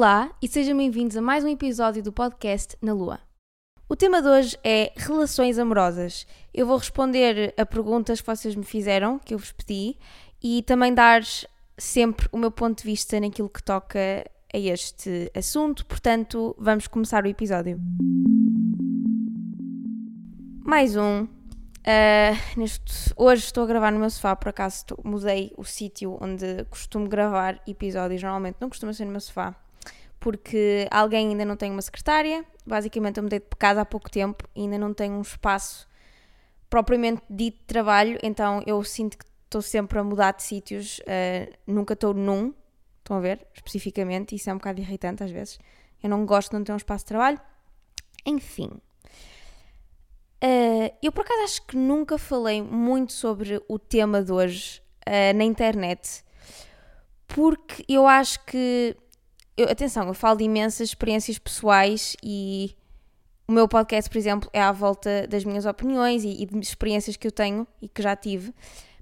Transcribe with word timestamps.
Olá 0.00 0.30
e 0.40 0.46
sejam 0.46 0.76
bem-vindos 0.76 1.16
a 1.16 1.20
mais 1.20 1.42
um 1.42 1.48
episódio 1.48 2.00
do 2.00 2.12
podcast 2.12 2.76
Na 2.80 2.92
Lua. 2.92 3.18
O 3.88 3.96
tema 3.96 4.22
de 4.22 4.28
hoje 4.28 4.56
é 4.62 4.92
relações 4.94 5.58
amorosas. 5.58 6.24
Eu 6.54 6.68
vou 6.68 6.76
responder 6.76 7.52
a 7.58 7.66
perguntas 7.66 8.20
que 8.20 8.26
vocês 8.28 8.54
me 8.54 8.62
fizeram, 8.62 9.18
que 9.18 9.34
eu 9.34 9.38
vos 9.38 9.50
pedi, 9.50 9.96
e 10.40 10.62
também 10.62 10.94
dar 10.94 11.22
sempre 11.76 12.28
o 12.30 12.38
meu 12.38 12.52
ponto 12.52 12.78
de 12.78 12.84
vista 12.84 13.18
naquilo 13.18 13.48
que 13.48 13.60
toca 13.60 14.24
a 14.54 14.56
este 14.56 15.32
assunto. 15.34 15.84
Portanto, 15.84 16.54
vamos 16.60 16.86
começar 16.86 17.24
o 17.24 17.26
episódio. 17.26 17.80
Mais 20.64 20.94
um. 20.94 21.24
Uh, 21.24 22.56
neste, 22.56 23.12
hoje 23.16 23.46
estou 23.46 23.64
a 23.64 23.66
gravar 23.66 23.90
no 23.90 23.98
meu 23.98 24.10
sofá, 24.10 24.36
por 24.36 24.50
acaso 24.50 24.84
mudei 25.02 25.52
o 25.56 25.64
sítio 25.64 26.16
onde 26.20 26.64
costumo 26.70 27.08
gravar 27.08 27.60
episódios. 27.66 28.22
Normalmente 28.22 28.58
não 28.60 28.68
costuma 28.68 28.92
ser 28.92 29.04
no 29.04 29.10
meu 29.10 29.20
sofá, 29.20 29.56
porque 30.20 30.86
alguém 30.90 31.28
ainda 31.28 31.44
não 31.44 31.56
tem 31.56 31.70
uma 31.70 31.82
secretária. 31.82 32.44
Basicamente, 32.66 33.18
eu 33.18 33.22
mudei 33.22 33.40
de 33.40 33.46
casa 33.58 33.80
há 33.80 33.84
pouco 33.84 34.10
tempo 34.10 34.44
e 34.54 34.62
ainda 34.62 34.78
não 34.78 34.92
tenho 34.92 35.14
um 35.14 35.22
espaço 35.22 35.88
propriamente 36.68 37.22
dito 37.28 37.58
de 37.58 37.64
trabalho, 37.64 38.18
então 38.22 38.62
eu 38.66 38.82
sinto 38.84 39.16
que 39.16 39.24
estou 39.44 39.62
sempre 39.62 39.98
a 39.98 40.04
mudar 40.04 40.32
de 40.32 40.42
sítios, 40.42 40.98
uh, 41.00 41.52
nunca 41.66 41.94
estou 41.94 42.12
num. 42.14 42.52
Estão 42.98 43.16
a 43.16 43.20
ver? 43.20 43.46
Especificamente, 43.54 44.34
isso 44.34 44.50
é 44.50 44.52
um 44.52 44.58
bocado 44.58 44.80
irritante 44.80 45.22
às 45.22 45.30
vezes. 45.30 45.58
Eu 46.02 46.10
não 46.10 46.26
gosto 46.26 46.50
de 46.50 46.58
não 46.58 46.64
ter 46.64 46.72
um 46.72 46.76
espaço 46.76 47.04
de 47.04 47.08
trabalho. 47.08 47.40
Enfim. 48.26 48.70
Uh, 50.44 50.94
eu 51.02 51.10
por 51.10 51.22
acaso 51.22 51.42
acho 51.42 51.66
que 51.66 51.76
nunca 51.76 52.16
falei 52.16 52.62
muito 52.62 53.12
sobre 53.12 53.60
o 53.66 53.78
tema 53.78 54.22
de 54.22 54.30
hoje 54.30 54.80
uh, 55.08 55.36
na 55.36 55.44
internet, 55.44 56.22
porque 57.26 57.84
eu 57.88 58.06
acho 58.06 58.44
que. 58.44 58.96
Eu, 59.58 59.68
atenção, 59.68 60.06
eu 60.06 60.14
falo 60.14 60.38
de 60.38 60.44
imensas 60.44 60.88
experiências 60.88 61.38
pessoais 61.38 62.16
e 62.22 62.74
o 63.46 63.52
meu 63.52 63.66
podcast, 63.66 64.08
por 64.08 64.16
exemplo, 64.16 64.48
é 64.52 64.62
à 64.62 64.72
volta 64.72 65.26
das 65.26 65.44
minhas 65.44 65.66
opiniões 65.66 66.24
e, 66.24 66.42
e 66.42 66.46
de 66.46 66.58
experiências 66.60 67.16
que 67.16 67.26
eu 67.26 67.32
tenho 67.32 67.66
e 67.82 67.88
que 67.88 68.00
já 68.00 68.14
tive, 68.14 68.54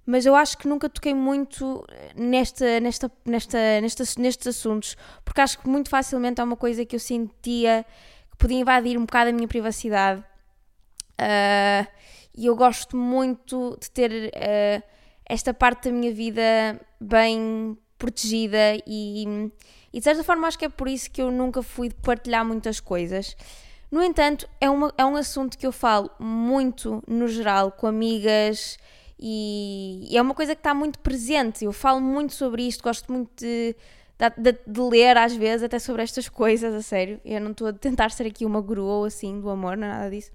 mas 0.07 0.25
eu 0.25 0.35
acho 0.35 0.57
que 0.57 0.67
nunca 0.67 0.89
toquei 0.89 1.15
muito 1.15 1.85
nesta, 2.17 2.81
nesta, 2.81 3.13
nesta, 3.25 3.81
nesta, 3.81 4.05
nestes 4.19 4.47
assuntos, 4.47 4.97
porque 5.25 5.41
acho 5.41 5.59
que 5.59 5.69
muito 5.69 5.91
facilmente 5.91 6.41
é 6.41 6.45
uma 6.45 6.57
coisa 6.57 6.85
que 6.85 6.97
eu 6.97 7.01
sentia 7.01 7.85
que 8.31 8.37
podia 8.39 8.59
invadir 8.59 8.97
um 8.97 9.05
bocado 9.05 9.31
a 9.31 9.33
minha 9.33 9.47
privacidade 9.47 10.25
Uh, 11.17 11.87
e 12.37 12.47
eu 12.47 12.55
gosto 12.55 12.97
muito 12.97 13.79
de 13.81 13.91
ter 13.91 14.11
uh, 14.29 14.83
esta 15.25 15.55
parte 15.55 15.89
da 15.89 15.97
minha 15.97 16.13
vida 16.13 16.79
bem 17.01 17.77
protegida 17.99 18.77
e, 18.87 19.51
e, 19.93 19.99
de 19.99 20.05
certa 20.05 20.23
forma 20.23 20.47
acho 20.47 20.59
que 20.59 20.65
é 20.65 20.69
por 20.69 20.89
isso 20.89 21.11
que 21.11 21.23
eu 21.23 21.31
nunca 21.31 21.63
fui 21.63 21.91
partilhar 21.91 22.45
muitas 22.45 22.81
coisas. 22.81 23.37
No 23.91 24.03
entanto, 24.03 24.49
é, 24.61 24.69
uma, 24.69 24.93
é 24.99 25.05
um 25.05 25.17
assunto 25.17 25.57
que 25.57 25.67
eu 25.67 25.73
falo 25.73 26.11
muito 26.19 27.03
no 27.07 27.29
geral 27.29 27.71
com 27.71 27.87
amigas 27.87 28.79
e, 29.19 30.09
e 30.11 30.19
é 30.19 30.23
uma 30.23 30.35
coisa 30.35 30.55
que 30.55 30.61
está 30.61 30.75
muito 30.75 30.99
presente. 30.99 31.65
Eu 31.65 31.73
falo 31.73 32.01
muito 32.01 32.35
sobre 32.35 32.67
isto, 32.67 32.83
gosto 32.83 33.11
muito 33.11 33.31
de, 33.37 33.75
de, 34.37 34.53
de, 34.67 34.81
ler 34.81 35.17
às 35.17 35.35
vezes 35.35 35.63
até 35.63 35.79
sobre 35.79 36.03
estas 36.03 36.29
coisas, 36.29 36.75
a 36.75 36.83
sério. 36.83 37.21
Eu 37.25 37.41
não 37.41 37.53
estou 37.53 37.69
a 37.69 37.73
tentar 37.73 38.11
ser 38.11 38.27
aqui 38.27 38.45
uma 38.45 38.61
guru 38.61 38.85
ou 38.85 39.05
assim 39.05 39.41
do 39.41 39.49
amor, 39.49 39.77
não 39.77 39.87
é 39.87 39.91
nada 39.91 40.11
disso. 40.11 40.33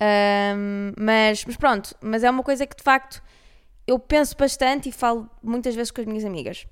Um, 0.00 0.92
mas, 0.98 1.44
mas 1.44 1.56
pronto, 1.56 1.94
mas 2.00 2.24
é 2.24 2.30
uma 2.30 2.42
coisa 2.42 2.66
que 2.66 2.76
de 2.76 2.82
facto 2.82 3.22
eu 3.86 3.98
penso 3.98 4.36
bastante 4.36 4.88
e 4.88 4.92
falo 4.92 5.28
muitas 5.42 5.74
vezes 5.74 5.90
com 5.90 6.00
as 6.00 6.06
minhas 6.06 6.24
amigas. 6.24 6.66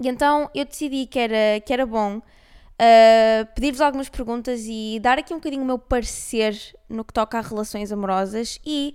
E 0.00 0.08
então 0.08 0.50
eu 0.54 0.64
decidi 0.64 1.06
que 1.06 1.18
era, 1.18 1.60
que 1.64 1.72
era 1.72 1.86
bom 1.86 2.18
uh, 2.18 3.54
pedir-vos 3.54 3.80
algumas 3.80 4.08
perguntas 4.08 4.62
e 4.66 4.98
dar 5.00 5.18
aqui 5.18 5.32
um 5.32 5.38
bocadinho 5.38 5.62
o 5.62 5.66
meu 5.66 5.78
parecer 5.78 6.56
no 6.88 7.04
que 7.04 7.12
toca 7.12 7.38
a 7.38 7.40
relações 7.40 7.90
amorosas 7.92 8.60
e 8.64 8.94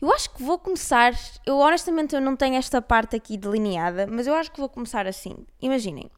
eu 0.00 0.12
acho 0.12 0.30
que 0.34 0.42
vou 0.42 0.58
começar, 0.58 1.14
eu 1.46 1.58
honestamente 1.58 2.12
eu 2.12 2.20
não 2.20 2.34
tenho 2.34 2.56
esta 2.56 2.82
parte 2.82 3.14
aqui 3.14 3.36
delineada, 3.36 4.04
mas 4.08 4.26
eu 4.26 4.34
acho 4.34 4.50
que 4.50 4.58
vou 4.58 4.68
começar 4.68 5.06
assim. 5.06 5.46
Imaginem, 5.60 6.10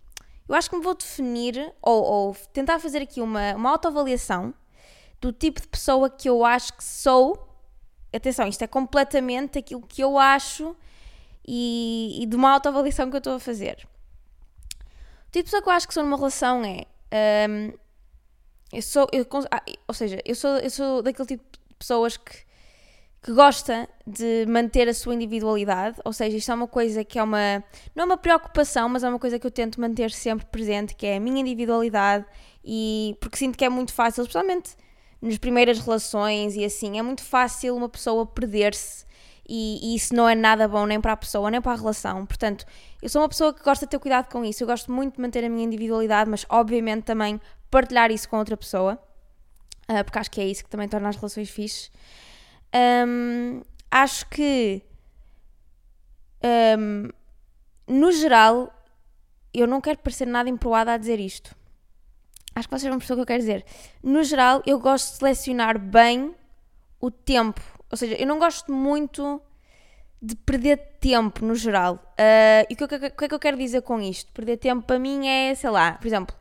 eu 0.48 0.54
acho 0.54 0.70
que 0.70 0.76
me 0.76 0.82
vou 0.82 0.94
definir 0.94 1.70
ou, 1.82 2.02
ou 2.02 2.36
tentar 2.52 2.78
fazer 2.78 3.02
aqui 3.02 3.20
uma, 3.20 3.54
uma 3.54 3.70
autoavaliação 3.70 4.54
do 5.20 5.32
tipo 5.32 5.60
de 5.60 5.68
pessoa 5.68 6.08
que 6.08 6.28
eu 6.28 6.44
acho 6.46 6.72
que 6.74 6.82
sou. 6.82 7.46
Atenção, 8.14 8.46
isto 8.46 8.62
é 8.62 8.66
completamente 8.66 9.58
aquilo 9.58 9.82
que 9.82 10.02
eu 10.02 10.18
acho 10.18 10.76
e, 11.46 12.18
e 12.22 12.26
de 12.26 12.36
uma 12.36 12.52
autoavaliação 12.52 13.10
que 13.10 13.16
eu 13.16 13.18
estou 13.18 13.34
a 13.34 13.40
fazer. 13.40 13.86
O 15.28 15.30
tipo 15.30 15.44
de 15.44 15.44
pessoa 15.44 15.62
que 15.62 15.68
eu 15.68 15.72
acho 15.72 15.88
que 15.88 15.94
sou 15.94 16.02
numa 16.02 16.16
relação 16.16 16.62
é. 16.64 16.86
Um, 17.48 17.72
eu 18.72 18.82
sou. 18.82 19.06
Eu, 19.12 19.26
ah, 19.50 19.62
ou 19.86 19.94
seja, 19.94 20.20
eu 20.24 20.34
sou, 20.34 20.50
eu 20.58 20.70
sou 20.70 21.02
daquele 21.02 21.26
tipo 21.26 21.44
de 21.52 21.74
pessoas 21.78 22.16
que, 22.16 22.32
que 23.22 23.32
gosta 23.32 23.88
de 24.06 24.46
manter 24.46 24.88
a 24.88 24.94
sua 24.94 25.14
individualidade, 25.14 26.00
ou 26.04 26.12
seja, 26.12 26.36
isto 26.36 26.50
é 26.50 26.54
uma 26.54 26.68
coisa 26.68 27.04
que 27.04 27.18
é 27.18 27.22
uma. 27.22 27.62
não 27.94 28.02
é 28.02 28.06
uma 28.06 28.16
preocupação, 28.16 28.88
mas 28.88 29.04
é 29.04 29.08
uma 29.08 29.18
coisa 29.18 29.38
que 29.38 29.46
eu 29.46 29.50
tento 29.50 29.80
manter 29.80 30.10
sempre 30.10 30.46
presente, 30.46 30.94
que 30.94 31.06
é 31.06 31.16
a 31.16 31.20
minha 31.20 31.40
individualidade, 31.40 32.24
e 32.64 33.16
porque 33.20 33.36
sinto 33.36 33.58
que 33.58 33.64
é 33.64 33.68
muito 33.68 33.92
fácil, 33.92 34.22
especialmente 34.22 34.76
nas 35.20 35.38
primeiras 35.38 35.78
relações 35.78 36.54
e 36.54 36.64
assim, 36.64 36.98
é 36.98 37.02
muito 37.02 37.22
fácil 37.22 37.76
uma 37.76 37.88
pessoa 37.88 38.26
perder-se 38.26 39.04
e, 39.48 39.78
e, 39.82 39.96
isso 39.96 40.14
não 40.14 40.28
é 40.28 40.34
nada 40.34 40.66
bom 40.66 40.86
nem 40.86 41.00
para 41.00 41.12
a 41.12 41.16
pessoa, 41.16 41.50
nem 41.50 41.60
para 41.60 41.72
a 41.72 41.76
relação. 41.76 42.24
Portanto, 42.24 42.64
eu 43.02 43.08
sou 43.08 43.20
uma 43.20 43.28
pessoa 43.28 43.52
que 43.52 43.62
gosta 43.62 43.84
de 43.84 43.90
ter 43.90 43.98
cuidado 43.98 44.30
com 44.30 44.44
isso, 44.44 44.62
eu 44.62 44.66
gosto 44.66 44.90
muito 44.90 45.16
de 45.16 45.20
manter 45.20 45.44
a 45.44 45.48
minha 45.48 45.64
individualidade, 45.64 46.30
mas 46.30 46.46
obviamente 46.48 47.04
também 47.04 47.40
partilhar 47.70 48.10
isso 48.10 48.28
com 48.28 48.38
outra 48.38 48.56
pessoa, 48.56 48.98
uh, 49.90 50.04
porque 50.04 50.18
acho 50.18 50.30
que 50.30 50.40
é 50.40 50.46
isso 50.46 50.64
que 50.64 50.70
também 50.70 50.88
torna 50.88 51.08
as 51.08 51.16
relações 51.16 51.50
fixes. 51.50 51.90
Um, 53.06 53.60
acho 53.90 54.26
que, 54.30 54.82
um, 56.78 57.08
no 57.86 58.10
geral, 58.12 58.72
eu 59.52 59.66
não 59.66 59.80
quero 59.80 59.98
parecer 59.98 60.26
nada 60.26 60.48
emproada 60.48 60.92
a 60.92 60.96
dizer 60.96 61.20
isto 61.20 61.54
Acho 62.54 62.68
que 62.68 62.78
vocês 62.78 62.88
vão 62.88 62.98
perceber 62.98 63.14
o 63.14 63.16
que 63.16 63.22
eu 63.22 63.34
quero 63.34 63.40
dizer. 63.40 63.64
No 64.02 64.22
geral, 64.22 64.62
eu 64.64 64.78
gosto 64.78 65.12
de 65.12 65.18
selecionar 65.18 65.78
bem 65.78 66.34
o 67.00 67.10
tempo. 67.10 67.60
Ou 67.90 67.96
seja, 67.96 68.14
eu 68.14 68.26
não 68.26 68.38
gosto 68.38 68.72
muito 68.72 69.40
de 70.22 70.36
perder 70.36 70.76
tempo 71.00 71.44
no 71.44 71.54
geral. 71.54 71.94
Uh, 72.12 72.66
e 72.70 72.74
o 72.74 72.76
que, 72.76 72.88
que, 72.88 73.10
que, 73.10 73.24
é 73.24 73.28
que 73.28 73.34
eu 73.34 73.38
quero 73.38 73.56
dizer 73.56 73.82
com 73.82 74.00
isto? 74.00 74.32
Perder 74.32 74.56
tempo 74.56 74.86
para 74.86 74.98
mim 74.98 75.26
é, 75.26 75.54
sei 75.54 75.68
lá, 75.68 75.92
por 75.92 76.06
exemplo, 76.06 76.34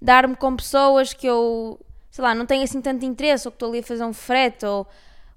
dar-me 0.00 0.36
com 0.36 0.54
pessoas 0.54 1.14
que 1.14 1.26
eu, 1.26 1.80
sei 2.10 2.22
lá, 2.22 2.34
não 2.34 2.44
tenho 2.44 2.62
assim 2.62 2.80
tanto 2.80 3.06
interesse, 3.06 3.48
ou 3.48 3.52
que 3.52 3.56
estou 3.56 3.70
ali 3.70 3.78
a 3.78 3.82
fazer 3.82 4.04
um 4.04 4.12
frete, 4.12 4.66
ou, 4.66 4.86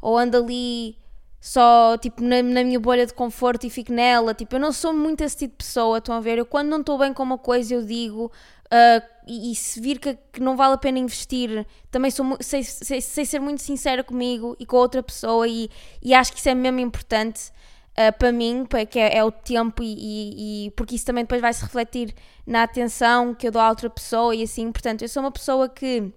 ou 0.01 0.17
ando 0.17 0.37
ali 0.37 0.97
só, 1.39 1.97
tipo, 1.97 2.21
na, 2.21 2.41
na, 2.41 2.63
minha 2.63 2.79
bolha 2.79 3.05
de 3.05 3.13
conforto 3.13 3.65
e 3.65 3.69
fico 3.69 3.93
nela. 3.93 4.33
Tipo, 4.33 4.55
eu 4.55 4.59
não 4.59 4.71
sou 4.73 4.91
muito 4.91 5.23
esse 5.23 5.37
tipo 5.37 5.51
de 5.51 5.57
pessoa, 5.57 5.99
estão 5.99 6.15
a 6.15 6.19
ver? 6.19 6.37
Eu 6.37 6.45
quando 6.45 6.67
não 6.67 6.81
estou 6.81 6.97
bem 6.97 7.13
com 7.13 7.23
uma 7.23 7.37
coisa, 7.37 7.75
eu 7.75 7.85
digo, 7.85 8.31
Uh, 8.65 8.99
e, 9.27 9.51
e, 9.51 9.55
se 9.55 9.79
vir 9.79 9.99
que, 9.99 10.17
que, 10.31 10.39
não 10.39 10.55
vale 10.55 10.75
a 10.75 10.77
pena 10.77 10.99
investir, 10.99 11.65
também 11.89 12.11
sou, 12.11 12.37
sei, 12.39 12.63
sei, 12.63 13.01
sei, 13.01 13.25
ser 13.25 13.39
muito 13.39 13.61
sincera 13.61 14.03
comigo 14.03 14.55
e 14.59 14.65
com 14.65 14.77
a 14.77 14.79
outra 14.79 15.01
pessoa, 15.01 15.47
e, 15.47 15.69
e 16.01 16.13
acho 16.13 16.31
que 16.31 16.39
isso 16.39 16.49
é 16.49 16.55
mesmo 16.55 16.79
importante 16.79 17.51
uh, 17.95 18.17
para 18.17 18.31
mim, 18.31 18.65
que 18.89 18.99
é, 18.99 19.17
é 19.17 19.23
o 19.23 19.31
tempo, 19.31 19.81
e, 19.81 20.67
e, 20.67 20.71
porque 20.71 20.95
isso 20.95 21.05
também 21.05 21.23
depois 21.23 21.41
vai 21.41 21.53
se 21.53 21.63
refletir 21.63 22.13
na 22.45 22.63
atenção 22.63 23.33
que 23.33 23.47
eu 23.47 23.51
dou 23.51 23.61
à 23.61 23.69
outra 23.69 23.89
pessoa 23.89 24.35
e 24.35 24.43
assim. 24.43 24.71
Portanto, 24.71 25.01
eu 25.01 25.09
sou 25.09 25.23
uma 25.23 25.31
pessoa 25.31 25.67
que 25.67 26.11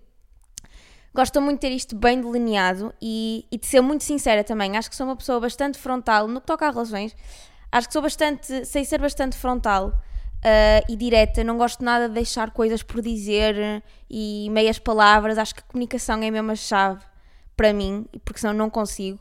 gosta 1.15 1.41
muito 1.41 1.61
de 1.61 1.69
ter 1.69 1.75
isto 1.75 1.97
bem 1.97 2.21
delineado 2.21 2.93
e, 3.01 3.47
e 3.51 3.59
de 3.59 3.67
ser 3.67 3.81
muito 3.81 4.05
sincera 4.05 4.45
também. 4.45 4.77
Acho 4.77 4.91
que 4.91 4.97
sou 4.97 5.07
uma 5.07 5.17
pessoa 5.17 5.41
bastante 5.41 5.79
frontal 5.79 6.29
no 6.29 6.41
que 6.41 6.47
toca 6.47 6.67
a 6.67 6.71
relações. 6.71 7.17
Acho 7.71 7.87
que 7.87 7.93
sou 7.93 8.03
bastante, 8.03 8.65
sei 8.65 8.85
ser 8.85 9.01
bastante 9.01 9.37
frontal 9.37 9.93
uh, 10.39 10.93
e 10.93 10.97
direta, 10.97 11.43
não 11.45 11.57
gosto 11.57 11.85
nada 11.85 12.09
de 12.09 12.15
deixar 12.15 12.51
coisas 12.51 12.83
por 12.83 13.01
dizer 13.03 13.83
e 14.09 14.49
meias 14.51 14.79
palavras. 14.79 15.39
Acho 15.39 15.55
que 15.55 15.61
a 15.61 15.65
comunicação 15.65 16.23
é 16.23 16.29
a 16.29 16.33
mesma 16.33 16.57
chave 16.57 17.05
para 17.57 17.73
mim, 17.73 18.07
porque 18.25 18.41
senão 18.41 18.55
não 18.55 18.71
consigo. 18.71 19.19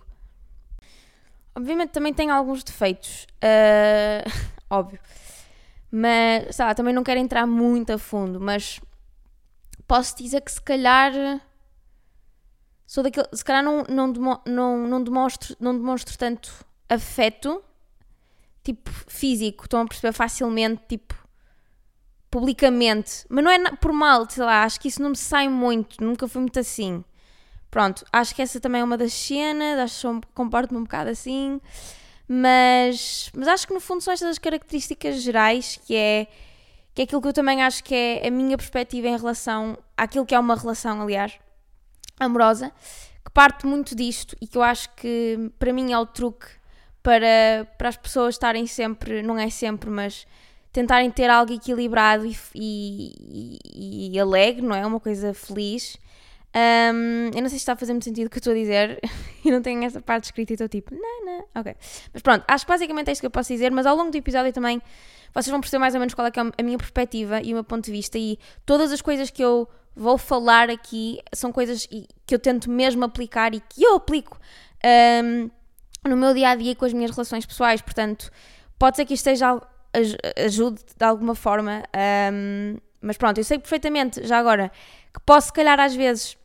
Obviamente 1.55 1.89
também 1.89 2.13
tenho 2.13 2.31
alguns 2.31 2.63
defeitos, 2.63 3.25
uh, 3.43 4.29
óbvio, 4.69 4.99
mas 5.89 6.55
sei 6.55 6.65
lá, 6.65 6.75
também 6.75 6.93
não 6.93 7.03
quero 7.03 7.19
entrar 7.19 7.47
muito 7.47 7.91
a 7.91 7.97
fundo, 7.97 8.39
mas 8.39 8.79
posso 9.87 10.15
dizer 10.17 10.41
que 10.41 10.51
se 10.51 10.61
calhar 10.61 11.11
sou 12.85 13.03
daquele, 13.03 13.27
se 13.33 13.43
calhar 13.43 13.63
não, 13.63 13.83
não, 13.89 14.11
demo, 14.11 14.39
não, 14.45 14.87
não, 14.87 15.03
demonstro, 15.03 15.55
não 15.59 15.75
demonstro 15.75 16.15
tanto 16.17 16.65
afeto 16.87 17.63
tipo, 18.67 18.91
físico, 19.07 19.63
estão 19.63 19.81
a 19.81 19.85
perceber 19.85 20.11
facilmente, 20.11 20.81
tipo, 20.89 21.15
publicamente. 22.29 23.25
Mas 23.29 23.43
não 23.43 23.51
é 23.51 23.71
por 23.77 23.93
mal, 23.93 24.29
sei 24.29 24.43
lá, 24.43 24.63
acho 24.63 24.79
que 24.79 24.87
isso 24.89 25.01
não 25.01 25.11
me 25.11 25.15
sai 25.15 25.47
muito, 25.47 26.03
nunca 26.03 26.27
fui 26.27 26.41
muito 26.41 26.59
assim. 26.59 27.03
Pronto, 27.71 28.05
acho 28.11 28.35
que 28.35 28.41
essa 28.41 28.59
também 28.59 28.81
é 28.81 28.83
uma 28.83 28.97
das 28.97 29.13
cenas, 29.13 29.79
acho 29.79 30.21
que 30.21 30.27
comporto-me 30.33 30.79
um 30.79 30.83
bocado 30.83 31.09
assim, 31.09 31.61
mas, 32.27 33.29
mas 33.35 33.47
acho 33.47 33.67
que 33.67 33.73
no 33.73 33.79
fundo 33.79 34.01
são 34.01 34.13
estas 34.13 34.29
as 34.29 34.37
características 34.37 35.21
gerais 35.21 35.79
que 35.85 35.95
é 35.95 36.27
que 36.93 37.01
é 37.01 37.03
aquilo 37.03 37.21
que 37.21 37.27
eu 37.27 37.33
também 37.33 37.61
acho 37.61 37.83
que 37.83 37.93
é 37.93 38.27
a 38.27 38.31
minha 38.31 38.57
perspectiva 38.57 39.07
em 39.07 39.15
relação 39.15 39.77
àquilo 39.95 40.25
que 40.25 40.33
é 40.33 40.39
uma 40.39 40.55
relação, 40.55 40.99
aliás, 40.99 41.33
amorosa, 42.19 42.71
que 43.23 43.31
parte 43.31 43.67
muito 43.67 43.95
disto 43.95 44.35
e 44.41 44.47
que 44.47 44.57
eu 44.57 44.63
acho 44.63 44.89
que 44.95 45.51
para 45.59 45.71
mim 45.71 45.93
é 45.93 45.99
o 45.99 46.07
truque 46.07 46.47
para, 47.07 47.65
para 47.77 47.87
as 47.87 47.95
pessoas 47.95 48.35
estarem 48.35 48.67
sempre, 48.67 49.21
não 49.21 49.39
é 49.39 49.49
sempre, 49.49 49.89
mas 49.89 50.27
tentarem 50.73 51.09
ter 51.09 51.29
algo 51.29 51.53
equilibrado 51.53 52.25
e, 52.25 52.35
e, 52.53 54.09
e 54.11 54.19
alegre, 54.19 54.61
não 54.61 54.75
é? 54.75 54.85
Uma 54.85 54.99
coisa 54.99 55.33
feliz. 55.33 55.95
Um, 56.53 57.27
eu 57.33 57.41
não 57.41 57.47
sei 57.47 57.51
se 57.51 57.55
está 57.59 57.71
a 57.71 57.75
fazer 57.77 57.93
muito 57.93 58.03
sentido 58.03 58.27
o 58.27 58.29
que 58.29 58.35
eu 58.35 58.39
estou 58.39 58.51
a 58.51 58.55
dizer 58.57 58.99
e 59.45 59.49
não 59.49 59.61
tenho 59.61 59.81
essa 59.85 60.01
parte 60.01 60.25
escrita 60.25 60.51
e 60.51 60.55
estou 60.55 60.67
tipo, 60.67 60.93
não, 60.93 61.25
não, 61.25 61.45
ok. 61.55 61.77
Mas 62.11 62.21
pronto, 62.21 62.43
acho 62.45 62.65
que 62.65 62.71
basicamente 62.73 63.07
é 63.07 63.13
isto 63.13 63.21
que 63.21 63.27
eu 63.27 63.31
posso 63.31 63.53
dizer, 63.53 63.71
mas 63.71 63.85
ao 63.85 63.95
longo 63.95 64.11
do 64.11 64.17
episódio 64.17 64.51
também 64.51 64.81
vocês 65.33 65.47
vão 65.49 65.61
perceber 65.61 65.79
mais 65.79 65.93
ou 65.93 66.01
menos 66.01 66.13
qual 66.13 66.27
é, 66.27 66.29
é 66.29 66.61
a 66.61 66.63
minha 66.63 66.77
perspectiva 66.77 67.41
e 67.41 67.51
o 67.51 67.53
meu 67.53 67.63
ponto 67.63 67.85
de 67.85 67.91
vista 67.93 68.17
e 68.17 68.37
todas 68.65 68.91
as 68.91 69.01
coisas 69.01 69.29
que 69.29 69.41
eu 69.41 69.65
vou 69.95 70.17
falar 70.17 70.69
aqui 70.69 71.19
são 71.33 71.53
coisas 71.53 71.85
que 71.85 72.35
eu 72.35 72.39
tento 72.39 72.69
mesmo 72.69 73.05
aplicar 73.05 73.55
e 73.55 73.61
que 73.61 73.81
eu 73.81 73.95
aplico 73.95 74.37
um, 75.23 75.49
no 76.07 76.17
meu 76.17 76.33
dia 76.33 76.49
a 76.49 76.55
dia 76.55 76.75
com 76.75 76.85
as 76.85 76.93
minhas 76.93 77.11
relações 77.11 77.45
pessoais. 77.45 77.81
Portanto, 77.81 78.31
pode 78.77 78.95
ser 78.95 79.05
que 79.05 79.13
isto 79.13 79.29
ajude 80.45 80.81
de 80.97 81.05
alguma 81.05 81.35
forma, 81.35 81.83
um, 82.33 82.77
mas 83.01 83.17
pronto, 83.17 83.37
eu 83.37 83.43
sei 83.43 83.57
perfeitamente 83.57 84.25
já 84.25 84.37
agora 84.37 84.71
que 85.13 85.19
posso, 85.25 85.47
se 85.47 85.53
calhar, 85.53 85.79
às 85.79 85.95
vezes 85.95 86.37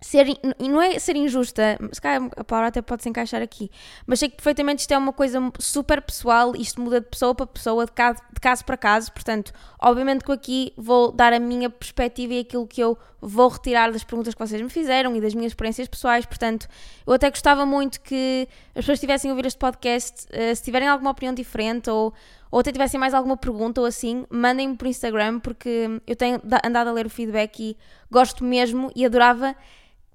ser, 0.00 0.26
e 0.58 0.68
não 0.68 0.82
é 0.82 0.98
ser 0.98 1.16
injusta, 1.16 1.78
se 1.90 2.00
calhar 2.00 2.28
a 2.36 2.44
palavra 2.44 2.68
até 2.68 2.82
pode 2.82 3.02
se 3.02 3.08
encaixar 3.08 3.40
aqui, 3.40 3.70
mas 4.06 4.18
sei 4.18 4.28
que 4.28 4.36
perfeitamente 4.36 4.80
isto 4.80 4.92
é 4.92 4.98
uma 4.98 5.12
coisa 5.12 5.40
super 5.58 6.02
pessoal, 6.02 6.54
isto 6.54 6.80
muda 6.80 7.00
de 7.00 7.06
pessoa 7.06 7.34
para 7.34 7.46
pessoa, 7.46 7.86
de 7.86 7.92
caso, 7.92 8.20
de 8.32 8.40
caso 8.40 8.64
para 8.64 8.76
caso, 8.76 9.12
portanto, 9.12 9.52
obviamente 9.80 10.24
que 10.24 10.32
aqui 10.32 10.72
vou 10.76 11.10
dar 11.10 11.32
a 11.32 11.40
minha 11.40 11.70
perspectiva 11.70 12.34
e 12.34 12.40
aquilo 12.40 12.66
que 12.66 12.82
eu 12.82 12.98
vou 13.26 13.48
retirar 13.48 13.90
das 13.90 14.04
perguntas 14.04 14.34
que 14.34 14.40
vocês 14.40 14.60
me 14.60 14.68
fizeram 14.68 15.16
e 15.16 15.20
das 15.20 15.34
minhas 15.34 15.52
experiências 15.52 15.88
pessoais, 15.88 16.26
portanto, 16.26 16.68
eu 17.06 17.12
até 17.12 17.30
gostava 17.30 17.64
muito 17.64 18.00
que 18.00 18.46
as 18.68 18.82
pessoas 18.82 18.96
estivessem 18.96 19.30
a 19.30 19.34
ouvir 19.34 19.46
este 19.46 19.58
podcast, 19.58 20.26
uh, 20.26 20.54
se 20.54 20.62
tiverem 20.62 20.88
alguma 20.88 21.10
opinião 21.10 21.34
diferente 21.34 21.88
ou, 21.88 22.12
ou 22.50 22.60
até 22.60 22.70
tivessem 22.70 23.00
mais 23.00 23.14
alguma 23.14 23.36
pergunta 23.36 23.80
ou 23.80 23.86
assim, 23.86 24.26
mandem-me 24.28 24.76
por 24.76 24.86
Instagram, 24.86 25.40
porque 25.40 26.00
eu 26.06 26.14
tenho 26.14 26.40
andado 26.62 26.88
a 26.88 26.92
ler 26.92 27.06
o 27.06 27.10
feedback 27.10 27.60
e 27.60 27.76
gosto 28.10 28.44
mesmo 28.44 28.92
e 28.94 29.06
adorava 29.06 29.56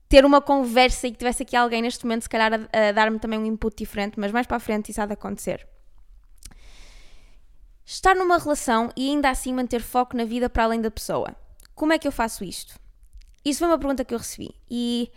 ter 0.08 0.26
uma 0.26 0.42
conversa 0.42 1.08
e 1.08 1.12
que 1.12 1.18
tivesse 1.18 1.44
aqui 1.44 1.56
alguém 1.56 1.82
neste 1.82 2.06
momento, 2.06 2.24
se 2.24 2.30
calhar, 2.30 2.54
a, 2.54 2.90
a 2.90 2.92
dar-me 2.92 3.20
também 3.20 3.40
um 3.40 3.46
input 3.46 3.76
diferente, 3.76 4.20
mas 4.20 4.32
mais 4.32 4.48
para 4.48 4.58
a 4.58 4.60
frente 4.60 4.92
isso 4.92 5.02
há 5.02 5.06
de 5.06 5.14
acontecer. 5.14 5.68
Estar 7.86 8.16
numa 8.16 8.38
relação 8.38 8.92
e 8.96 9.10
ainda 9.10 9.32
assim 9.32 9.52
manter 9.52 9.82
foco 9.82 10.16
na 10.16 10.24
vida 10.24 10.48
para 10.48 10.64
além 10.64 10.80
da 10.80 10.92
pessoa. 10.92 11.36
Como 11.74 11.92
é 11.92 11.98
que 11.98 12.08
eu 12.08 12.12
faço 12.12 12.44
isto? 12.44 12.80
Isso 13.44 13.60
foi 13.60 13.68
uma 13.68 13.78
pergunta 13.78 14.04
que 14.04 14.14
eu 14.14 14.18
recebi 14.18 14.54
e 14.70 15.12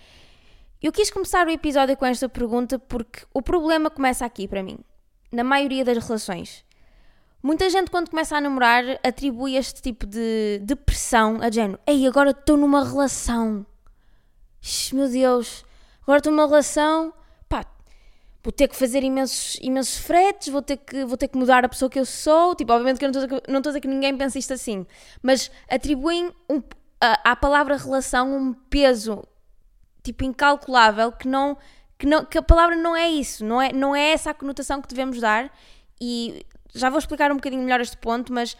eu 0.83 0.93
quis 0.93 1.11
começar 1.11 1.47
o 1.47 1.51
episódio 1.51 1.97
com 1.97 2.07
esta 2.07 2.29
pergunta 2.29 2.79
porque 2.79 3.21
o 3.33 3.43
problema 3.43 3.91
começa 3.91 4.25
aqui 4.25 4.49
para 4.49 4.63
mim, 4.63 4.79
na 5.31 5.45
maioria 5.45 5.85
das 5.85 5.99
relações. 5.99 6.65
Muita 7.43 7.69
gente, 7.71 7.91
quando 7.91 8.09
começa 8.09 8.37
a 8.37 8.41
namorar, 8.41 8.85
atribui 9.03 9.57
este 9.57 9.83
tipo 9.83 10.07
de 10.07 10.61
depressão 10.63 11.41
a 11.43 11.51
género. 11.51 11.81
Ei, 11.87 12.07
agora 12.07 12.31
estou 12.31 12.57
numa 12.57 12.85
relação 12.85 13.67
meu 14.93 15.09
Deus, 15.09 15.65
agora 16.03 16.19
estou 16.19 16.33
numa 16.33 16.47
relação, 16.47 17.13
pá, 17.49 17.67
vou 18.45 18.53
ter 18.53 18.69
que 18.69 18.77
fazer 18.77 19.03
imensos, 19.03 19.59
imensos 19.61 19.99
fretes, 19.99 20.49
vou 20.49 20.63
ter, 20.63 20.77
que, 20.77 21.05
vou 21.05 21.17
ter 21.17 21.27
que 21.27 21.37
mudar 21.37 21.65
a 21.65 21.69
pessoa 21.69 21.91
que 21.91 21.99
eu 21.99 22.07
sou. 22.07 22.55
Tipo, 22.55 22.73
obviamente 22.73 22.99
que 22.99 23.05
eu 23.05 23.11
não 23.49 23.59
estou 23.59 23.71
a 23.71 23.73
dizer, 23.73 23.81
que 23.81 23.89
ninguém 23.89 24.17
pensa 24.17 24.39
isto 24.39 24.53
assim, 24.53 24.87
mas 25.21 25.51
atribuem 25.69 26.31
um, 26.49 26.63
à 27.25 27.35
palavra 27.35 27.77
relação 27.77 28.35
um 28.35 28.53
peso, 28.53 29.25
tipo, 30.03 30.25
incalculável, 30.25 31.11
que 31.13 31.27
não, 31.27 31.57
que 31.99 32.07
não, 32.07 32.25
que 32.25 32.39
a 32.39 32.43
palavra 32.43 32.77
não 32.77 32.97
é 32.97 33.09
isso, 33.09 33.45
não 33.45 33.61
é, 33.61 33.73
não 33.73 33.95
é 33.95 34.11
essa 34.11 34.31
a 34.31 34.35
conotação 34.35 34.81
que 34.81 34.89
devemos 34.89 35.21
dar, 35.21 35.51
e 36.01 36.47
já 36.75 36.89
vou 36.89 36.99
explicar 36.99 37.31
um 37.31 37.37
bocadinho 37.37 37.63
melhor 37.63 37.81
este 37.81 37.97
ponto, 37.97 38.33
mas 38.33 38.57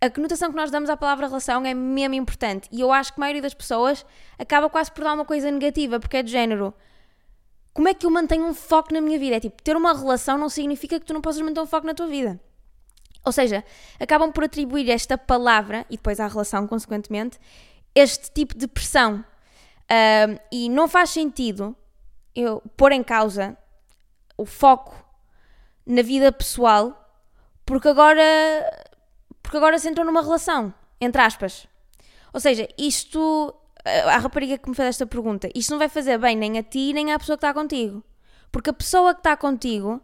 a 0.00 0.10
conotação 0.10 0.50
que 0.50 0.56
nós 0.56 0.70
damos 0.70 0.90
à 0.90 0.96
palavra 0.96 1.28
relação 1.28 1.64
é 1.64 1.72
mesmo 1.72 2.14
importante. 2.14 2.68
E 2.72 2.80
eu 2.80 2.90
acho 2.90 3.12
que 3.12 3.20
a 3.20 3.22
maioria 3.22 3.40
das 3.40 3.54
pessoas 3.54 4.04
acaba 4.36 4.68
quase 4.68 4.90
por 4.90 5.04
dar 5.04 5.14
uma 5.14 5.24
coisa 5.24 5.48
negativa, 5.50 6.00
porque 6.00 6.16
é 6.16 6.22
de 6.22 6.30
género. 6.30 6.74
Como 7.72 7.88
é 7.88 7.94
que 7.94 8.04
eu 8.04 8.10
mantenho 8.10 8.44
um 8.44 8.52
foco 8.52 8.92
na 8.92 9.00
minha 9.00 9.18
vida? 9.18 9.36
É 9.36 9.40
tipo, 9.40 9.62
ter 9.62 9.76
uma 9.76 9.96
relação 9.96 10.36
não 10.36 10.48
significa 10.48 10.98
que 10.98 11.06
tu 11.06 11.14
não 11.14 11.20
possas 11.20 11.40
manter 11.40 11.60
um 11.60 11.66
foco 11.66 11.86
na 11.86 11.94
tua 11.94 12.08
vida. 12.08 12.40
Ou 13.24 13.30
seja, 13.30 13.64
acabam 14.00 14.32
por 14.32 14.42
atribuir 14.42 14.90
esta 14.90 15.16
palavra, 15.16 15.86
e 15.88 15.96
depois 15.96 16.18
à 16.18 16.26
relação, 16.26 16.66
consequentemente, 16.66 17.38
este 17.94 18.30
tipo 18.30 18.56
de 18.56 18.66
pressão. 18.66 19.24
Uh, 19.82 20.40
e 20.50 20.68
não 20.68 20.88
faz 20.88 21.10
sentido 21.10 21.76
eu 22.34 22.62
pôr 22.76 22.92
em 22.92 23.02
causa 23.02 23.56
o 24.36 24.46
foco 24.46 24.94
na 25.86 26.02
vida 26.02 26.32
pessoal, 26.32 26.98
porque 27.66 27.88
agora 27.88 28.22
porque 29.42 29.56
agora 29.56 29.78
se 29.78 29.88
entrou 29.88 30.06
numa 30.06 30.22
relação, 30.22 30.72
entre 31.00 31.20
aspas. 31.20 31.66
Ou 32.32 32.40
seja, 32.40 32.68
isto. 32.78 33.54
A 33.84 34.18
rapariga 34.18 34.56
que 34.56 34.68
me 34.70 34.76
fez 34.76 34.90
esta 34.90 35.06
pergunta, 35.06 35.48
isto 35.56 35.72
não 35.72 35.78
vai 35.78 35.88
fazer 35.88 36.16
bem 36.16 36.36
nem 36.36 36.56
a 36.56 36.62
ti 36.62 36.92
nem 36.92 37.12
à 37.12 37.18
pessoa 37.18 37.36
que 37.36 37.44
está 37.44 37.52
contigo. 37.52 38.02
Porque 38.52 38.70
a 38.70 38.72
pessoa 38.72 39.12
que 39.12 39.20
está 39.20 39.36
contigo 39.36 40.00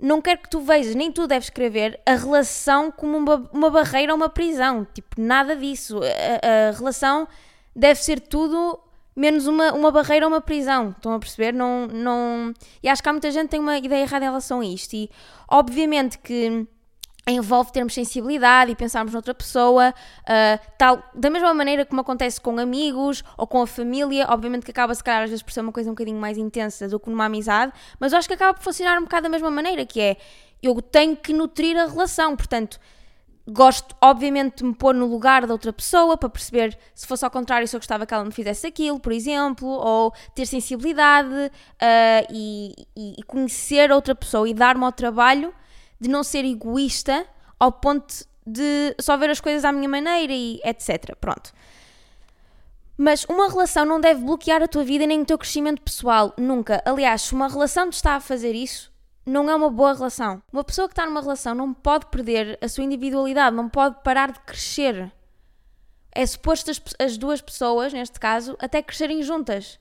não 0.00 0.20
quer 0.20 0.36
que 0.36 0.48
tu 0.48 0.60
vejas, 0.60 0.94
nem 0.94 1.10
tu 1.10 1.26
deves 1.26 1.46
escrever 1.46 2.00
a 2.04 2.14
relação 2.14 2.90
como 2.90 3.16
uma, 3.16 3.50
uma 3.52 3.70
barreira 3.70 4.12
ou 4.12 4.16
uma 4.16 4.28
prisão. 4.28 4.86
Tipo, 4.92 5.20
nada 5.20 5.56
disso. 5.56 6.00
A, 6.02 6.68
a, 6.68 6.72
relação 6.72 7.26
deve 7.74 8.02
ser 8.02 8.20
tudo 8.20 8.78
menos 9.14 9.46
uma, 9.46 9.72
uma 9.72 9.90
barreira 9.90 10.26
ou 10.26 10.32
uma 10.32 10.40
prisão. 10.40 10.90
Estão 10.90 11.14
a 11.14 11.18
perceber? 11.18 11.52
Não, 11.52 11.86
não... 11.86 12.52
E 12.82 12.88
acho 12.88 13.02
que 13.02 13.08
há 13.08 13.12
muita 13.12 13.30
gente 13.30 13.44
que 13.44 13.50
tem 13.50 13.60
uma 13.60 13.78
ideia 13.78 14.02
errada 14.02 14.24
em 14.24 14.28
relação 14.28 14.60
a 14.60 14.66
isto. 14.66 14.94
E 14.94 15.10
obviamente 15.48 16.18
que 16.18 16.66
envolve 17.28 17.72
termos 17.72 17.92
sensibilidade 17.92 18.70
e 18.70 18.76
pensarmos 18.76 19.12
noutra 19.12 19.34
pessoa, 19.34 19.92
uh, 19.92 20.66
tal, 20.78 21.02
da 21.12 21.28
mesma 21.28 21.52
maneira 21.52 21.84
como 21.84 22.00
acontece 22.00 22.40
com 22.40 22.56
amigos 22.58 23.24
ou 23.36 23.46
com 23.46 23.60
a 23.60 23.66
família, 23.66 24.26
obviamente 24.28 24.64
que 24.64 24.70
acaba 24.70 24.94
se 24.94 25.02
calhar 25.02 25.24
às 25.24 25.30
vezes 25.30 25.42
por 25.42 25.50
ser 25.50 25.60
uma 25.60 25.72
coisa 25.72 25.90
um 25.90 25.92
bocadinho 25.92 26.20
mais 26.20 26.38
intensa 26.38 26.88
do 26.88 27.00
que 27.00 27.10
numa 27.10 27.24
amizade, 27.24 27.72
mas 27.98 28.12
eu 28.12 28.18
acho 28.18 28.28
que 28.28 28.34
acaba 28.34 28.54
por 28.54 28.62
funcionar 28.62 28.98
um 28.98 29.02
bocado 29.02 29.24
da 29.24 29.28
mesma 29.28 29.50
maneira, 29.50 29.84
que 29.84 30.00
é, 30.00 30.16
eu 30.62 30.80
tenho 30.80 31.16
que 31.16 31.32
nutrir 31.32 31.76
a 31.76 31.86
relação, 31.86 32.36
portanto, 32.36 32.78
gosto 33.48 33.94
obviamente 34.00 34.58
de 34.58 34.64
me 34.64 34.74
pôr 34.74 34.94
no 34.94 35.06
lugar 35.06 35.46
da 35.46 35.52
outra 35.52 35.72
pessoa 35.72 36.16
para 36.16 36.28
perceber 36.28 36.78
se 36.94 37.06
fosse 37.06 37.24
ao 37.24 37.30
contrário 37.30 37.66
se 37.66 37.74
eu 37.74 37.80
gostava 37.80 38.06
que 38.06 38.14
ela 38.14 38.24
me 38.24 38.32
fizesse 38.32 38.68
aquilo, 38.68 39.00
por 39.00 39.12
exemplo, 39.12 39.68
ou 39.68 40.12
ter 40.32 40.46
sensibilidade 40.46 41.28
uh, 41.28 42.26
e, 42.30 42.72
e 42.96 43.22
conhecer 43.24 43.90
outra 43.90 44.14
pessoa 44.14 44.48
e 44.48 44.54
dar-me 44.54 44.84
ao 44.84 44.92
trabalho 44.92 45.52
de 46.00 46.08
não 46.08 46.22
ser 46.22 46.44
egoísta 46.44 47.26
ao 47.58 47.72
ponto 47.72 48.26
de 48.46 48.94
só 49.00 49.16
ver 49.16 49.30
as 49.30 49.40
coisas 49.40 49.64
à 49.64 49.72
minha 49.72 49.88
maneira 49.88 50.32
e 50.32 50.60
etc. 50.64 51.16
Pronto. 51.20 51.52
Mas 52.96 53.24
uma 53.24 53.48
relação 53.48 53.84
não 53.84 54.00
deve 54.00 54.24
bloquear 54.24 54.62
a 54.62 54.68
tua 54.68 54.84
vida 54.84 55.06
nem 55.06 55.20
o 55.20 55.24
teu 55.24 55.36
crescimento 55.36 55.82
pessoal, 55.82 56.32
nunca. 56.38 56.82
Aliás, 56.84 57.22
se 57.22 57.34
uma 57.34 57.48
relação 57.48 57.90
te 57.90 57.94
está 57.94 58.14
a 58.14 58.20
fazer 58.20 58.54
isso, 58.54 58.90
não 59.26 59.50
é 59.50 59.54
uma 59.54 59.68
boa 59.68 59.92
relação. 59.92 60.42
Uma 60.50 60.64
pessoa 60.64 60.88
que 60.88 60.92
está 60.92 61.04
numa 61.04 61.20
relação 61.20 61.54
não 61.54 61.74
pode 61.74 62.06
perder 62.06 62.58
a 62.62 62.68
sua 62.68 62.84
individualidade, 62.84 63.54
não 63.54 63.68
pode 63.68 63.96
parar 64.02 64.32
de 64.32 64.40
crescer. 64.40 65.12
É 66.12 66.24
suposto 66.24 66.70
as, 66.70 66.80
as 66.98 67.18
duas 67.18 67.42
pessoas, 67.42 67.92
neste 67.92 68.18
caso, 68.18 68.56
até 68.58 68.80
crescerem 68.80 69.22
juntas. 69.22 69.78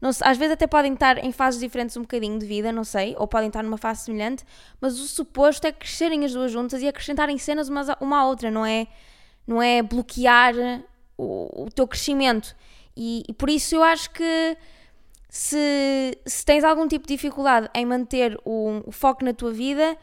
Às 0.00 0.36
vezes 0.36 0.52
até 0.52 0.66
podem 0.66 0.92
estar 0.92 1.24
em 1.24 1.32
fases 1.32 1.58
diferentes 1.58 1.96
um 1.96 2.02
bocadinho 2.02 2.38
de 2.38 2.44
vida, 2.44 2.70
não 2.70 2.84
sei, 2.84 3.14
ou 3.18 3.26
podem 3.26 3.48
estar 3.48 3.62
numa 3.62 3.78
fase 3.78 4.04
semelhante, 4.04 4.44
mas 4.80 5.00
o 5.00 5.06
suposto 5.08 5.66
é 5.66 5.72
crescerem 5.72 6.24
as 6.24 6.32
duas 6.32 6.52
juntas 6.52 6.82
e 6.82 6.88
acrescentarem 6.88 7.38
cenas 7.38 7.68
uma, 7.68 7.82
uma 8.00 8.18
à 8.18 8.26
outra, 8.26 8.50
não 8.50 8.64
é, 8.64 8.86
não 9.46 9.62
é 9.62 9.82
bloquear 9.82 10.54
o, 11.16 11.64
o 11.64 11.70
teu 11.70 11.88
crescimento. 11.88 12.54
E, 12.96 13.24
e, 13.28 13.32
por 13.32 13.48
isso 13.48 13.74
eu 13.74 13.82
acho 13.82 14.10
que 14.10 14.56
se, 15.28 16.18
se 16.24 16.44
tens 16.44 16.62
algum 16.62 16.86
tipo 16.86 17.06
de 17.06 17.14
dificuldade 17.14 17.68
em 17.74 17.84
manter 17.84 18.38
o, 18.44 18.82
o 18.86 18.92
foco 18.92 19.24
na 19.24 19.32
tua 19.32 19.52
vida, 19.52 19.96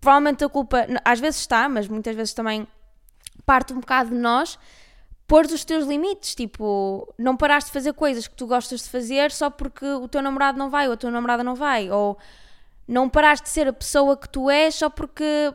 provavelmente 0.00 0.44
a 0.44 0.48
culpa 0.48 0.86
às 1.04 1.18
vezes 1.18 1.40
está, 1.40 1.68
mas 1.68 1.88
muitas 1.88 2.14
vezes 2.14 2.34
também 2.34 2.66
parte 3.44 3.72
um 3.72 3.80
bocado 3.80 4.10
de 4.10 4.16
nós 4.16 4.58
pôr 5.30 5.44
os 5.44 5.64
teus 5.64 5.86
limites, 5.86 6.34
tipo, 6.34 7.14
não 7.16 7.36
paraste 7.36 7.68
de 7.68 7.74
fazer 7.74 7.92
coisas 7.92 8.26
que 8.26 8.34
tu 8.34 8.48
gostas 8.48 8.82
de 8.82 8.88
fazer 8.88 9.30
só 9.30 9.48
porque 9.48 9.86
o 9.86 10.08
teu 10.08 10.20
namorado 10.20 10.58
não 10.58 10.68
vai 10.68 10.88
ou 10.88 10.94
a 10.94 10.96
tua 10.96 11.08
namorada 11.08 11.44
não 11.44 11.54
vai, 11.54 11.88
ou 11.88 12.18
não 12.88 13.08
paraste 13.08 13.44
de 13.44 13.50
ser 13.50 13.68
a 13.68 13.72
pessoa 13.72 14.16
que 14.16 14.28
tu 14.28 14.50
és 14.50 14.74
só 14.74 14.90
porque 14.90 15.54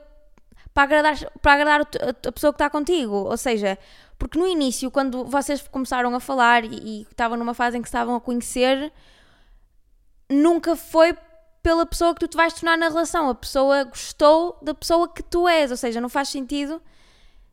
para 0.74 0.84
agradar, 0.84 1.17
para 1.41 1.53
agradar 1.55 1.82
a 1.82 2.32
pessoa 2.32 2.53
que 2.53 2.55
está 2.55 2.70
contigo, 2.70 3.15
ou 3.15 3.36
seja, 3.36 3.77
porque 4.17 4.39
no 4.39 4.48
início, 4.48 4.89
quando 4.89 5.25
vocês 5.25 5.67
começaram 5.67 6.15
a 6.15 6.22
falar 6.22 6.63
e, 6.63 7.01
e 7.01 7.01
estavam 7.01 7.38
numa 7.38 7.53
fase 7.53 7.77
em 7.77 7.82
que 7.82 7.89
estavam 7.89 8.15
a 8.15 8.22
conhecer, 8.22 8.94
nunca 10.29 10.77
foi 10.77 11.17
pela 11.62 11.86
pessoa 11.86 12.13
que 12.13 12.22
tu 12.22 12.29
te 12.29 12.38
vais 12.38 12.53
tornar 12.53 12.77
na 12.77 12.88
relação, 12.88 13.27
a 13.29 13.36
pessoa 13.36 13.84
gostou 13.84 14.58
da 14.62 14.74
pessoa 14.74 15.10
que 15.10 15.22
tu 15.22 15.50
és, 15.50 15.70
ou 15.70 15.75
seja, 15.75 16.00
não 16.00 16.08
faz 16.08 16.29
sentido 16.29 16.82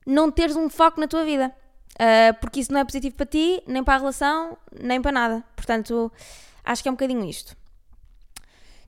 não 0.07 0.31
teres 0.31 0.57
um 0.57 0.69
foco 0.69 1.00
na 1.00 1.07
tua 1.07 1.25
vida. 1.25 1.55
Uh, 2.00 2.34
porque 2.40 2.61
isso 2.61 2.72
não 2.72 2.80
é 2.80 2.84
positivo 2.84 3.14
para 3.14 3.26
ti, 3.26 3.62
nem 3.66 3.84
para 3.84 3.94
a 3.94 3.99
relação, 3.99 4.56
nem 4.80 5.00
para 5.00 5.12
nada. 5.12 5.44
Portanto, 5.54 6.11
acho 6.64 6.82
que 6.82 6.88
é 6.88 6.92
um 6.92 6.94
bocadinho 6.94 7.25
isto. 7.25 7.56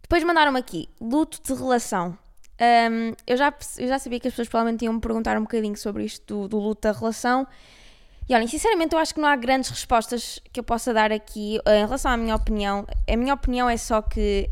Depois 0.03 0.23
mandaram-me 0.25 0.59
aqui, 0.59 0.89
luto 1.01 1.41
de 1.43 1.59
relação. 1.59 2.19
Um, 2.61 3.15
eu, 3.27 3.37
já, 3.37 3.53
eu 3.79 3.89
já 3.89 3.99
sabia 3.99 4.21
que 4.21 4.29
as 4.29 4.33
pessoas 4.33 4.49
provavelmente 4.49 4.85
iam 4.85 4.95
me 4.95 5.01
perguntar 5.01 5.37
um 5.37 5.43
bocadinho 5.43 5.77
sobre 5.77 6.05
isto 6.05 6.43
do, 6.43 6.49
do 6.49 6.59
luto 6.59 6.83
da 6.83 6.93
relação. 6.93 7.47
E 8.29 8.35
olhem, 8.35 8.47
sinceramente, 8.47 8.95
eu 8.95 8.99
acho 8.99 9.15
que 9.15 9.21
não 9.21 9.29
há 9.29 9.37
grandes 9.37 9.71
respostas 9.71 10.41
que 10.53 10.61
eu 10.61 10.65
possa 10.65 10.95
dar 10.95 11.13
aqui 11.13 11.59
uh, 11.67 11.71
em 11.71 11.85
relação 11.85 12.11
à 12.11 12.17
minha 12.17 12.35
opinião. 12.35 12.87
A 13.09 13.17
minha 13.17 13.35
opinião 13.35 13.69
é 13.69 13.77
só 13.77 14.01
que 14.01 14.49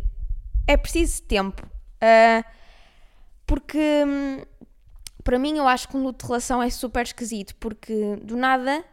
é 0.66 0.76
preciso 0.76 1.22
tempo. 1.22 1.66
Uh, 2.02 2.44
porque 3.46 3.78
um, 4.06 4.42
para 5.24 5.38
mim 5.38 5.58
eu 5.58 5.66
acho 5.66 5.88
que 5.88 5.96
um 5.96 6.02
luto 6.02 6.24
de 6.24 6.28
relação 6.28 6.62
é 6.62 6.70
super 6.70 7.02
esquisito, 7.02 7.54
porque 7.56 8.16
do 8.22 8.36
nada 8.36 8.84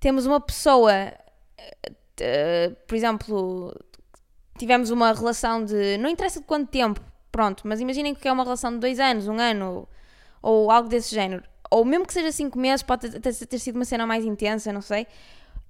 temos 0.00 0.26
uma 0.26 0.40
pessoa, 0.40 0.92
uh, 1.00 2.76
por 2.86 2.94
exemplo, 2.94 3.74
tivemos 4.58 4.90
uma 4.90 5.12
relação 5.12 5.64
de. 5.64 5.96
não 5.98 6.08
interessa 6.10 6.40
de 6.40 6.46
quanto 6.46 6.70
tempo, 6.70 7.00
pronto, 7.32 7.66
mas 7.66 7.80
imaginem 7.80 8.14
que 8.14 8.28
é 8.28 8.32
uma 8.32 8.44
relação 8.44 8.72
de 8.72 8.78
dois 8.78 9.00
anos, 9.00 9.28
um 9.28 9.38
ano 9.38 9.88
ou 10.42 10.70
algo 10.70 10.88
desse 10.88 11.14
género. 11.14 11.42
Ou 11.70 11.84
mesmo 11.84 12.06
que 12.06 12.12
seja 12.12 12.30
cinco 12.30 12.58
meses, 12.58 12.82
pode 12.82 13.18
ter, 13.18 13.34
ter 13.34 13.58
sido 13.58 13.76
uma 13.76 13.84
cena 13.84 14.06
mais 14.06 14.24
intensa, 14.24 14.72
não 14.72 14.82
sei. 14.82 15.06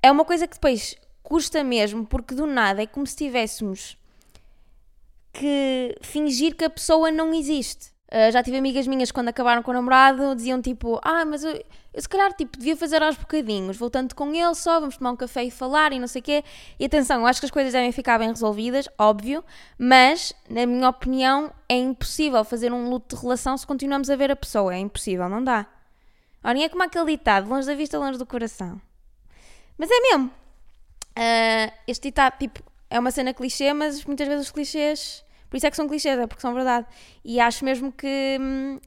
É 0.02 0.10
uma 0.10 0.24
coisa 0.24 0.46
que 0.46 0.54
depois 0.54 0.96
custa 1.22 1.64
mesmo, 1.64 2.04
porque 2.04 2.34
do 2.34 2.46
nada 2.46 2.82
é 2.82 2.86
como 2.86 3.06
se 3.06 3.16
tivéssemos 3.16 3.96
que 5.32 5.96
fingir 6.02 6.54
que 6.56 6.64
a 6.64 6.70
pessoa 6.70 7.10
não 7.10 7.32
existe. 7.32 7.93
Uh, 8.14 8.30
já 8.30 8.44
tive 8.44 8.56
amigas 8.56 8.86
minhas 8.86 9.10
quando 9.10 9.26
acabaram 9.30 9.60
com 9.60 9.72
o 9.72 9.74
namorado, 9.74 10.36
diziam 10.36 10.62
tipo, 10.62 11.00
ah, 11.02 11.24
mas 11.24 11.42
eu, 11.42 11.50
eu 11.92 12.00
se 12.00 12.08
calhar 12.08 12.32
tipo, 12.32 12.56
devia 12.56 12.76
fazer 12.76 13.02
aos 13.02 13.16
bocadinhos, 13.16 13.76
voltando 13.76 14.14
com 14.14 14.32
ele 14.32 14.54
só, 14.54 14.78
vamos 14.78 14.96
tomar 14.96 15.10
um 15.10 15.16
café 15.16 15.42
e 15.42 15.50
falar 15.50 15.92
e 15.92 15.98
não 15.98 16.06
sei 16.06 16.20
o 16.20 16.22
quê. 16.22 16.44
E 16.78 16.84
atenção, 16.84 17.22
eu 17.22 17.26
acho 17.26 17.40
que 17.40 17.46
as 17.46 17.50
coisas 17.50 17.72
devem 17.72 17.90
ficar 17.90 18.16
bem 18.20 18.28
resolvidas, 18.28 18.88
óbvio, 18.96 19.44
mas, 19.76 20.32
na 20.48 20.64
minha 20.64 20.88
opinião, 20.88 21.52
é 21.68 21.76
impossível 21.76 22.44
fazer 22.44 22.72
um 22.72 22.88
luto 22.88 23.16
de 23.16 23.20
relação 23.20 23.58
se 23.58 23.66
continuamos 23.66 24.08
a 24.08 24.14
ver 24.14 24.30
a 24.30 24.36
pessoa. 24.36 24.72
É 24.72 24.78
impossível, 24.78 25.28
não 25.28 25.42
dá. 25.42 25.66
Olhem, 26.44 26.62
é 26.62 26.68
como 26.68 26.84
aquele 26.84 27.06
ditado, 27.06 27.48
longe 27.48 27.66
da 27.66 27.74
vista, 27.74 27.98
longe 27.98 28.16
do 28.16 28.24
coração. 28.24 28.80
Mas 29.76 29.90
é 29.90 29.98
mesmo. 29.98 30.26
Uh, 31.18 31.72
este 31.88 32.10
ditado, 32.10 32.38
tipo, 32.38 32.62
é 32.88 32.96
uma 33.00 33.10
cena 33.10 33.34
clichê, 33.34 33.72
mas 33.72 34.04
muitas 34.04 34.28
vezes 34.28 34.46
os 34.46 34.52
clichês 34.52 35.24
por 35.48 35.56
isso 35.56 35.66
é 35.66 35.70
que 35.70 35.76
são 35.76 35.88
clichês, 35.88 36.18
é 36.18 36.26
porque 36.26 36.40
são 36.40 36.54
verdade. 36.54 36.86
E 37.24 37.40
acho 37.40 37.64
mesmo 37.64 37.92
que, 37.92 38.38
hum, 38.40 38.80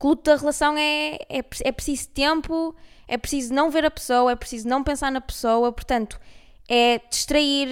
o 0.00 0.08
luto 0.08 0.30
da 0.30 0.36
relação 0.36 0.76
é, 0.76 1.14
é, 1.28 1.44
é 1.64 1.72
preciso 1.72 2.08
tempo, 2.08 2.74
é 3.06 3.16
preciso 3.16 3.54
não 3.54 3.70
ver 3.70 3.84
a 3.84 3.90
pessoa, 3.90 4.32
é 4.32 4.36
preciso 4.36 4.68
não 4.68 4.82
pensar 4.82 5.12
na 5.12 5.20
pessoa, 5.20 5.72
portanto, 5.72 6.18
é 6.68 7.00
distrair, 7.10 7.68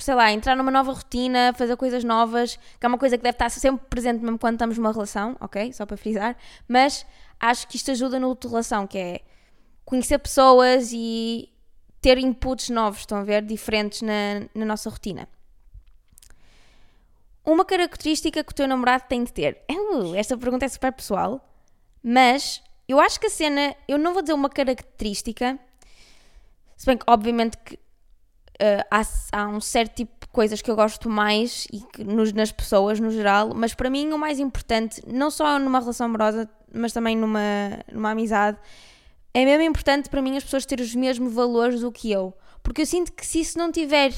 sei 0.00 0.14
lá, 0.14 0.30
entrar 0.32 0.56
numa 0.56 0.70
nova 0.70 0.92
rotina, 0.92 1.52
fazer 1.56 1.76
coisas 1.76 2.04
novas, 2.04 2.56
que 2.78 2.86
é 2.86 2.88
uma 2.88 2.98
coisa 2.98 3.16
que 3.16 3.22
deve 3.22 3.34
estar 3.34 3.50
sempre 3.50 3.86
presente 3.88 4.22
mesmo 4.22 4.38
quando 4.38 4.54
estamos 4.54 4.78
numa 4.78 4.92
relação, 4.92 5.36
ok? 5.40 5.72
Só 5.72 5.84
para 5.84 5.96
frisar, 5.96 6.36
mas 6.68 7.04
acho 7.38 7.66
que 7.66 7.76
isto 7.76 7.90
ajuda 7.90 8.18
no 8.20 8.28
luto 8.28 8.46
de 8.46 8.52
relação, 8.52 8.86
que 8.86 8.98
é 8.98 9.20
conhecer 9.84 10.18
pessoas 10.18 10.90
e 10.92 11.48
ter 12.00 12.18
inputs 12.18 12.70
novos, 12.70 13.00
estão 13.00 13.18
a 13.18 13.24
ver, 13.24 13.42
diferentes 13.42 14.02
na, 14.02 14.42
na 14.54 14.64
nossa 14.64 14.88
rotina. 14.88 15.28
Uma 17.50 17.64
característica 17.64 18.44
que 18.44 18.52
o 18.52 18.54
teu 18.54 18.68
namorado 18.68 19.06
tem 19.08 19.24
de 19.24 19.32
ter. 19.32 19.60
Uh, 19.68 20.14
esta 20.14 20.38
pergunta 20.38 20.64
é 20.64 20.68
super 20.68 20.92
pessoal, 20.92 21.44
mas 22.00 22.62
eu 22.88 23.00
acho 23.00 23.18
que 23.18 23.26
a 23.26 23.30
cena, 23.30 23.74
eu 23.88 23.98
não 23.98 24.12
vou 24.12 24.22
dizer 24.22 24.34
uma 24.34 24.48
característica, 24.48 25.58
se 26.76 26.86
bem 26.86 26.96
que 26.96 27.04
obviamente 27.08 27.58
que 27.58 27.74
uh, 27.74 28.86
há, 28.88 29.02
há, 29.32 29.48
um 29.48 29.60
certo 29.60 29.96
tipo 29.96 30.12
de 30.20 30.28
coisas 30.28 30.62
que 30.62 30.70
eu 30.70 30.76
gosto 30.76 31.10
mais 31.10 31.66
e 31.72 31.80
que 31.80 32.04
nos, 32.04 32.32
nas 32.32 32.52
pessoas 32.52 33.00
no 33.00 33.10
geral, 33.10 33.50
mas 33.52 33.74
para 33.74 33.90
mim 33.90 34.12
o 34.12 34.18
mais 34.18 34.38
importante, 34.38 35.02
não 35.04 35.28
só 35.28 35.58
numa 35.58 35.80
relação 35.80 36.06
amorosa, 36.06 36.48
mas 36.72 36.92
também 36.92 37.16
numa, 37.16 37.40
numa 37.92 38.12
amizade, 38.12 38.58
é 39.34 39.44
mesmo 39.44 39.64
importante 39.64 40.08
para 40.08 40.22
mim 40.22 40.36
as 40.36 40.44
pessoas 40.44 40.64
terem 40.64 40.84
os 40.84 40.94
mesmos 40.94 41.32
valores 41.32 41.80
do 41.80 41.90
que 41.90 42.12
eu. 42.12 42.32
Porque 42.62 42.82
eu 42.82 42.86
sinto 42.86 43.12
que 43.12 43.26
se 43.26 43.40
isso 43.40 43.58
não 43.58 43.72
tiver 43.72 44.14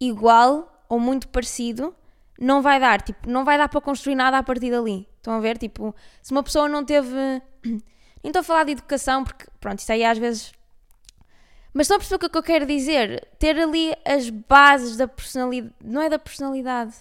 igual 0.00 0.86
ou 0.88 0.98
muito 0.98 1.28
parecido, 1.28 1.94
não 2.38 2.62
vai 2.62 2.80
dar, 2.80 3.00
tipo, 3.00 3.28
não 3.28 3.44
vai 3.44 3.56
dar 3.56 3.68
para 3.68 3.80
construir 3.80 4.14
nada 4.14 4.38
a 4.38 4.42
partir 4.42 4.70
dali. 4.70 5.08
Estão 5.16 5.34
a 5.34 5.40
ver? 5.40 5.58
Tipo, 5.58 5.94
se 6.22 6.32
uma 6.32 6.42
pessoa 6.42 6.68
não 6.68 6.84
teve. 6.84 7.08
Nem 7.64 8.30
estou 8.30 8.40
a 8.40 8.42
falar 8.42 8.64
de 8.64 8.72
educação, 8.72 9.22
porque, 9.22 9.44
pronto, 9.60 9.78
isso 9.78 9.92
aí 9.92 10.04
às 10.04 10.18
vezes. 10.18 10.52
Mas 11.72 11.84
estão 11.84 11.96
a 11.96 11.98
perceber 11.98 12.16
o 12.16 12.18
que 12.20 12.26
é 12.26 12.28
que 12.28 12.38
eu 12.38 12.42
quero 12.42 12.66
dizer? 12.66 13.28
Ter 13.38 13.58
ali 13.58 13.94
as 14.04 14.30
bases 14.30 14.96
da 14.96 15.06
personalidade. 15.06 15.74
Não 15.82 16.00
é 16.00 16.08
da 16.08 16.18
personalidade. 16.18 16.94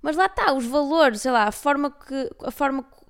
Mas 0.00 0.16
lá 0.16 0.26
está, 0.26 0.52
os 0.52 0.64
valores, 0.64 1.22
sei 1.22 1.32
lá, 1.32 1.44
a 1.44 1.52
forma 1.52 1.90
que. 1.90 2.30
A 2.42 2.50
forma 2.50 2.82
que 2.82 3.04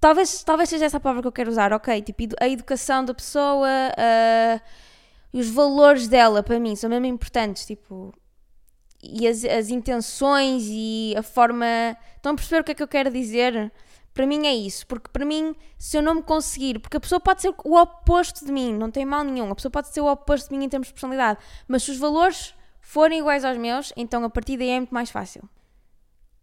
talvez, 0.00 0.42
talvez 0.44 0.68
seja 0.68 0.84
essa 0.84 0.98
a 0.98 1.00
palavra 1.00 1.22
que 1.22 1.28
eu 1.28 1.32
quero 1.32 1.50
usar, 1.50 1.72
ok? 1.72 2.02
Tipo, 2.02 2.34
a 2.40 2.48
educação 2.48 3.04
da 3.04 3.14
pessoa, 3.14 3.68
uh, 3.68 4.60
os 5.32 5.48
valores 5.48 6.08
dela, 6.08 6.42
para 6.42 6.60
mim, 6.60 6.76
são 6.76 6.90
mesmo 6.90 7.06
importantes. 7.06 7.64
Tipo, 7.64 8.14
e 9.12 9.26
as, 9.28 9.44
as 9.44 9.68
intenções 9.68 10.64
e 10.68 11.14
a 11.16 11.22
forma. 11.22 11.66
Estão 12.16 12.32
a 12.32 12.34
perceber 12.34 12.60
o 12.60 12.64
que 12.64 12.72
é 12.72 12.74
que 12.74 12.82
eu 12.82 12.88
quero 12.88 13.10
dizer? 13.10 13.72
Para 14.14 14.26
mim 14.26 14.46
é 14.46 14.54
isso, 14.54 14.86
porque 14.86 15.08
para 15.12 15.24
mim, 15.24 15.56
se 15.76 15.96
eu 15.96 16.02
não 16.02 16.14
me 16.14 16.22
conseguir, 16.22 16.78
porque 16.78 16.96
a 16.96 17.00
pessoa 17.00 17.20
pode 17.20 17.42
ser 17.42 17.52
o 17.64 17.76
oposto 17.76 18.44
de 18.46 18.52
mim, 18.52 18.72
não 18.72 18.88
tem 18.88 19.04
mal 19.04 19.24
nenhum, 19.24 19.50
a 19.50 19.54
pessoa 19.56 19.72
pode 19.72 19.88
ser 19.88 20.00
o 20.00 20.06
oposto 20.06 20.50
de 20.50 20.56
mim 20.56 20.66
em 20.66 20.68
termos 20.68 20.86
de 20.86 20.94
personalidade, 20.94 21.40
mas 21.66 21.82
se 21.82 21.90
os 21.90 21.98
valores 21.98 22.54
forem 22.80 23.18
iguais 23.18 23.44
aos 23.44 23.58
meus, 23.58 23.92
então 23.96 24.22
a 24.22 24.30
partir 24.30 24.56
daí 24.56 24.70
é 24.70 24.78
muito 24.78 24.94
mais 24.94 25.10
fácil. 25.10 25.42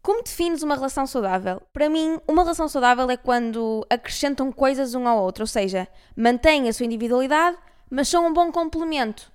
Como 0.02 0.22
defines 0.22 0.64
uma 0.64 0.76
relação 0.76 1.08
saudável? 1.08 1.62
Para 1.72 1.88
mim, 1.88 2.20
uma 2.28 2.42
relação 2.42 2.68
saudável 2.68 3.10
é 3.10 3.16
quando 3.16 3.86
acrescentam 3.90 4.52
coisas 4.52 4.94
um 4.94 5.08
ao 5.08 5.24
outro, 5.24 5.44
ou 5.44 5.48
seja, 5.48 5.88
mantêm 6.14 6.68
a 6.68 6.74
sua 6.74 6.88
individualidade, 6.88 7.58
mas 7.90 8.10
são 8.10 8.28
um 8.28 8.34
bom 8.34 8.52
complemento. 8.52 9.32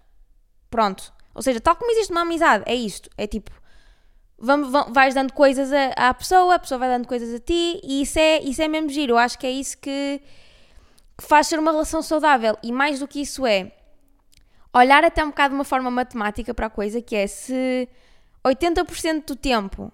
Pronto. 0.68 1.15
Ou 1.36 1.42
seja, 1.42 1.60
tal 1.60 1.76
como 1.76 1.92
existe 1.92 2.10
uma 2.10 2.22
amizade, 2.22 2.64
é 2.66 2.74
isto. 2.74 3.10
É 3.16 3.26
tipo, 3.26 3.50
vamos, 4.38 4.70
vamos, 4.70 4.94
vais 4.94 5.12
dando 5.12 5.34
coisas 5.34 5.70
à 5.94 6.14
pessoa, 6.14 6.54
a 6.54 6.58
pessoa 6.58 6.78
vai 6.78 6.88
dando 6.88 7.06
coisas 7.06 7.34
a 7.34 7.38
ti 7.38 7.78
e 7.84 8.00
isso 8.00 8.18
é, 8.18 8.40
isso 8.40 8.62
é 8.62 8.66
mesmo 8.66 8.88
giro. 8.88 9.12
Eu 9.12 9.18
acho 9.18 9.38
que 9.38 9.46
é 9.46 9.50
isso 9.50 9.76
que, 9.76 10.22
que 11.18 11.24
faz 11.24 11.46
ser 11.46 11.58
uma 11.58 11.70
relação 11.72 12.00
saudável. 12.00 12.56
E 12.62 12.72
mais 12.72 13.00
do 13.00 13.06
que 13.06 13.20
isso 13.20 13.46
é 13.46 13.70
olhar 14.72 15.04
até 15.04 15.22
um 15.22 15.28
bocado 15.28 15.50
de 15.50 15.56
uma 15.56 15.64
forma 15.64 15.90
matemática 15.90 16.54
para 16.54 16.66
a 16.66 16.70
coisa, 16.70 17.02
que 17.02 17.14
é 17.14 17.26
se 17.26 17.86
80% 18.42 19.26
do 19.26 19.36
tempo 19.36 19.92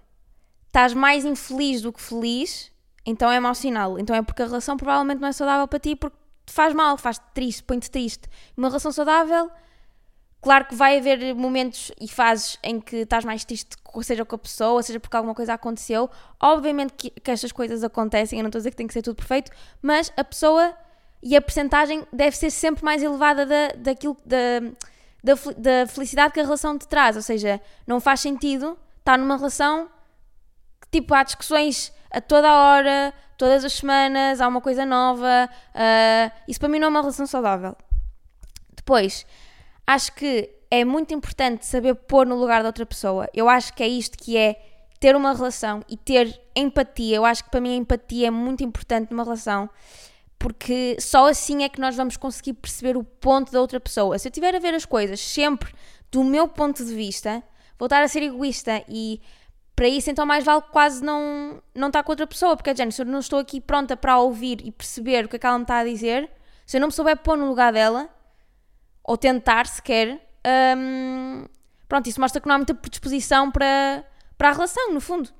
estás 0.69 0.95
mais 0.95 1.25
infeliz 1.25 1.83
do 1.83 1.93
que 1.93 2.01
feliz, 2.01 2.71
então 3.05 3.33
é 3.33 3.41
mau 3.41 3.55
sinal. 3.55 3.99
Então 3.99 4.15
é 4.15 4.23
porque 4.23 4.43
a 4.43 4.47
relação 4.47 4.77
provavelmente 4.77 5.21
não 5.21 5.27
é 5.27 5.33
saudável 5.33 5.67
para 5.67 5.81
ti 5.81 5.97
porque 5.97 6.17
te 6.47 6.53
faz 6.53 6.73
mal, 6.73 6.97
faz-te 6.97 7.25
triste, 7.35 7.65
põe-te 7.65 7.91
triste. 7.91 8.29
Uma 8.57 8.69
relação 8.69 8.93
saudável 8.93 9.51
Claro 10.43 10.65
que 10.65 10.75
vai 10.75 10.99
haver 10.99 11.37
momentos 11.37 11.93
e 12.01 12.09
fases 12.09 12.59
em 12.65 12.81
que 12.81 12.97
estás 12.97 13.25
mais 13.25 13.45
triste, 13.45 13.77
seja 14.03 14.25
com 14.25 14.35
a 14.35 14.39
pessoa, 14.39 14.83
seja 14.83 14.99
porque 14.99 15.17
alguma 15.17 15.37
coisa 15.37 15.55
aconteceu. 15.55 16.11
Obviamente 16.41 16.95
que, 16.95 17.11
que 17.11 17.31
estas 17.31 17.53
coisas 17.53 17.85
acontecem, 17.85 18.41
eu 18.41 18.43
não 18.43 18.49
estou 18.49 18.59
a 18.59 18.61
dizer 18.61 18.73
que 18.73 18.77
tem 18.77 18.89
que 18.89 18.93
ser 18.93 19.03
tudo 19.03 19.15
perfeito, 19.15 19.53
mas 19.81 20.13
a 20.17 20.25
pessoa 20.25 20.75
e 21.23 21.37
a 21.37 21.41
percentagem 21.41 22.05
deve 22.13 22.37
ser 22.37 22.51
sempre 22.51 22.85
mais 22.85 23.01
elevada 23.05 23.47
da, 23.47 23.69
daquilo, 23.77 24.17
da, 24.27 24.61
da, 25.23 25.35
da 25.57 25.87
felicidade 25.87 26.35
que 26.35 26.41
a 26.41 26.43
relação 26.43 26.77
te 26.77 26.89
traz. 26.89 27.15
Ou 27.15 27.23
seja, 27.23 27.61
não 27.87 28.01
faz 28.01 28.19
sentido 28.19 28.77
estar 28.99 29.17
numa 29.17 29.37
relação 29.37 29.89
que 30.81 30.89
tipo 30.99 31.15
há 31.15 31.23
discussões 31.23 31.93
a 32.11 32.21
toda 32.21 32.49
a 32.49 32.55
hora, 32.55 33.15
todas 33.39 33.65
as 33.65 33.75
semanas, 33.75 34.41
há 34.41 34.49
uma 34.49 34.61
coisa 34.61 34.85
nova. 34.85 35.49
Uh, 35.73 36.33
isso 36.49 36.59
para 36.59 36.69
mim 36.69 36.81
não 36.81 36.87
é 36.87 36.91
uma 36.91 37.01
relação 37.01 37.27
saudável. 37.27 37.77
Depois, 38.75 39.25
acho 39.87 40.13
que 40.13 40.51
é 40.71 40.85
muito 40.85 41.13
importante 41.13 41.67
saber 41.67 41.95
pôr 41.95 42.27
no 42.27 42.35
lugar 42.37 42.63
da 42.63 42.69
outra 42.69 42.87
pessoa. 42.87 43.29
Eu 43.35 43.49
acho 43.49 43.75
que 43.75 43.83
é 43.83 43.89
isto 43.89 44.17
que 44.17 44.37
é 44.37 44.61
ter 44.99 45.15
uma 45.15 45.35
relação 45.35 45.83
e 45.89 45.97
ter 45.97 46.41
empatia. 46.57 47.17
Eu 47.17 47.25
acho 47.25 47.45
que 47.45 47.51
para 47.51 47.61
mim 47.61 47.75
a 47.75 47.77
empatia 47.77 48.29
é 48.29 48.31
muito 48.31 48.63
importante 48.63 49.11
numa 49.11 49.25
relação, 49.25 49.69
porque 50.39 50.97
só 51.01 51.29
assim 51.29 51.65
é 51.65 51.69
que 51.69 51.81
nós 51.81 51.97
vamos 51.97 52.17
conseguir 52.17 52.55
perceber 52.55 52.97
o 52.97 53.05
ponto 53.05 53.53
da 53.53 53.61
outra 53.61 53.81
pessoa. 53.81 54.19
Se 54.19 54.29
eu 54.29 54.31
estiver 54.31 54.55
a 54.55 54.59
ver 54.59 54.75
as 54.75 54.85
coisas 54.85 55.21
sempre 55.21 55.75
do 56.11 56.23
meu 56.23 56.47
ponto 56.47 56.85
de 56.85 56.95
vista, 56.95 57.43
voltar 57.79 58.03
a 58.03 58.09
ser 58.09 58.23
egoísta 58.23 58.85
e 58.89 59.21
para 59.75 59.89
isso 59.89 60.11
então 60.11 60.25
mais 60.25 60.45
vale 60.45 60.63
quase 60.71 61.03
não, 61.03 61.61
não 61.75 61.89
estar 61.89 62.03
com 62.03 62.13
outra 62.13 62.27
pessoa, 62.27 62.57
porque 62.57 62.71
é 62.71 62.91
se 62.91 63.03
eu 63.03 63.07
não 63.07 63.19
estou 63.19 63.39
aqui 63.39 63.61
pronta 63.61 63.97
para 63.97 64.19
ouvir 64.19 64.61
e 64.65 64.71
perceber 64.71 65.25
o 65.25 65.29
que 65.29 65.37
é 65.37 65.39
que 65.39 65.47
ela 65.47 65.59
me 65.59 65.65
está 65.65 65.79
a 65.79 65.85
dizer, 65.85 66.31
se 66.65 66.77
eu 66.77 66.81
não 66.81 66.89
me 66.89 66.93
souber 66.95 67.17
pôr 67.17 67.37
no 67.37 67.49
lugar 67.49 67.73
dela, 67.73 68.09
ou 69.05 69.17
tentar 69.17 69.67
sequer, 69.67 70.21
um, 70.77 71.45
pronto, 71.89 72.09
isso 72.09 72.21
mostra 72.21 72.41
que 72.41 72.49
não 72.49 72.55
há 72.55 72.59
muita 72.59 72.75
predisposição 72.75 73.51
para, 73.51 74.05
para 74.39 74.51
a 74.51 74.53
relação, 74.53 74.93
no 74.93 75.01
fundo. 75.01 75.31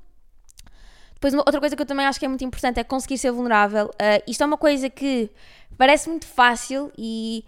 Depois, 1.15 1.35
outra 1.35 1.61
coisa 1.61 1.77
que 1.77 1.83
eu 1.83 1.87
também 1.87 2.05
acho 2.05 2.19
que 2.19 2.25
é 2.25 2.29
muito 2.29 2.45
importante 2.45 2.81
é 2.81 2.85
conseguir 2.85 3.17
ser 3.17 3.31
vulnerável. 3.31 3.87
Uh, 3.87 4.23
isto 4.27 4.43
é 4.43 4.47
uma 4.47 4.59
coisa 4.59 4.91
que 4.91 5.31
parece 5.79 6.09
muito 6.09 6.27
fácil 6.27 6.93
e, 6.99 7.45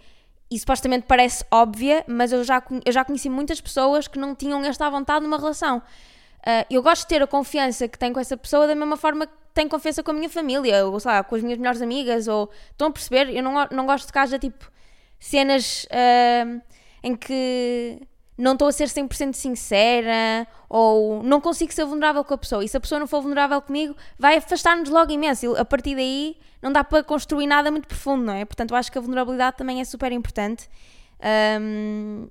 e 0.49 0.57
supostamente 0.57 1.05
parece 1.07 1.43
óbvia, 1.51 2.05
mas 2.07 2.31
eu 2.31 2.43
já, 2.43 2.63
eu 2.85 2.91
já 2.91 3.03
conheci 3.03 3.29
muitas 3.29 3.59
pessoas 3.59 4.07
que 4.07 4.17
não 4.17 4.33
tinham 4.33 4.63
esta 4.63 4.89
vontade 4.89 5.25
numa 5.25 5.37
relação. 5.37 5.79
Uh, 5.79 6.65
eu 6.69 6.81
gosto 6.81 7.01
de 7.01 7.07
ter 7.07 7.21
a 7.21 7.27
confiança 7.27 7.85
que 7.87 7.99
tenho 7.99 8.13
com 8.13 8.19
essa 8.19 8.37
pessoa 8.37 8.65
da 8.65 8.75
mesma 8.75 8.95
forma 8.95 9.27
que 9.27 9.33
tenho 9.53 9.67
confiança 9.69 10.01
com 10.01 10.11
a 10.11 10.13
minha 10.13 10.29
família, 10.29 10.85
ou 10.85 10.97
sei 10.99 11.11
lá, 11.11 11.23
com 11.23 11.35
as 11.35 11.41
minhas 11.41 11.57
melhores 11.57 11.81
amigas, 11.81 12.27
ou 12.29 12.49
estão 12.71 12.87
a 12.87 12.91
perceber? 12.91 13.29
Eu 13.35 13.43
não, 13.43 13.67
não 13.71 13.85
gosto 13.85 14.11
de 14.11 14.17
haja 14.17 14.39
tipo 14.39 14.71
cenas 15.25 15.85
uh, 15.85 16.61
em 17.03 17.15
que 17.15 17.99
não 18.37 18.53
estou 18.53 18.67
a 18.67 18.71
ser 18.71 18.87
100% 18.87 19.33
sincera 19.33 20.47
ou 20.69 21.23
não 21.23 21.41
consigo 21.41 21.73
ser 21.73 21.85
vulnerável 21.85 22.23
com 22.23 22.33
a 22.35 22.37
pessoa. 22.37 22.63
E 22.63 22.67
se 22.67 22.77
a 22.77 22.79
pessoa 22.79 22.99
não 22.99 23.07
for 23.07 23.21
vulnerável 23.21 23.59
comigo, 23.61 23.95
vai 24.19 24.37
afastar-nos 24.37 24.89
logo 24.89 25.11
imenso. 25.11 25.45
E 25.45 25.59
a 25.59 25.65
partir 25.65 25.95
daí 25.95 26.37
não 26.61 26.71
dá 26.71 26.83
para 26.83 27.03
construir 27.03 27.47
nada 27.47 27.71
muito 27.71 27.87
profundo, 27.87 28.23
não 28.23 28.33
é? 28.33 28.45
Portanto, 28.45 28.71
eu 28.71 28.77
acho 28.77 28.91
que 28.91 28.97
a 28.97 29.01
vulnerabilidade 29.01 29.57
também 29.57 29.81
é 29.81 29.85
super 29.85 30.11
importante. 30.11 30.69
Um, 31.59 32.27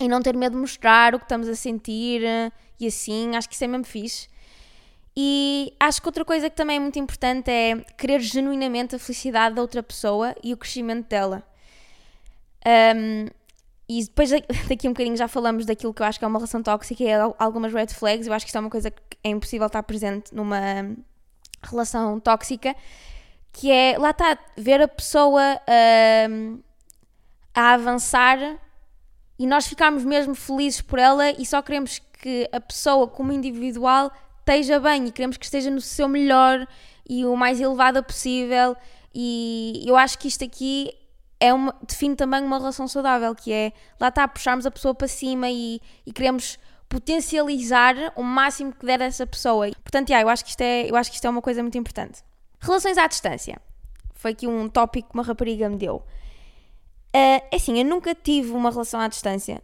e 0.00 0.08
não 0.08 0.22
ter 0.22 0.34
medo 0.34 0.54
de 0.54 0.60
mostrar 0.60 1.14
o 1.14 1.18
que 1.18 1.26
estamos 1.26 1.46
a 1.46 1.54
sentir 1.54 2.22
e 2.78 2.86
assim, 2.86 3.36
acho 3.36 3.46
que 3.46 3.54
isso 3.54 3.64
é 3.64 3.66
mesmo 3.66 3.84
fixe. 3.84 4.28
E 5.14 5.74
acho 5.78 6.00
que 6.00 6.08
outra 6.08 6.24
coisa 6.24 6.48
que 6.48 6.56
também 6.56 6.76
é 6.76 6.80
muito 6.80 6.98
importante 6.98 7.50
é 7.50 7.76
querer 7.98 8.20
genuinamente 8.20 8.94
a 8.94 8.98
felicidade 8.98 9.56
da 9.56 9.60
outra 9.60 9.82
pessoa 9.82 10.34
e 10.42 10.54
o 10.54 10.56
crescimento 10.56 11.06
dela. 11.08 11.49
Um, 12.66 13.26
e 13.88 14.04
depois 14.04 14.30
daqui 14.68 14.86
um 14.88 14.92
bocadinho 14.92 15.16
já 15.16 15.26
falamos 15.26 15.66
daquilo 15.66 15.92
que 15.92 16.02
eu 16.02 16.06
acho 16.06 16.18
que 16.18 16.24
é 16.24 16.28
uma 16.28 16.38
relação 16.38 16.62
tóxica 16.62 17.02
e 17.02 17.08
é 17.08 17.18
algumas 17.38 17.72
red 17.72 17.88
flags. 17.88 18.26
Eu 18.26 18.32
acho 18.32 18.44
que 18.44 18.50
isto 18.50 18.56
é 18.56 18.60
uma 18.60 18.70
coisa 18.70 18.90
que 18.90 19.00
é 19.24 19.30
impossível 19.30 19.66
estar 19.66 19.82
presente 19.82 20.34
numa 20.34 20.60
relação 21.62 22.18
tóxica, 22.20 22.74
que 23.52 23.70
é, 23.70 23.98
lá 23.98 24.10
está, 24.10 24.38
ver 24.56 24.80
a 24.80 24.88
pessoa 24.88 25.60
um, 26.30 26.60
a 27.54 27.74
avançar 27.74 28.38
e 29.38 29.46
nós 29.46 29.66
ficarmos 29.66 30.04
mesmo 30.04 30.34
felizes 30.34 30.80
por 30.80 30.98
ela 30.98 31.30
e 31.30 31.44
só 31.44 31.60
queremos 31.60 32.00
que 32.22 32.48
a 32.52 32.60
pessoa 32.60 33.08
como 33.08 33.32
individual 33.32 34.12
esteja 34.38 34.78
bem 34.78 35.06
e 35.06 35.12
queremos 35.12 35.36
que 35.36 35.44
esteja 35.44 35.70
no 35.70 35.80
seu 35.80 36.08
melhor 36.08 36.66
e 37.08 37.24
o 37.24 37.36
mais 37.36 37.60
elevada 37.60 38.02
possível 38.02 38.76
e 39.12 39.82
eu 39.86 39.96
acho 39.96 40.18
que 40.18 40.28
isto 40.28 40.44
aqui 40.44 40.92
é 41.40 41.52
uma, 41.54 41.74
define 41.86 42.14
também 42.14 42.44
uma 42.44 42.58
relação 42.58 42.86
saudável, 42.86 43.34
que 43.34 43.50
é 43.52 43.72
lá 43.98 44.08
está, 44.08 44.28
puxarmos 44.28 44.66
a 44.66 44.70
pessoa 44.70 44.94
para 44.94 45.08
cima 45.08 45.48
e, 45.48 45.80
e 46.04 46.12
queremos 46.12 46.58
potencializar 46.88 47.94
o 48.14 48.22
máximo 48.22 48.72
que 48.72 48.84
der 48.84 49.00
a 49.00 49.06
essa 49.06 49.26
pessoa. 49.26 49.70
Portanto, 49.82 50.10
yeah, 50.10 50.22
eu, 50.24 50.28
acho 50.28 50.44
que 50.44 50.50
isto 50.50 50.60
é, 50.60 50.90
eu 50.90 50.96
acho 50.96 51.10
que 51.10 51.16
isto 51.16 51.26
é 51.26 51.30
uma 51.30 51.40
coisa 51.40 51.62
muito 51.62 51.78
importante. 51.78 52.22
Relações 52.60 52.98
à 52.98 53.06
distância. 53.06 53.60
Foi 54.12 54.32
aqui 54.32 54.46
um 54.46 54.68
tópico 54.68 55.08
que 55.08 55.14
uma 55.14 55.22
rapariga 55.22 55.68
me 55.70 55.76
deu. 55.76 56.04
Uh, 57.14 57.56
assim, 57.56 57.78
eu 57.78 57.84
nunca 57.84 58.14
tive 58.14 58.50
uma 58.50 58.70
relação 58.70 59.00
à 59.00 59.08
distância. 59.08 59.62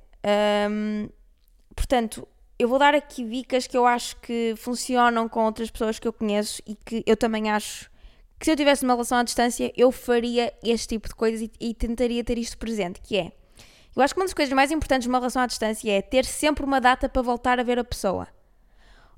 Um, 0.71 1.09
portanto, 1.75 2.27
eu 2.59 2.69
vou 2.69 2.79
dar 2.79 2.95
aqui 2.95 3.23
dicas 3.25 3.67
que 3.67 3.77
eu 3.77 3.87
acho 3.87 4.17
que 4.17 4.55
funcionam 4.57 5.29
com 5.29 5.45
outras 5.45 5.71
pessoas 5.71 5.99
que 5.99 6.09
eu 6.09 6.13
conheço 6.13 6.63
e 6.67 6.75
que 6.75 7.05
eu 7.07 7.17
também 7.17 7.51
acho 7.51 7.91
que 8.39 8.45
se 8.45 8.51
eu 8.51 8.57
tivesse 8.57 8.85
uma 8.85 8.95
relação 8.95 9.19
à 9.19 9.23
distância, 9.23 9.73
eu 9.77 9.91
faria 9.91 10.53
este 10.63 10.89
tipo 10.89 11.09
de 11.09 11.15
coisas 11.15 11.41
e, 11.41 11.51
e 11.59 11.75
tentaria 11.75 12.23
ter 12.23 12.39
isto 12.39 12.59
presente, 12.59 13.01
que 13.01 13.17
é, 13.17 13.33
eu 13.95 14.03
acho 14.03 14.15
que 14.15 14.21
uma 14.21 14.27
das 14.27 14.35
coisas 14.35 14.53
mais 14.53 14.71
importantes 14.71 15.05
de 15.05 15.09
uma 15.09 15.19
relação 15.19 15.41
à 15.41 15.47
distância 15.47 15.91
é 15.91 16.03
ter 16.03 16.27
sempre 16.27 16.65
uma 16.65 16.81
data 16.81 17.09
para 17.09 17.23
voltar 17.23 17.59
a 17.59 17.63
ver 17.63 17.79
a 17.79 17.85
pessoa. 17.85 18.29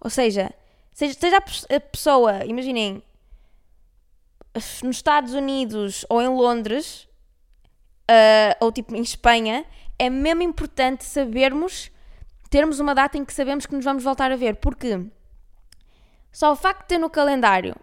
Ou 0.01 0.09
seja, 0.09 0.55
seja, 0.93 1.15
seja 1.19 1.37
a 1.39 1.81
pessoa, 1.81 2.45
imaginem, 2.45 3.03
nos 4.55 4.97
Estados 4.97 5.35
Unidos 5.35 6.07
ou 6.09 6.23
em 6.23 6.29
Londres, 6.29 7.09
uh, 8.09 8.55
ou 8.61 8.71
tipo 8.71 8.95
em 8.95 9.03
Espanha, 9.03 9.67
é 9.99 10.09
mesmo 10.09 10.43
importante 10.43 11.05
sabermos, 11.05 11.91
termos 12.49 12.79
uma 12.79 12.95
data 12.95 13.19
em 13.19 13.25
que 13.25 13.35
sabemos 13.35 13.67
que 13.67 13.75
nos 13.75 13.85
vamos 13.85 14.05
voltar 14.05 14.31
a 14.31 14.37
ver, 14.37 14.57
porque 14.57 15.05
só 16.31 16.53
o 16.53 16.57
facto 16.57 16.83
de 16.83 16.89
ter 16.89 16.99
no 16.99 17.11
calendário 17.11 17.75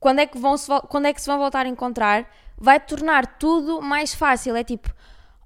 quando 0.00 0.20
é 0.20 0.26
que, 0.26 0.38
vão 0.38 0.56
se, 0.56 0.68
quando 0.88 1.06
é 1.06 1.12
que 1.12 1.20
se 1.20 1.26
vão 1.26 1.38
voltar 1.38 1.66
a 1.66 1.68
encontrar, 1.68 2.30
vai 2.56 2.78
tornar 2.78 3.38
tudo 3.38 3.80
mais 3.80 4.14
fácil. 4.14 4.54
É 4.56 4.64
tipo, 4.64 4.92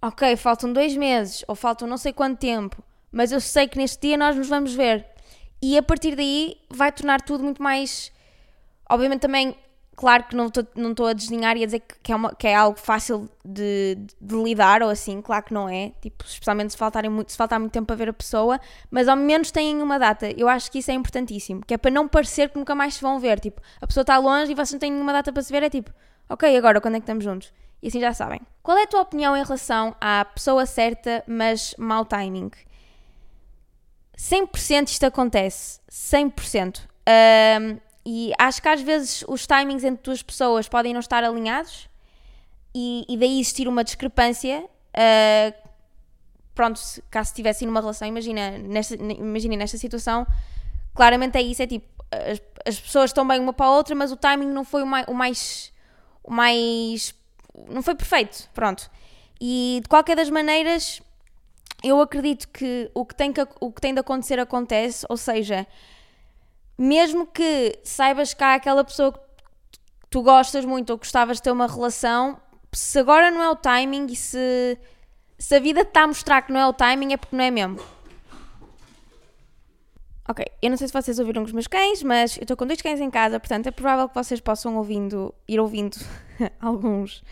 ok, 0.00 0.36
faltam 0.36 0.72
dois 0.72 0.96
meses 0.96 1.44
ou 1.48 1.54
faltam 1.54 1.88
não 1.88 1.96
sei 1.96 2.12
quanto 2.12 2.38
tempo, 2.38 2.82
mas 3.10 3.32
eu 3.32 3.40
sei 3.40 3.68
que 3.68 3.78
neste 3.78 4.00
dia 4.08 4.16
nós 4.16 4.36
nos 4.36 4.48
vamos 4.48 4.74
ver. 4.74 5.06
E 5.60 5.78
a 5.78 5.82
partir 5.82 6.16
daí 6.16 6.56
vai 6.68 6.90
tornar 6.90 7.20
tudo 7.20 7.44
muito 7.44 7.62
mais. 7.62 8.10
Obviamente 8.90 9.20
também 9.20 9.56
Claro 9.94 10.24
que 10.24 10.34
não 10.34 10.46
estou 10.46 10.66
não 10.74 10.94
a 11.06 11.12
desdenhar 11.12 11.56
e 11.56 11.62
a 11.62 11.66
dizer 11.66 11.82
que 12.02 12.10
é, 12.10 12.16
uma, 12.16 12.34
que 12.34 12.46
é 12.46 12.54
algo 12.54 12.78
fácil 12.78 13.28
de, 13.44 13.98
de, 14.20 14.34
lidar 14.34 14.82
ou 14.82 14.88
assim, 14.88 15.20
claro 15.20 15.44
que 15.44 15.52
não 15.52 15.68
é, 15.68 15.92
tipo, 16.00 16.24
especialmente 16.24 16.72
se, 16.72 16.78
faltarem 16.78 17.10
muito, 17.10 17.30
se 17.30 17.36
faltar 17.36 17.60
muito 17.60 17.72
tempo 17.72 17.86
para 17.86 17.96
ver 17.96 18.08
a 18.08 18.12
pessoa, 18.12 18.58
mas 18.90 19.06
ao 19.06 19.16
menos 19.16 19.50
têm 19.50 19.82
uma 19.82 19.98
data. 19.98 20.30
Eu 20.30 20.48
acho 20.48 20.70
que 20.70 20.78
isso 20.78 20.90
é 20.90 20.94
importantíssimo, 20.94 21.60
que 21.66 21.74
é 21.74 21.78
para 21.78 21.90
não 21.90 22.08
parecer 22.08 22.48
que 22.48 22.58
nunca 22.58 22.74
mais 22.74 22.94
se 22.94 23.02
vão 23.02 23.20
ver. 23.20 23.38
Tipo, 23.38 23.60
a 23.80 23.86
pessoa 23.86 24.02
está 24.02 24.16
longe 24.16 24.52
e 24.52 24.54
vocês 24.54 24.72
não 24.72 24.78
têm 24.78 24.90
nenhuma 24.90 25.12
data 25.12 25.30
para 25.30 25.42
se 25.42 25.52
ver, 25.52 25.62
é 25.62 25.68
tipo, 25.70 25.92
ok, 26.28 26.56
agora 26.56 26.80
quando 26.80 26.94
é 26.94 26.98
que 26.98 27.04
estamos 27.04 27.22
juntos? 27.22 27.52
E 27.82 27.88
assim 27.88 28.00
já 28.00 28.14
sabem. 28.14 28.40
Qual 28.62 28.78
é 28.78 28.84
a 28.84 28.86
tua 28.86 29.02
opinião 29.02 29.36
em 29.36 29.42
relação 29.42 29.94
à 30.00 30.24
pessoa 30.24 30.64
certa, 30.64 31.22
mas 31.26 31.74
mau 31.76 32.04
timing? 32.04 32.50
100% 34.16 34.88
isto 34.88 35.04
acontece. 35.04 35.80
100%. 35.90 36.80
Um, 36.80 37.78
e 38.04 38.32
acho 38.38 38.60
que 38.60 38.68
às 38.68 38.80
vezes 38.80 39.24
os 39.28 39.46
timings 39.46 39.84
entre 39.84 40.02
duas 40.02 40.22
pessoas 40.22 40.68
podem 40.68 40.92
não 40.92 41.00
estar 41.00 41.22
alinhados 41.22 41.88
e, 42.74 43.04
e 43.08 43.16
daí 43.16 43.40
existir 43.40 43.68
uma 43.68 43.84
discrepância. 43.84 44.64
Uh, 44.94 45.68
pronto, 46.54 46.78
se, 46.78 47.00
caso 47.02 47.30
estivessem 47.30 47.66
numa 47.66 47.80
relação, 47.80 48.06
imagina 48.06 48.58
nesta, 48.58 48.94
imagina 48.94 49.56
nesta 49.56 49.78
situação, 49.78 50.26
claramente 50.94 51.38
é 51.38 51.42
isso: 51.42 51.62
é 51.62 51.66
tipo, 51.66 51.86
as, 52.10 52.40
as, 52.66 52.80
pessoas 52.80 53.10
estão 53.10 53.26
bem 53.26 53.38
uma 53.38 53.52
para 53.52 53.66
a 53.66 53.70
outra, 53.70 53.94
mas 53.94 54.10
o 54.10 54.16
timing 54.16 54.46
não 54.46 54.64
foi 54.64 54.82
o 54.82 54.86
mais, 54.86 55.06
o 55.06 55.14
mais, 55.14 55.72
o 56.24 56.32
mais. 56.32 57.14
não 57.68 57.82
foi 57.82 57.94
perfeito. 57.94 58.48
Pronto. 58.52 58.90
E 59.40 59.80
de 59.82 59.88
qualquer 59.88 60.16
das 60.16 60.30
maneiras, 60.30 61.00
eu 61.84 62.00
acredito 62.00 62.48
que 62.48 62.90
o 62.94 63.04
que 63.04 63.14
tem, 63.14 63.32
que, 63.32 63.46
o 63.60 63.72
que 63.72 63.80
tem 63.80 63.94
de 63.94 64.00
acontecer 64.00 64.38
acontece, 64.38 65.06
ou 65.08 65.16
seja 65.16 65.66
mesmo 66.76 67.26
que 67.26 67.78
saibas 67.84 68.34
que 68.34 68.42
há 68.42 68.54
aquela 68.54 68.84
pessoa 68.84 69.12
que 69.12 69.20
tu 70.10 70.22
gostas 70.22 70.64
muito 70.64 70.90
ou 70.90 70.98
gostavas 70.98 71.38
de 71.38 71.42
ter 71.42 71.50
uma 71.50 71.66
relação, 71.66 72.40
se 72.72 72.98
agora 72.98 73.30
não 73.30 73.42
é 73.42 73.50
o 73.50 73.56
timing 73.56 74.06
e 74.06 74.16
se, 74.16 74.78
se 75.38 75.54
a 75.54 75.60
vida 75.60 75.84
te 75.84 75.88
está 75.88 76.02
a 76.02 76.06
mostrar 76.06 76.42
que 76.42 76.52
não 76.52 76.60
é 76.60 76.66
o 76.66 76.72
timing, 76.72 77.12
é 77.12 77.16
porque 77.16 77.36
não 77.36 77.44
é 77.44 77.50
mesmo. 77.50 77.80
Ok, 80.28 80.44
eu 80.62 80.70
não 80.70 80.76
sei 80.76 80.86
se 80.86 80.92
vocês 80.92 81.18
ouviram 81.18 81.42
os 81.42 81.52
meus 81.52 81.66
cães, 81.66 82.02
mas 82.02 82.36
eu 82.36 82.42
estou 82.42 82.56
com 82.56 82.66
dois 82.66 82.80
cães 82.80 83.00
em 83.00 83.10
casa, 83.10 83.40
portanto 83.40 83.66
é 83.66 83.70
provável 83.70 84.08
que 84.08 84.14
vocês 84.14 84.40
possam 84.40 84.76
ouvindo, 84.76 85.34
ir 85.48 85.58
ouvindo 85.58 85.96
alguns 86.60 87.22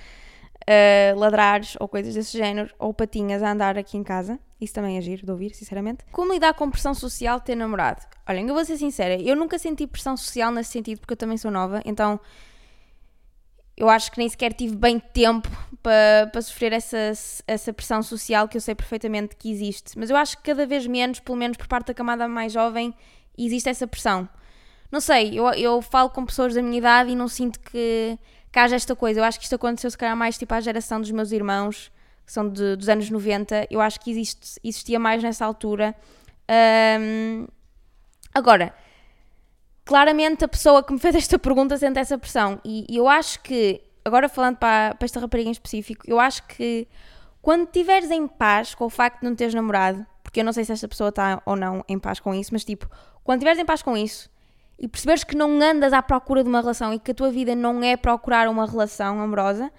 uh, 0.70 1.18
ladrares 1.18 1.76
ou 1.80 1.88
coisas 1.88 2.14
desse 2.14 2.38
género, 2.38 2.72
ou 2.78 2.94
patinhas 2.94 3.42
a 3.42 3.50
andar 3.50 3.76
aqui 3.76 3.96
em 3.96 4.04
casa. 4.04 4.38
Isso 4.61 4.74
também 4.74 4.96
é 4.96 5.00
giro 5.00 5.24
de 5.24 5.33
ouvir, 5.33 5.54
sinceramente. 5.54 6.04
Como 6.12 6.33
lidar 6.33 6.54
com 6.54 6.70
pressão 6.70 6.94
social 6.94 7.38
de 7.40 7.46
ter 7.46 7.54
namorado? 7.56 8.02
Olhem, 8.28 8.46
eu 8.46 8.54
vou 8.54 8.64
ser 8.64 8.76
sincera, 8.76 9.20
eu 9.20 9.35
nunca 9.35 9.59
senti 9.59 9.87
pressão 9.87 10.16
social 10.16 10.52
nesse 10.52 10.70
sentido 10.70 11.00
porque 11.00 11.14
eu 11.14 11.16
também 11.16 11.37
sou 11.37 11.50
nova, 11.50 11.83
então 11.85 12.20
eu 13.76 13.88
acho 13.88 14.12
que 14.12 14.18
nem 14.18 14.28
sequer 14.28 14.52
tive 14.52 14.76
bem 14.76 14.98
tempo 14.98 15.48
para, 15.83 16.28
para 16.30 16.42
sofrer 16.42 16.72
essa, 16.72 17.12
essa 17.46 17.72
pressão 17.72 18.02
social 18.02 18.46
que 18.46 18.56
eu 18.56 18.61
sei 18.61 18.74
perfeitamente 18.74 19.35
que 19.35 19.50
existe. 19.50 19.98
Mas 19.98 20.11
eu 20.11 20.16
acho 20.16 20.37
que 20.37 20.42
cada 20.42 20.66
vez 20.66 20.87
menos, 20.87 21.18
pelo 21.18 21.38
menos 21.38 21.56
por 21.56 21.66
parte 21.66 21.87
da 21.87 21.94
camada 21.94 22.28
mais 22.28 22.52
jovem, 22.52 22.94
existe 23.38 23.70
essa 23.70 23.87
pressão. 23.87 24.28
Não 24.92 25.00
sei, 25.00 25.38
eu, 25.38 25.46
eu 25.52 25.80
falo 25.80 26.11
com 26.11 26.26
pessoas 26.26 26.54
da 26.54 26.61
minha 26.61 26.76
idade 26.76 27.11
e 27.11 27.16
não 27.16 27.28
sinto 27.28 27.59
que, 27.61 28.18
que 28.52 28.58
haja 28.58 28.76
esta 28.76 28.96
coisa. 28.96 29.20
Eu 29.20 29.24
acho 29.24 29.38
que 29.38 29.44
isto 29.44 29.54
aconteceu 29.54 29.90
se 29.90 29.98
calhar 29.98 30.16
mais 30.16 30.36
tipo 30.38 30.52
à 30.54 30.60
geração 30.60 31.00
dos 31.00 31.10
meus 31.10 31.32
irmãos 31.32 31.90
que 32.30 32.34
são 32.34 32.48
de, 32.48 32.76
dos 32.76 32.88
anos 32.88 33.10
90, 33.10 33.66
eu 33.72 33.80
acho 33.80 33.98
que 33.98 34.08
existe, 34.08 34.60
existia 34.62 35.00
mais 35.00 35.20
nessa 35.20 35.44
altura. 35.44 35.96
Um, 37.00 37.44
agora, 38.32 38.72
claramente 39.84 40.44
a 40.44 40.48
pessoa 40.48 40.80
que 40.80 40.92
me 40.92 41.00
fez 41.00 41.16
esta 41.16 41.40
pergunta 41.40 41.76
sente 41.76 41.98
essa 41.98 42.16
pressão, 42.16 42.60
e, 42.64 42.86
e 42.88 42.96
eu 42.96 43.08
acho 43.08 43.42
que, 43.42 43.82
agora 44.04 44.28
falando 44.28 44.58
para, 44.58 44.94
para 44.94 45.04
esta 45.04 45.18
rapariga 45.18 45.48
em 45.48 45.52
específico, 45.52 46.04
eu 46.06 46.20
acho 46.20 46.46
que 46.46 46.86
quando 47.42 47.64
estiveres 47.64 48.12
em 48.12 48.28
paz 48.28 48.76
com 48.76 48.84
o 48.84 48.90
facto 48.90 49.22
de 49.22 49.26
não 49.28 49.34
teres 49.34 49.52
namorado, 49.52 50.06
porque 50.22 50.38
eu 50.38 50.44
não 50.44 50.52
sei 50.52 50.64
se 50.64 50.70
esta 50.70 50.86
pessoa 50.86 51.08
está 51.08 51.42
ou 51.44 51.56
não 51.56 51.84
em 51.88 51.98
paz 51.98 52.20
com 52.20 52.32
isso, 52.32 52.50
mas 52.52 52.64
tipo, 52.64 52.88
quando 53.24 53.38
estiveres 53.38 53.60
em 53.60 53.64
paz 53.64 53.82
com 53.82 53.96
isso 53.96 54.30
e 54.80 54.88
perceberes 54.88 55.22
que 55.22 55.36
não 55.36 55.60
andas 55.60 55.92
à 55.92 56.00
procura 56.00 56.42
de 56.42 56.48
uma 56.48 56.60
relação 56.60 56.92
e 56.94 56.98
que 56.98 57.10
a 57.10 57.14
tua 57.14 57.30
vida 57.30 57.54
não 57.54 57.82
é 57.82 57.96
procurar 57.96 58.48
uma 58.48 58.66
relação 58.66 59.20
amorosa, 59.20 59.70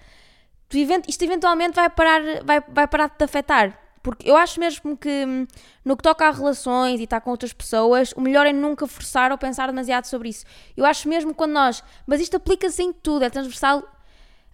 isto 1.07 1.23
eventualmente 1.23 1.75
vai 1.75 1.89
parar, 1.89 2.21
vai, 2.45 2.61
vai 2.69 2.87
parar 2.87 3.09
de 3.09 3.17
te 3.17 3.23
afetar. 3.23 3.77
Porque 4.03 4.29
eu 4.29 4.35
acho 4.35 4.59
mesmo 4.59 4.97
que 4.97 5.25
hum, 5.25 5.45
no 5.85 5.95
que 5.95 6.03
toca 6.03 6.27
a 6.27 6.31
relações 6.31 6.99
e 6.99 7.03
estar 7.03 7.21
com 7.21 7.29
outras 7.29 7.53
pessoas, 7.53 8.13
o 8.13 8.21
melhor 8.21 8.47
é 8.47 8.53
nunca 8.53 8.87
forçar 8.87 9.31
ou 9.31 9.37
pensar 9.37 9.67
demasiado 9.67 10.05
sobre 10.05 10.29
isso. 10.29 10.45
Eu 10.75 10.85
acho 10.85 11.07
mesmo 11.07 11.35
quando 11.35 11.51
nós. 11.51 11.83
Mas 12.07 12.19
isto 12.19 12.37
aplica-se 12.37 12.81
em 12.81 12.91
tudo, 12.91 13.25
é 13.25 13.29
transversal 13.29 13.83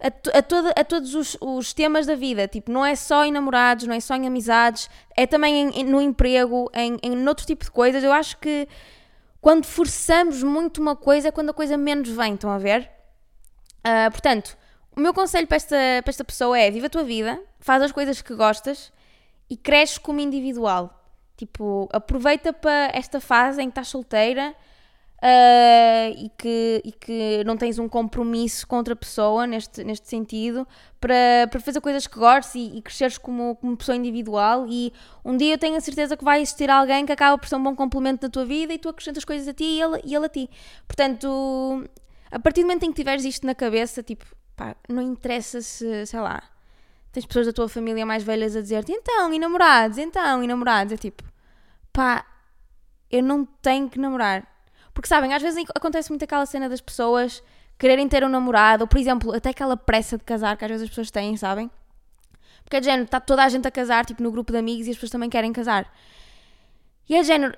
a, 0.00 0.38
a, 0.38 0.42
todo, 0.42 0.70
a 0.76 0.84
todos 0.84 1.14
os, 1.14 1.36
os, 1.40 1.72
temas 1.72 2.06
da 2.06 2.14
vida. 2.14 2.46
Tipo, 2.46 2.70
não 2.70 2.84
é 2.84 2.94
só 2.94 3.24
em 3.24 3.32
namorados, 3.32 3.86
não 3.86 3.94
é 3.94 4.00
só 4.00 4.14
em 4.14 4.26
amizades, 4.26 4.90
é 5.16 5.26
também 5.26 5.62
em, 5.62 5.80
em, 5.80 5.84
no 5.84 6.00
emprego, 6.00 6.70
em, 6.74 6.98
em 7.02 7.26
outro 7.26 7.46
tipo 7.46 7.64
de 7.64 7.70
coisas. 7.70 8.04
Eu 8.04 8.12
acho 8.12 8.36
que 8.38 8.68
quando 9.40 9.64
forçamos 9.64 10.42
muito 10.42 10.80
uma 10.80 10.96
coisa 10.96 11.28
é 11.28 11.30
quando 11.30 11.50
a 11.50 11.54
coisa 11.54 11.76
menos 11.76 12.08
vem, 12.08 12.34
estão 12.34 12.50
a 12.50 12.58
ver? 12.58 12.90
Uh, 13.78 14.10
portanto, 14.10 14.56
o 14.96 15.00
meu 15.00 15.14
conselho 15.14 15.46
para 15.46 15.56
esta, 15.56 15.76
para 16.02 16.10
esta 16.10 16.24
pessoa 16.24 16.58
é: 16.58 16.70
viva 16.70 16.86
a 16.86 16.90
tua 16.90 17.04
vida, 17.04 17.40
faz 17.60 17.82
as 17.82 17.92
coisas 17.92 18.20
que 18.20 18.34
gostas 18.34 18.92
e 19.48 19.56
cresce 19.56 19.98
como 20.00 20.20
individual. 20.20 20.94
Tipo, 21.36 21.88
aproveita 21.92 22.52
para 22.52 22.90
esta 22.92 23.20
fase 23.20 23.62
em 23.62 23.66
que 23.66 23.70
estás 23.70 23.88
solteira 23.88 24.54
uh, 25.18 26.14
e, 26.16 26.30
que, 26.36 26.82
e 26.84 26.92
que 26.92 27.44
não 27.44 27.56
tens 27.56 27.78
um 27.78 27.88
compromisso 27.88 28.66
com 28.66 28.76
outra 28.76 28.94
pessoa 28.94 29.46
neste, 29.46 29.84
neste 29.84 30.08
sentido 30.08 30.66
para, 31.00 31.48
para 31.50 31.60
fazer 31.60 31.80
coisas 31.80 32.06
que 32.06 32.18
gostes 32.18 32.54
e, 32.54 32.78
e 32.78 32.82
cresceres 32.82 33.18
como, 33.18 33.56
como 33.56 33.76
pessoa 33.76 33.96
individual. 33.96 34.66
E 34.68 34.92
um 35.24 35.36
dia 35.36 35.54
eu 35.54 35.58
tenho 35.58 35.76
a 35.76 35.80
certeza 35.80 36.16
que 36.16 36.24
vai 36.24 36.40
existir 36.40 36.70
alguém 36.70 37.04
que 37.04 37.12
acaba 37.12 37.36
por 37.36 37.48
ser 37.48 37.56
um 37.56 37.62
bom 37.62 37.74
complemento 37.74 38.22
da 38.22 38.30
tua 38.30 38.44
vida 38.44 38.72
e 38.72 38.78
tu 38.78 38.88
acrescentas 38.88 39.24
coisas 39.24 39.46
a 39.48 39.54
ti 39.54 39.64
e 39.64 39.80
ele, 39.80 40.00
e 40.04 40.14
ele 40.14 40.26
a 40.26 40.28
ti. 40.28 40.50
Portanto, 40.86 41.88
a 42.30 42.38
partir 42.38 42.62
do 42.62 42.66
momento 42.66 42.84
em 42.84 42.90
que 42.90 42.96
tiveres 42.96 43.24
isto 43.24 43.46
na 43.46 43.54
cabeça, 43.54 44.02
tipo, 44.02 44.24
pá, 44.56 44.76
não 44.88 45.02
interessa 45.02 45.60
se, 45.60 46.06
sei 46.06 46.20
lá 46.20 46.42
tens 47.10 47.26
pessoas 47.26 47.46
da 47.46 47.52
tua 47.52 47.68
família 47.68 48.04
mais 48.04 48.22
velhas 48.22 48.54
a 48.54 48.60
dizer-te 48.60 48.92
então, 48.92 49.32
e 49.32 49.38
namorados, 49.38 49.98
então, 49.98 50.44
e 50.44 50.46
namorados. 50.46 50.92
É 50.92 50.96
tipo, 50.96 51.24
pá, 51.92 52.24
eu 53.10 53.22
não 53.22 53.44
tenho 53.44 53.88
que 53.88 53.98
namorar. 53.98 54.46
Porque 54.98 55.06
sabem, 55.06 55.32
às 55.32 55.40
vezes 55.40 55.64
acontece 55.76 56.10
muito 56.10 56.24
aquela 56.24 56.44
cena 56.44 56.68
das 56.68 56.80
pessoas 56.80 57.40
quererem 57.78 58.08
ter 58.08 58.24
um 58.24 58.28
namorado, 58.28 58.82
ou 58.82 58.88
por 58.88 58.98
exemplo, 58.98 59.32
até 59.32 59.50
aquela 59.50 59.76
pressa 59.76 60.18
de 60.18 60.24
casar 60.24 60.56
que 60.56 60.64
às 60.64 60.70
vezes 60.72 60.82
as 60.82 60.88
pessoas 60.88 61.08
têm, 61.08 61.36
sabem? 61.36 61.70
Porque 62.64 62.78
é 62.78 62.80
de 62.80 62.86
género, 62.86 63.04
está 63.04 63.20
toda 63.20 63.44
a 63.44 63.48
gente 63.48 63.68
a 63.68 63.70
casar, 63.70 64.04
tipo 64.04 64.20
no 64.24 64.32
grupo 64.32 64.50
de 64.50 64.58
amigos, 64.58 64.88
e 64.88 64.90
as 64.90 64.96
pessoas 64.96 65.12
também 65.12 65.30
querem 65.30 65.52
casar. 65.52 65.88
E 67.08 67.14
é 67.14 67.20
de 67.20 67.28
género, 67.28 67.56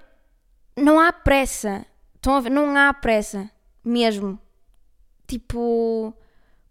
não 0.76 1.00
há 1.00 1.10
pressa. 1.14 1.86
Estão 2.14 2.34
a 2.34 2.40
ver? 2.40 2.50
Não 2.50 2.76
há 2.76 2.92
pressa. 2.92 3.50
Mesmo. 3.82 4.38
Tipo, 5.26 6.12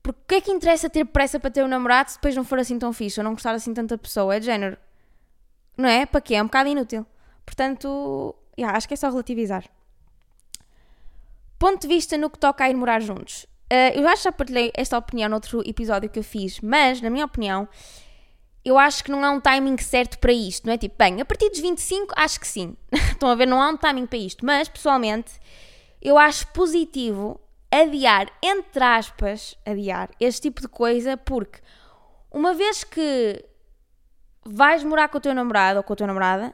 porque 0.04 0.36
é 0.36 0.42
que 0.42 0.52
interessa 0.52 0.88
ter 0.88 1.04
pressa 1.04 1.40
para 1.40 1.50
ter 1.50 1.66
um 1.66 1.68
namorado 1.68 2.12
se 2.12 2.18
depois 2.18 2.36
não 2.36 2.44
for 2.44 2.60
assim 2.60 2.78
tão 2.78 2.94
fixe 2.94 3.20
ou 3.20 3.24
não 3.24 3.34
gostar 3.34 3.56
assim 3.56 3.74
tanta 3.74 3.98
pessoa? 3.98 4.36
É 4.36 4.40
de 4.40 4.46
género. 4.46 4.78
Não 5.76 5.90
é? 5.90 6.06
Para 6.06 6.22
quê? 6.22 6.36
É 6.36 6.44
um 6.44 6.46
bocado 6.46 6.70
inútil. 6.70 7.08
Portanto, 7.44 8.36
yeah, 8.56 8.78
acho 8.78 8.88
que 8.88 8.94
é 8.94 8.98
só 8.98 9.10
relativizar. 9.10 9.64
Ponto 11.60 11.82
de 11.82 11.88
vista 11.88 12.18
no 12.18 12.30
que 12.30 12.40
toca 12.40 12.64
a 12.64 12.70
ir 12.70 12.76
morar 12.76 13.02
juntos. 13.02 13.46
Uh, 13.72 13.94
eu 13.94 14.08
acho 14.08 14.18
que 14.18 14.24
já 14.24 14.32
partilhei 14.32 14.72
esta 14.74 14.98
opinião 14.98 15.30
noutro 15.30 15.62
episódio 15.68 16.10
que 16.10 16.18
eu 16.18 16.24
fiz, 16.24 16.60
mas, 16.62 17.02
na 17.02 17.10
minha 17.10 17.26
opinião, 17.26 17.68
eu 18.66 18.80
acho 18.80 19.04
que 19.04 19.12
não 19.12 19.24
há 19.24 19.30
um 19.30 19.40
timing 19.40 19.78
certo 19.78 20.18
para 20.18 20.32
isto, 20.32 20.66
não 20.66 20.74
é? 20.74 20.78
Tipo, 20.78 20.96
bem, 20.98 21.22
a 21.22 21.26
partir 21.26 21.50
dos 21.50 21.60
25, 21.60 22.14
acho 22.16 22.40
que 22.40 22.48
sim. 22.48 22.76
Estão 22.92 23.30
a 23.30 23.36
ver, 23.36 23.46
não 23.46 23.62
há 23.62 23.70
um 23.70 23.78
timing 23.78 24.08
para 24.08 24.18
isto, 24.18 24.46
mas, 24.46 24.68
pessoalmente, 24.68 25.34
eu 26.02 26.18
acho 26.18 26.48
positivo 26.48 27.40
adiar, 27.72 28.32
entre 28.42 28.84
aspas, 28.84 29.56
adiar 29.66 30.10
este 30.20 30.44
tipo 30.44 30.62
de 30.62 30.68
coisa, 30.68 31.16
porque 31.18 31.60
uma 32.32 32.54
vez 32.54 32.84
que 32.84 33.46
vais 34.44 34.84
morar 34.84 35.10
com 35.10 35.18
o 35.18 35.22
teu 35.22 35.34
namorado 35.34 35.78
ou 35.78 35.84
com 35.84 35.94
a 35.94 35.96
tua 35.96 36.08
namorada, 36.08 36.54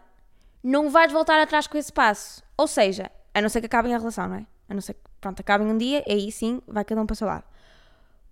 não 0.63 0.89
vais 0.89 1.11
voltar 1.11 1.39
atrás 1.39 1.67
com 1.67 1.77
esse 1.77 1.93
passo. 1.93 2.43
Ou 2.57 2.67
seja, 2.67 3.09
a 3.33 3.41
não 3.41 3.49
ser 3.49 3.61
que 3.61 3.67
acabem 3.67 3.93
a 3.93 3.97
relação, 3.97 4.27
não 4.27 4.37
é? 4.37 4.45
A 4.69 4.73
não 4.73 4.81
ser 4.81 4.93
que, 4.93 5.01
pronto, 5.21 5.39
acabem 5.39 5.67
um 5.67 5.77
dia, 5.77 6.03
aí 6.07 6.31
sim, 6.31 6.61
vai 6.67 6.83
cada 6.83 7.01
um 7.01 7.05
para 7.05 7.13
o 7.13 7.17
seu 7.17 7.27
lado. 7.27 7.43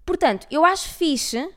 Portanto, 0.05 0.47
eu 0.49 0.65
acho 0.65 0.89
fixe 0.89 1.49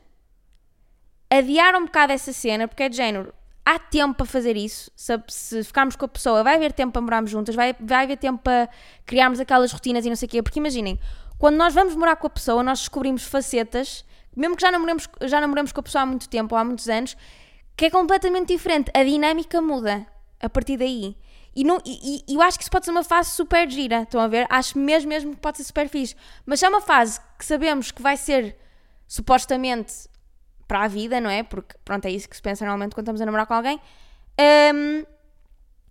adiar 1.29 1.75
um 1.75 1.85
bocado 1.85 2.13
essa 2.13 2.31
cena, 2.31 2.67
porque 2.67 2.83
é 2.83 2.89
de 2.89 2.95
género, 2.95 3.33
há 3.65 3.77
tempo 3.77 4.15
para 4.15 4.25
fazer 4.25 4.55
isso. 4.55 4.89
Se, 4.95 5.21
se, 5.27 5.63
ficarmos 5.63 5.95
com 5.95 6.05
a 6.05 6.07
pessoa, 6.07 6.43
vai 6.43 6.55
haver 6.55 6.71
tempo 6.71 6.93
para 6.93 7.01
morarmos 7.01 7.29
juntas, 7.29 7.53
vai, 7.53 7.75
vai 7.79 8.05
haver 8.05 8.17
tempo 8.17 8.41
para 8.41 8.69
criarmos 9.05 9.39
aquelas 9.39 9.71
rotinas 9.71 10.05
e 10.05 10.09
não 10.09 10.15
sei 10.15 10.27
o 10.27 10.29
quê. 10.29 10.41
Porque 10.41 10.59
imaginem, 10.59 10.97
quando 11.37 11.57
nós 11.57 11.73
vamos 11.73 11.95
morar 11.95 12.15
com 12.15 12.27
a 12.27 12.29
pessoa, 12.29 12.63
nós 12.63 12.79
descobrimos 12.79 13.23
facetas, 13.23 14.05
mesmo 14.35 14.55
que 14.55 14.61
já 14.61 14.71
namoremos, 14.71 15.09
já 15.23 15.41
namoremos 15.41 15.71
com 15.73 15.81
a 15.81 15.83
pessoa 15.83 16.03
há 16.03 16.05
muito 16.05 16.29
tempo 16.29 16.55
ou 16.55 16.59
há 16.59 16.63
muitos 16.63 16.87
anos, 16.87 17.17
que 17.75 17.85
é 17.85 17.89
completamente 17.89 18.47
diferente. 18.47 18.89
A 18.93 19.03
dinâmica 19.03 19.61
muda 19.61 20.07
a 20.39 20.49
partir 20.49 20.77
daí. 20.77 21.17
E, 21.57 21.63
não, 21.63 21.79
e, 21.83 22.23
e, 22.27 22.35
eu 22.35 22.39
acho 22.39 22.55
que 22.55 22.63
isso 22.63 22.69
pode 22.69 22.85
ser 22.85 22.91
uma 22.91 23.03
fase 23.03 23.31
super 23.31 23.67
gira, 23.67 24.03
estão 24.03 24.21
a 24.21 24.27
ver? 24.27 24.45
Acho 24.47 24.77
mesmo, 24.77 25.09
mesmo 25.09 25.33
que 25.33 25.41
pode 25.41 25.57
ser 25.57 25.63
super 25.63 25.89
fixe. 25.89 26.15
Mas 26.45 26.61
é 26.61 26.69
uma 26.69 26.81
fase 26.81 27.19
que 27.35 27.43
sabemos 27.43 27.89
que 27.89 27.99
vai 27.99 28.15
ser 28.15 28.55
supostamente 29.07 30.07
para 30.67 30.83
a 30.83 30.87
vida, 30.87 31.19
não 31.19 31.31
é? 31.31 31.41
Porque, 31.41 31.75
pronto, 31.83 32.05
é 32.05 32.11
isso 32.11 32.29
que 32.29 32.35
se 32.35 32.43
pensa 32.43 32.63
normalmente 32.63 32.93
quando 32.93 33.05
estamos 33.05 33.21
a 33.21 33.25
namorar 33.25 33.47
com 33.47 33.55
alguém. 33.55 33.81
Um, 34.39 35.03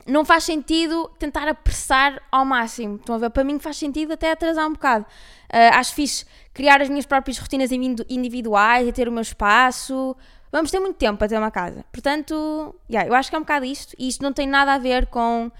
não 0.07 0.25
faz 0.25 0.45
sentido 0.45 1.11
tentar 1.19 1.49
apressar 1.49 2.23
ao 2.31 2.45
máximo. 2.45 2.95
Estão 2.95 3.17
a 3.17 3.19
ver? 3.19 3.31
Para 3.31 3.43
mim 3.43 3.59
faz 3.59 3.77
sentido 3.77 4.13
até 4.13 4.31
atrasar 4.31 4.69
um 4.69 4.73
bocado. 4.73 5.05
Uh, 5.53 5.75
acho 5.75 5.95
fixe 5.95 6.25
criar 6.55 6.81
as 6.81 6.89
minhas 6.89 7.07
próprias 7.07 7.39
rotinas 7.39 7.73
individuais 7.73 8.87
e 8.87 8.93
ter 8.93 9.09
o 9.09 9.13
meu 9.13 9.23
espaço. 9.23 10.17
Vamos 10.51 10.71
ter 10.71 10.81
muito 10.81 10.97
tempo 10.97 11.19
para 11.19 11.29
ter 11.29 11.39
uma 11.39 11.51
casa. 11.51 11.85
Portanto, 11.93 12.75
yeah, 12.91 13.09
eu 13.09 13.15
acho 13.15 13.31
que 13.31 13.37
é 13.37 13.39
um 13.39 13.43
bocado 13.43 13.65
isto. 13.65 13.95
E 13.99 14.09
isto 14.09 14.23
não 14.23 14.33
tem 14.33 14.47
nada 14.47 14.75
a 14.75 14.79
ver 14.79 15.07
com 15.07 15.51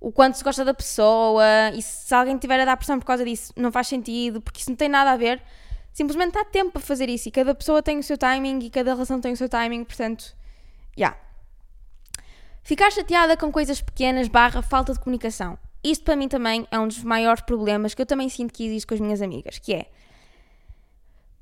o 0.00 0.12
quanto 0.12 0.36
se 0.36 0.44
gosta 0.44 0.64
da 0.64 0.74
pessoa. 0.74 1.44
E 1.74 1.82
se 1.82 2.14
alguém 2.14 2.36
tiver 2.36 2.60
a 2.60 2.64
dar 2.64 2.76
pressão 2.76 2.98
por 2.98 3.06
causa 3.06 3.24
disso, 3.24 3.52
não 3.56 3.70
faz 3.72 3.86
sentido, 3.88 4.40
porque 4.40 4.60
isso 4.60 4.70
não 4.70 4.76
tem 4.76 4.88
nada 4.88 5.12
a 5.12 5.16
ver 5.16 5.42
simplesmente 5.96 6.36
há 6.36 6.44
tempo 6.44 6.72
para 6.72 6.82
fazer 6.82 7.08
isso 7.08 7.26
e 7.26 7.32
cada 7.32 7.54
pessoa 7.54 7.82
tem 7.82 7.98
o 7.98 8.02
seu 8.02 8.18
timing 8.18 8.58
e 8.58 8.68
cada 8.68 8.92
relação 8.92 9.18
tem 9.18 9.32
o 9.32 9.36
seu 9.36 9.48
timing, 9.48 9.82
portanto, 9.82 10.36
já. 10.94 11.06
Yeah. 11.06 11.18
Ficar 12.62 12.90
chateada 12.90 13.34
com 13.34 13.50
coisas 13.50 13.80
pequenas 13.80 14.28
barra 14.28 14.60
falta 14.60 14.92
de 14.92 14.98
comunicação. 14.98 15.58
Isto 15.82 16.04
para 16.04 16.14
mim 16.14 16.28
também 16.28 16.68
é 16.70 16.78
um 16.78 16.86
dos 16.86 17.02
maiores 17.02 17.40
problemas 17.40 17.94
que 17.94 18.02
eu 18.02 18.06
também 18.06 18.28
sinto 18.28 18.52
que 18.52 18.66
existe 18.66 18.86
com 18.86 18.92
as 18.92 19.00
minhas 19.00 19.22
amigas, 19.22 19.58
que 19.58 19.72
é 19.72 19.86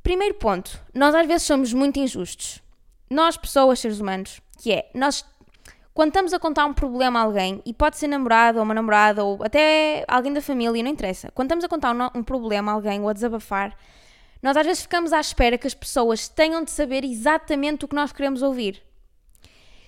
Primeiro 0.04 0.34
ponto, 0.34 0.78
nós 0.94 1.14
às 1.14 1.26
vezes 1.26 1.42
somos 1.44 1.72
muito 1.72 1.98
injustos. 1.98 2.62
Nós, 3.14 3.36
pessoas, 3.36 3.78
seres 3.78 4.00
humanos, 4.00 4.40
que 4.58 4.72
é, 4.72 4.90
nós 4.92 5.24
quando 5.94 6.08
estamos 6.08 6.32
a 6.32 6.40
contar 6.40 6.66
um 6.66 6.74
problema 6.74 7.20
a 7.20 7.22
alguém, 7.22 7.62
e 7.64 7.72
pode 7.72 7.96
ser 7.96 8.08
namorado 8.08 8.58
ou 8.58 8.64
uma 8.64 8.74
namorada, 8.74 9.22
ou 9.22 9.38
até 9.44 10.04
alguém 10.08 10.32
da 10.32 10.42
família, 10.42 10.82
não 10.82 10.90
interessa. 10.90 11.30
Quando 11.30 11.46
estamos 11.46 11.64
a 11.64 11.68
contar 11.68 11.94
um, 11.94 12.18
um 12.18 12.22
problema 12.24 12.72
a 12.72 12.74
alguém 12.74 13.00
ou 13.00 13.08
a 13.08 13.12
desabafar, 13.12 13.76
nós 14.42 14.56
às 14.56 14.66
vezes 14.66 14.82
ficamos 14.82 15.12
à 15.12 15.20
espera 15.20 15.56
que 15.56 15.68
as 15.68 15.74
pessoas 15.74 16.26
tenham 16.26 16.64
de 16.64 16.72
saber 16.72 17.04
exatamente 17.04 17.84
o 17.84 17.88
que 17.88 17.94
nós 17.94 18.10
queremos 18.10 18.42
ouvir. 18.42 18.82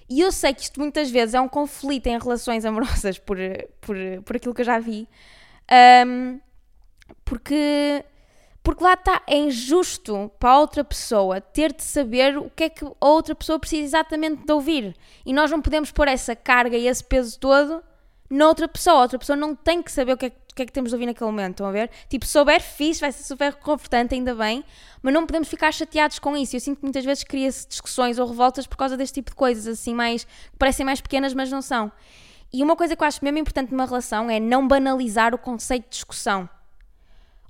E 0.08 0.20
eu 0.20 0.30
sei 0.30 0.54
que 0.54 0.62
isto 0.62 0.78
muitas 0.78 1.10
vezes 1.10 1.34
é 1.34 1.40
um 1.40 1.48
conflito 1.48 2.06
em 2.06 2.16
relações 2.16 2.64
amorosas, 2.64 3.18
por, 3.18 3.36
por, 3.80 3.96
por 4.24 4.36
aquilo 4.36 4.54
que 4.54 4.60
eu 4.60 4.64
já 4.64 4.78
vi, 4.78 5.08
um, 6.06 6.38
porque, 7.24 8.04
porque 8.66 8.82
lá 8.82 8.94
está, 8.94 9.22
é 9.28 9.36
injusto 9.36 10.28
para 10.40 10.50
a 10.50 10.58
outra 10.58 10.82
pessoa 10.82 11.40
ter 11.40 11.72
de 11.72 11.84
saber 11.84 12.36
o 12.36 12.50
que 12.50 12.64
é 12.64 12.68
que 12.68 12.84
a 12.84 13.06
outra 13.06 13.32
pessoa 13.32 13.60
precisa 13.60 13.84
exatamente 13.84 14.44
de 14.44 14.52
ouvir. 14.52 14.96
E 15.24 15.32
nós 15.32 15.52
não 15.52 15.62
podemos 15.62 15.92
pôr 15.92 16.08
essa 16.08 16.34
carga 16.34 16.76
e 16.76 16.88
esse 16.88 17.04
peso 17.04 17.38
todo 17.38 17.80
na 18.28 18.48
outra 18.48 18.66
pessoa. 18.66 18.96
A 18.96 19.02
outra 19.02 19.20
pessoa 19.20 19.36
não 19.36 19.54
tem 19.54 19.80
que 19.80 19.92
saber 19.92 20.14
o 20.14 20.16
que 20.16 20.26
é 20.26 20.30
que 20.30 20.46
que 20.56 20.62
é 20.62 20.66
que 20.66 20.72
temos 20.72 20.90
de 20.90 20.96
ouvir 20.96 21.06
naquele 21.06 21.30
momento, 21.30 21.50
estão 21.50 21.66
a 21.66 21.70
ver? 21.70 21.90
Tipo, 22.08 22.26
souber 22.26 22.62
fixe, 22.62 23.02
vai 23.02 23.12
ser 23.12 23.22
super 23.22 23.54
confortante, 23.56 24.14
ainda 24.14 24.34
bem, 24.34 24.64
mas 25.02 25.12
não 25.12 25.26
podemos 25.26 25.48
ficar 25.48 25.70
chateados 25.70 26.18
com 26.18 26.34
isso. 26.34 26.56
Eu 26.56 26.60
sinto 26.60 26.78
que 26.78 26.82
muitas 26.82 27.04
vezes 27.04 27.22
cria-se 27.22 27.68
discussões 27.68 28.18
ou 28.18 28.26
revoltas 28.26 28.66
por 28.66 28.78
causa 28.78 28.96
deste 28.96 29.16
tipo 29.16 29.30
de 29.30 29.36
coisas, 29.36 29.66
assim, 29.66 29.94
mais, 29.94 30.24
que 30.24 30.56
parecem 30.58 30.84
mais 30.86 30.98
pequenas, 30.98 31.34
mas 31.34 31.52
não 31.52 31.60
são. 31.60 31.92
E 32.50 32.62
uma 32.62 32.74
coisa 32.74 32.96
que 32.96 33.02
eu 33.02 33.06
acho 33.06 33.22
mesmo 33.22 33.38
importante 33.38 33.70
numa 33.70 33.84
relação 33.84 34.30
é 34.30 34.40
não 34.40 34.66
banalizar 34.66 35.34
o 35.34 35.38
conceito 35.38 35.84
de 35.84 35.90
discussão. 35.90 36.48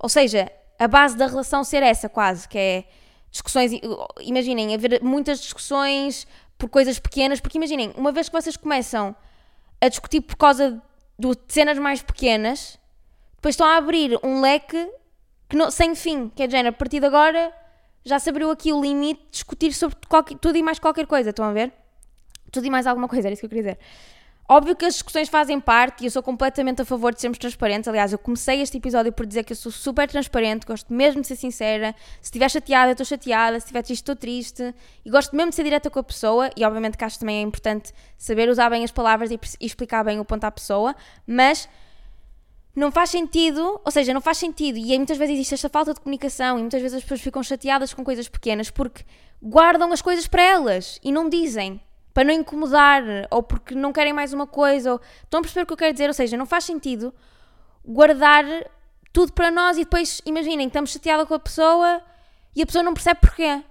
Ou 0.00 0.08
seja, 0.08 0.50
a 0.78 0.88
base 0.88 1.16
da 1.16 1.26
relação 1.26 1.64
ser 1.64 1.82
essa, 1.82 2.08
quase, 2.08 2.48
que 2.48 2.58
é 2.58 2.84
discussões. 3.30 3.72
Imaginem, 4.20 4.74
haver 4.74 5.02
muitas 5.02 5.40
discussões 5.40 6.26
por 6.58 6.68
coisas 6.68 6.98
pequenas, 6.98 7.40
porque 7.40 7.58
imaginem, 7.58 7.92
uma 7.96 8.12
vez 8.12 8.28
que 8.28 8.34
vocês 8.34 8.56
começam 8.56 9.14
a 9.80 9.88
discutir 9.88 10.20
por 10.22 10.36
causa 10.36 10.82
de 11.18 11.28
cenas 11.48 11.78
mais 11.78 12.02
pequenas, 12.02 12.78
depois 13.36 13.54
estão 13.54 13.66
a 13.66 13.76
abrir 13.76 14.18
um 14.22 14.40
leque 14.40 14.90
que 15.48 15.56
não, 15.56 15.70
sem 15.70 15.94
fim, 15.94 16.28
que 16.28 16.42
é 16.42 16.46
de 16.46 16.52
género, 16.52 16.74
a 16.74 16.78
partir 16.78 17.00
de 17.00 17.06
agora 17.06 17.52
já 18.04 18.18
se 18.18 18.30
abriu 18.30 18.50
aqui 18.50 18.72
o 18.72 18.80
limite 18.80 19.20
de 19.24 19.30
discutir 19.30 19.72
sobre 19.72 19.96
qualquer, 20.08 20.38
tudo 20.38 20.56
e 20.56 20.62
mais 20.62 20.78
qualquer 20.78 21.06
coisa, 21.06 21.30
estão 21.30 21.44
a 21.44 21.52
ver? 21.52 21.72
Tudo 22.52 22.66
e 22.66 22.70
mais 22.70 22.86
alguma 22.86 23.08
coisa, 23.08 23.28
era 23.28 23.32
isso 23.32 23.40
que 23.40 23.46
eu 23.46 23.50
queria 23.50 23.74
dizer. 23.74 23.78
Óbvio 24.48 24.76
que 24.76 24.84
as 24.84 24.94
discussões 24.94 25.28
fazem 25.28 25.58
parte 25.58 26.02
e 26.02 26.06
eu 26.06 26.10
sou 26.10 26.22
completamente 26.22 26.80
a 26.80 26.84
favor 26.84 27.12
de 27.12 27.20
sermos 27.20 27.36
transparentes. 27.36 27.88
Aliás, 27.88 28.12
eu 28.12 28.18
comecei 28.18 28.60
este 28.62 28.76
episódio 28.76 29.12
por 29.12 29.26
dizer 29.26 29.42
que 29.42 29.52
eu 29.52 29.56
sou 29.56 29.72
super 29.72 30.08
transparente, 30.08 30.64
gosto 30.64 30.92
mesmo 30.92 31.20
de 31.20 31.26
ser 31.26 31.34
sincera. 31.34 31.94
Se 32.20 32.26
estiver 32.26 32.48
chateada, 32.48 32.92
estou 32.92 33.04
chateada. 33.04 33.58
Se 33.58 33.66
estiver 33.66 33.82
triste, 33.82 34.02
estou 34.02 34.14
triste. 34.14 34.74
E 35.04 35.10
gosto 35.10 35.34
mesmo 35.34 35.50
de 35.50 35.56
ser 35.56 35.64
direta 35.64 35.90
com 35.90 35.98
a 35.98 36.02
pessoa. 36.02 36.48
E 36.56 36.64
obviamente 36.64 36.96
que 36.96 37.04
acho 37.04 37.18
também 37.18 37.38
é 37.38 37.42
importante 37.42 37.92
saber 38.16 38.48
usar 38.48 38.70
bem 38.70 38.84
as 38.84 38.92
palavras 38.92 39.32
e, 39.32 39.40
e 39.60 39.66
explicar 39.66 40.04
bem 40.04 40.20
o 40.20 40.24
ponto 40.24 40.44
à 40.44 40.50
pessoa. 40.50 40.94
Mas 41.26 41.68
não 42.76 42.92
faz 42.92 43.10
sentido, 43.10 43.80
ou 43.84 43.90
seja, 43.90 44.14
não 44.14 44.20
faz 44.20 44.38
sentido. 44.38 44.78
E 44.78 44.96
muitas 44.96 45.18
vezes 45.18 45.34
existe 45.34 45.54
esta 45.54 45.68
falta 45.68 45.92
de 45.92 45.98
comunicação 45.98 46.56
e 46.56 46.60
muitas 46.60 46.80
vezes 46.80 46.98
as 46.98 47.02
pessoas 47.02 47.20
ficam 47.20 47.42
chateadas 47.42 47.92
com 47.92 48.04
coisas 48.04 48.28
pequenas 48.28 48.70
porque 48.70 49.02
guardam 49.42 49.92
as 49.92 50.00
coisas 50.00 50.28
para 50.28 50.42
elas 50.42 51.00
e 51.02 51.10
não 51.10 51.28
dizem 51.28 51.80
para 52.16 52.24
não 52.24 52.32
incomodar, 52.32 53.02
ou 53.30 53.42
porque 53.42 53.74
não 53.74 53.92
querem 53.92 54.10
mais 54.10 54.32
uma 54.32 54.46
coisa, 54.46 54.92
ou... 54.94 55.00
estão 55.22 55.40
a 55.40 55.42
perceber 55.42 55.64
o 55.64 55.66
que 55.66 55.72
eu 55.74 55.76
quero 55.76 55.92
dizer? 55.92 56.06
Ou 56.06 56.14
seja, 56.14 56.34
não 56.34 56.46
faz 56.46 56.64
sentido 56.64 57.12
guardar 57.84 58.42
tudo 59.12 59.34
para 59.34 59.50
nós 59.50 59.76
e 59.76 59.80
depois, 59.80 60.22
imaginem, 60.24 60.66
estamos 60.66 60.92
chateados 60.92 61.28
com 61.28 61.34
a 61.34 61.38
pessoa 61.38 62.00
e 62.54 62.62
a 62.62 62.64
pessoa 62.64 62.82
não 62.82 62.94
percebe 62.94 63.20
porquê. 63.20 63.62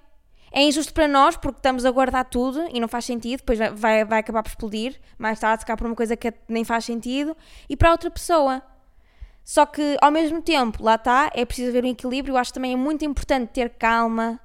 É 0.52 0.62
injusto 0.62 0.94
para 0.94 1.08
nós 1.08 1.36
porque 1.36 1.58
estamos 1.58 1.86
a 1.86 1.90
guardar 1.90 2.24
tudo 2.26 2.70
e 2.72 2.80
não 2.80 2.88
faz 2.88 3.06
sentido, 3.06 3.40
depois 3.40 3.58
vai, 3.74 4.06
vai 4.06 4.20
acabar 4.20 4.44
por 4.44 4.50
explodir, 4.50 5.02
mais 5.18 5.40
tarde 5.40 5.62
ficar 5.62 5.76
por 5.76 5.88
uma 5.88 5.96
coisa 5.96 6.16
que 6.16 6.32
nem 6.48 6.64
faz 6.64 6.86
sentido, 6.86 7.36
e 7.68 7.76
para 7.76 7.90
outra 7.90 8.12
pessoa. 8.12 8.62
Só 9.44 9.66
que 9.66 9.98
ao 10.00 10.12
mesmo 10.12 10.40
tempo, 10.40 10.84
lá 10.84 10.94
está, 10.94 11.32
é 11.34 11.46
preciso 11.46 11.70
haver 11.70 11.84
um 11.84 11.88
equilíbrio. 11.90 12.34
Eu 12.34 12.38
acho 12.38 12.54
também 12.54 12.74
é 12.74 12.76
muito 12.76 13.04
importante 13.04 13.50
ter 13.50 13.70
calma, 13.72 14.40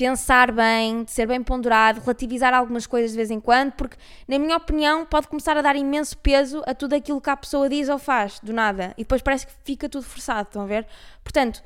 pensar 0.00 0.50
bem, 0.50 1.04
de 1.04 1.10
ser 1.10 1.26
bem 1.26 1.42
ponderado, 1.42 2.00
relativizar 2.00 2.54
algumas 2.54 2.86
coisas 2.86 3.10
de 3.10 3.18
vez 3.18 3.30
em 3.30 3.38
quando, 3.38 3.72
porque, 3.72 3.98
na 4.26 4.38
minha 4.38 4.56
opinião, 4.56 5.04
pode 5.04 5.28
começar 5.28 5.58
a 5.58 5.60
dar 5.60 5.76
imenso 5.76 6.16
peso 6.16 6.62
a 6.66 6.74
tudo 6.74 6.94
aquilo 6.94 7.20
que 7.20 7.28
a 7.28 7.36
pessoa 7.36 7.68
diz 7.68 7.86
ou 7.90 7.98
faz, 7.98 8.40
do 8.40 8.50
nada, 8.50 8.94
e 8.96 9.02
depois 9.02 9.20
parece 9.20 9.46
que 9.46 9.52
fica 9.62 9.90
tudo 9.90 10.02
forçado, 10.02 10.48
estão 10.48 10.62
a 10.62 10.64
ver? 10.64 10.86
Portanto, 11.22 11.62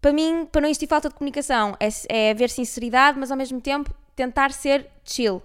para 0.00 0.12
mim, 0.12 0.46
para 0.52 0.60
não 0.60 0.68
existir 0.68 0.86
falta 0.86 1.08
de 1.08 1.16
comunicação, 1.16 1.76
é, 1.80 1.88
é 2.08 2.30
haver 2.30 2.48
sinceridade, 2.48 3.18
mas 3.18 3.32
ao 3.32 3.36
mesmo 3.36 3.60
tempo 3.60 3.92
tentar 4.14 4.52
ser 4.52 4.88
chill. 5.04 5.42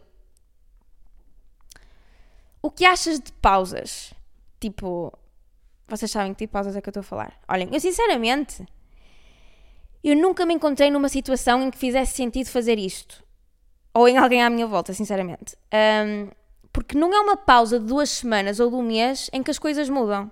O 2.62 2.70
que 2.70 2.86
achas 2.86 3.20
de 3.20 3.32
pausas? 3.32 4.14
Tipo, 4.60 5.12
vocês 5.88 6.12
sabem 6.12 6.36
que 6.36 6.46
tipo 6.46 6.52
de 6.52 6.54
pausas 6.54 6.76
é 6.76 6.82
que 6.82 6.90
eu 6.90 6.92
estou 6.92 7.02
a 7.02 7.04
falar? 7.04 7.40
Olhem, 7.48 7.70
eu 7.74 7.80
sinceramente 7.80 8.64
eu 10.04 10.16
nunca 10.16 10.46
me 10.46 10.54
encontrei 10.54 10.90
numa 10.90 11.10
situação 11.10 11.62
em 11.64 11.72
que 11.72 11.78
fizesse 11.78 12.14
sentido 12.14 12.48
fazer 12.50 12.78
isto. 12.80 13.24
Ou 13.94 14.08
em 14.08 14.18
alguém 14.18 14.42
à 14.42 14.50
minha 14.50 14.68
volta, 14.68 14.94
sinceramente. 14.94 15.58
Um, 15.74 16.30
porque 16.72 16.98
não 16.98 17.14
é 17.14 17.20
uma 17.20 17.36
pausa 17.36 17.80
de 17.80 17.86
duas 17.86 18.10
semanas 18.10 18.60
ou 18.60 18.70
de 18.70 18.76
um 18.76 18.82
mês 18.82 19.30
em 19.34 19.44
que 19.44 19.52
as 19.52 19.60
coisas 19.60 19.90
mudam. 19.90 20.32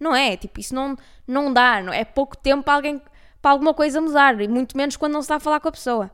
Não 0.00 0.14
é? 0.14 0.36
Tipo, 0.36 0.58
isso 0.58 0.74
não, 0.74 0.96
não 1.26 1.52
dá. 1.52 1.80
Não, 1.82 1.92
é 1.92 2.04
pouco 2.04 2.36
tempo 2.36 2.64
para, 2.64 2.74
alguém, 2.74 3.00
para 3.40 3.50
alguma 3.52 3.72
coisa 3.72 4.00
mudar. 4.00 4.40
E 4.40 4.48
muito 4.48 4.76
menos 4.76 4.96
quando 4.96 5.12
não 5.12 5.22
se 5.22 5.26
está 5.26 5.36
a 5.36 5.40
falar 5.40 5.60
com 5.60 5.68
a 5.68 5.72
pessoa. 5.72 6.10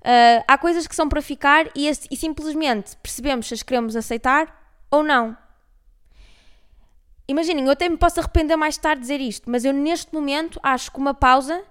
Uh, 0.00 0.44
há 0.46 0.56
coisas 0.56 0.86
que 0.86 0.94
são 0.94 1.08
para 1.08 1.20
ficar 1.20 1.66
e, 1.74 1.88
e 1.88 2.16
simplesmente 2.16 2.96
percebemos 2.98 3.48
se 3.48 3.54
as 3.54 3.62
queremos 3.62 3.96
aceitar 3.96 4.70
ou 4.88 5.02
não. 5.02 5.36
Imaginem, 7.26 7.64
eu 7.64 7.72
até 7.72 7.88
me 7.88 7.96
posso 7.96 8.20
arrepender 8.20 8.56
mais 8.56 8.78
tarde 8.78 9.00
de 9.00 9.08
dizer 9.08 9.20
isto, 9.20 9.50
mas 9.50 9.64
eu 9.64 9.72
neste 9.72 10.14
momento 10.14 10.60
acho 10.62 10.92
que 10.92 10.98
uma 10.98 11.12
pausa 11.12 11.64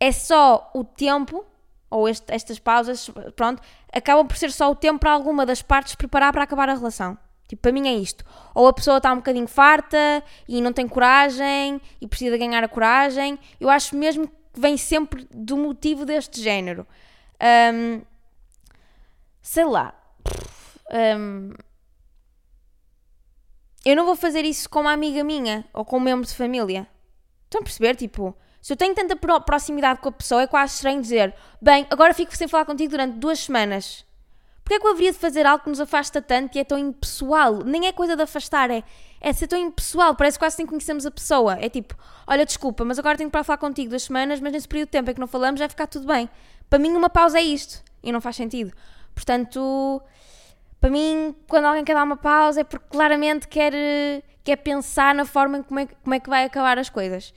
é 0.00 0.10
só 0.10 0.70
o 0.74 0.82
tempo, 0.82 1.44
ou 1.90 2.08
este, 2.08 2.32
estas 2.32 2.58
pausas, 2.58 3.10
pronto, 3.36 3.62
acabam 3.92 4.26
por 4.26 4.36
ser 4.36 4.50
só 4.50 4.70
o 4.70 4.74
tempo 4.74 4.98
para 4.98 5.12
alguma 5.12 5.44
das 5.44 5.60
partes 5.60 5.94
preparar 5.94 6.32
para 6.32 6.42
acabar 6.42 6.70
a 6.70 6.74
relação. 6.74 7.18
Tipo, 7.46 7.62
para 7.62 7.72
mim 7.72 7.86
é 7.88 7.94
isto. 7.94 8.24
Ou 8.54 8.68
a 8.68 8.72
pessoa 8.72 8.98
está 8.98 9.12
um 9.12 9.16
bocadinho 9.16 9.48
farta 9.48 10.22
e 10.48 10.60
não 10.62 10.72
tem 10.72 10.86
coragem 10.86 11.80
e 12.00 12.06
precisa 12.06 12.38
ganhar 12.38 12.62
a 12.62 12.68
coragem. 12.68 13.38
Eu 13.58 13.68
acho 13.68 13.96
mesmo 13.96 14.28
que 14.28 14.60
vem 14.60 14.76
sempre 14.76 15.28
do 15.34 15.56
motivo 15.56 16.04
deste 16.04 16.40
género. 16.40 16.86
Um, 17.74 18.02
sei 19.42 19.64
lá. 19.64 19.92
Um, 21.18 21.52
eu 23.84 23.96
não 23.96 24.06
vou 24.06 24.14
fazer 24.14 24.44
isso 24.44 24.70
com 24.70 24.82
uma 24.82 24.92
amiga 24.92 25.24
minha 25.24 25.64
ou 25.72 25.84
com 25.84 25.96
um 25.96 26.00
membro 26.00 26.26
de 26.26 26.34
família. 26.34 26.86
Estão 27.46 27.62
a 27.62 27.64
perceber? 27.64 27.96
Tipo, 27.96 28.36
se 28.60 28.72
eu 28.72 28.76
tenho 28.76 28.94
tanta 28.94 29.16
proximidade 29.16 30.00
com 30.00 30.10
a 30.10 30.12
pessoa, 30.12 30.42
é 30.42 30.46
quase 30.46 30.74
estranho 30.74 31.00
dizer: 31.00 31.34
Bem, 31.60 31.86
agora 31.90 32.12
fico 32.12 32.36
sem 32.36 32.46
falar 32.46 32.64
contigo 32.64 32.90
durante 32.90 33.18
duas 33.18 33.40
semanas. 33.40 34.04
Porquê 34.62 34.74
é 34.74 34.80
que 34.80 34.86
eu 34.86 34.92
haveria 34.92 35.12
de 35.12 35.18
fazer 35.18 35.46
algo 35.46 35.64
que 35.64 35.70
nos 35.70 35.80
afasta 35.80 36.22
tanto 36.22 36.56
e 36.56 36.60
é 36.60 36.64
tão 36.64 36.78
impessoal? 36.78 37.64
Nem 37.64 37.86
é 37.86 37.92
coisa 37.92 38.14
de 38.14 38.22
afastar, 38.22 38.70
é, 38.70 38.84
é 39.20 39.32
ser 39.32 39.48
tão 39.48 39.58
impessoal, 39.58 40.14
parece 40.14 40.38
quase 40.38 40.56
que 40.56 40.62
nem 40.62 40.68
conhecemos 40.68 41.04
a 41.06 41.10
pessoa. 41.10 41.56
É 41.60 41.68
tipo: 41.68 41.96
Olha, 42.26 42.44
desculpa, 42.44 42.84
mas 42.84 42.98
agora 42.98 43.16
tenho 43.16 43.30
para 43.30 43.42
falar 43.42 43.58
contigo 43.58 43.90
duas 43.90 44.04
semanas, 44.04 44.40
mas 44.40 44.52
nesse 44.52 44.68
período 44.68 44.86
de 44.86 44.92
tempo 44.92 45.10
em 45.10 45.14
que 45.14 45.20
não 45.20 45.26
falamos 45.26 45.58
vai 45.58 45.68
ficar 45.68 45.86
tudo 45.86 46.06
bem. 46.06 46.28
Para 46.68 46.78
mim, 46.78 46.90
uma 46.92 47.10
pausa 47.10 47.38
é 47.38 47.42
isto 47.42 47.82
e 48.02 48.12
não 48.12 48.20
faz 48.20 48.36
sentido. 48.36 48.72
Portanto, 49.14 50.00
para 50.80 50.90
mim, 50.90 51.34
quando 51.48 51.64
alguém 51.64 51.84
quer 51.84 51.94
dar 51.94 52.04
uma 52.04 52.16
pausa 52.16 52.60
é 52.60 52.64
porque 52.64 52.86
claramente 52.90 53.48
quer, 53.48 53.72
quer 54.44 54.56
pensar 54.56 55.14
na 55.14 55.24
forma 55.24 55.58
em 55.58 55.62
como 55.62 55.80
é, 55.80 55.86
como 55.86 56.14
é 56.14 56.20
que 56.20 56.30
vai 56.30 56.44
acabar 56.44 56.78
as 56.78 56.88
coisas. 56.88 57.34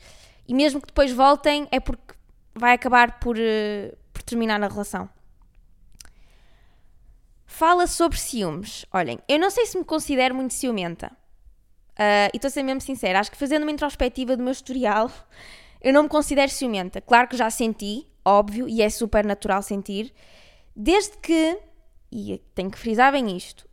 E 0.48 0.54
mesmo 0.54 0.82
que 0.82 0.88
depois 0.88 1.12
voltem, 1.12 1.68
é 1.72 1.80
porque 1.80 2.14
vai 2.54 2.74
acabar 2.74 3.20
por, 3.20 3.38
uh, 3.38 3.98
por 4.12 4.22
terminar 4.24 4.62
a 4.62 4.68
relação. 4.68 5.10
Fala 7.46 7.88
sobre 7.88 8.18
ciúmes. 8.18 8.86
Olhem, 8.92 9.20
eu 9.28 9.40
não 9.40 9.50
sei 9.50 9.66
se 9.66 9.78
me 9.78 9.86
considero 9.86 10.34
muito 10.36 10.54
ciumenta. 10.54 11.12
Uh, 11.94 12.34
e 12.34 12.38
estou 12.38 12.48
a 12.48 12.52
ser 12.52 12.64
mesmo 12.64 12.82
sincera, 12.82 13.20
acho 13.20 13.30
que 13.30 13.38
fazendo 13.38 13.64
uma 13.64 13.72
introspectiva 13.72 14.36
do 14.36 14.42
meu 14.42 14.52
historial, 14.52 15.12
eu 15.80 15.94
não 15.94 16.04
me 16.04 16.10
considero 16.10 16.52
ciumenta. 16.52 17.00
Claro 17.00 17.28
que 17.28 17.38
já 17.38 17.50
senti, 17.52 18.08
óbvio, 18.26 18.68
e 18.68 18.82
é 18.82 18.90
super 18.90 19.24
natural 19.24 19.62
sentir, 19.62 20.12
desde 20.76 21.16
que, 21.18 21.60
e 22.12 22.42
tenho 22.56 22.72
que 22.72 22.80
frisar 22.80 23.12
bem 23.12 23.38
isto, 23.38 23.70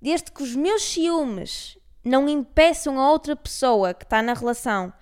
desde 0.00 0.30
que 0.30 0.42
os 0.42 0.54
meus 0.54 0.82
ciúmes 0.82 1.78
não 2.04 2.28
impeçam 2.28 3.00
a 3.00 3.10
outra 3.10 3.34
pessoa 3.34 3.94
que 3.94 4.04
está 4.04 4.20
na 4.20 4.34
relação 4.34 4.92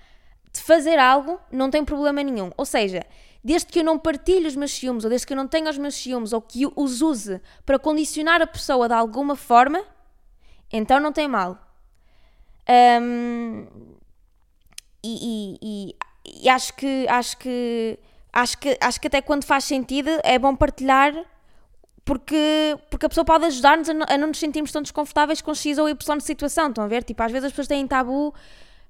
de 0.53 0.61
fazer 0.61 0.99
algo, 0.99 1.41
não 1.51 1.71
tem 1.71 1.85
problema 1.85 2.23
nenhum. 2.23 2.51
Ou 2.57 2.65
seja, 2.65 3.05
desde 3.43 3.69
que 3.73 3.81
eu 3.81 3.85
não 3.85 3.99
partilhe 3.99 4.47
os 4.47 4.55
meus 4.55 4.73
ciúmes, 4.73 5.05
ou 5.05 5.11
desde 5.11 5.27
que 5.27 5.33
eu 5.33 5.37
não 5.37 5.49
tenha 5.49 5.71
os 5.71 5.79
meus 5.79 5.95
ciúmes, 5.95 6.33
ou 6.33 6.41
que 6.41 6.67
os 6.77 7.01
use 7.01 7.41
para 7.65 7.79
condicionar 7.79 8.43
a 8.43 8.47
pessoa 8.47 8.89
de 8.89 8.95
alguma 8.95 9.35
forma, 9.35 9.83
então 10.73 11.01
não 11.01 11.13
tem 11.13 11.27
mal. 11.27 11.59
Um, 12.69 13.67
e, 15.03 15.57
e, 15.59 15.59
e, 15.63 15.97
e, 16.45 16.49
acho 16.49 16.75
que 16.75 17.07
acho 17.09 17.37
que 17.37 17.99
acho 18.33 18.59
que 18.59 18.79
acho 18.81 19.01
que 19.01 19.09
até 19.09 19.21
quando 19.21 19.45
faz 19.45 19.65
sentido 19.65 20.11
é 20.23 20.39
bom 20.39 20.55
partilhar 20.55 21.13
porque, 22.05 22.77
porque 22.91 23.07
a 23.07 23.09
pessoa 23.09 23.25
pode 23.25 23.45
ajudar-nos 23.47 23.89
a, 23.89 23.93
a, 23.93 24.19
não 24.19 24.29
nos 24.29 24.39
sentirmos 24.39 24.73
tão 24.73 24.83
desconfortáveis 24.83 25.41
com 25.41 25.55
X 25.55 25.79
ou 25.79 25.89
Y 25.89 26.17
de 26.17 26.25
situação. 26.25 26.69
Estão 26.69 26.85
a 26.85 26.89
ver? 26.89 27.05
Tipo, 27.05 27.23
às 27.23 27.31
vezes 27.31 27.47
as 27.47 27.53
pessoas 27.53 27.69
têm 27.69 27.87
tabu 27.87 28.35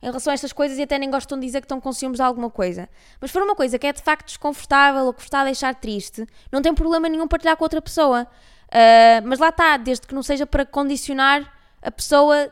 em 0.03 0.07
relação 0.07 0.33
a 0.33 0.35
estas 0.35 0.53
coisas 0.53 0.79
e 0.79 0.83
até 0.83 0.99
nem 0.99 1.09
gostam 1.09 1.39
de 1.39 1.47
dizer 1.47 1.61
que 1.61 1.67
estão 1.67 1.81
com 1.81 1.93
ciúmes 1.93 2.17
de 2.17 2.23
alguma 2.23 2.51
coisa. 2.51 2.89
Mas 3.21 3.31
for 3.31 3.41
uma 3.41 3.55
coisa 3.55 3.79
que 3.79 3.87
é 3.87 3.93
de 3.93 4.03
facto 4.03 4.27
desconfortável 4.27 5.05
ou 5.07 5.15
que 5.15 5.23
está 5.23 5.43
a 5.43 5.45
deixar 5.45 5.75
triste, 5.77 6.27
não 6.51 6.61
tem 6.61 6.75
problema 6.75 7.09
nenhum 7.09 7.29
partilhar 7.29 7.57
com 7.57 7.65
outra 7.65 7.81
pessoa. 7.81 8.27
Uh, 8.69 9.23
mas 9.25 9.39
lá 9.39 9.51
está, 9.51 9.77
desde 9.77 10.07
que 10.07 10.15
não 10.15 10.23
seja 10.23 10.45
para 10.45 10.67
condicionar 10.67 11.51
a 11.81 11.91
pessoa 11.91 12.51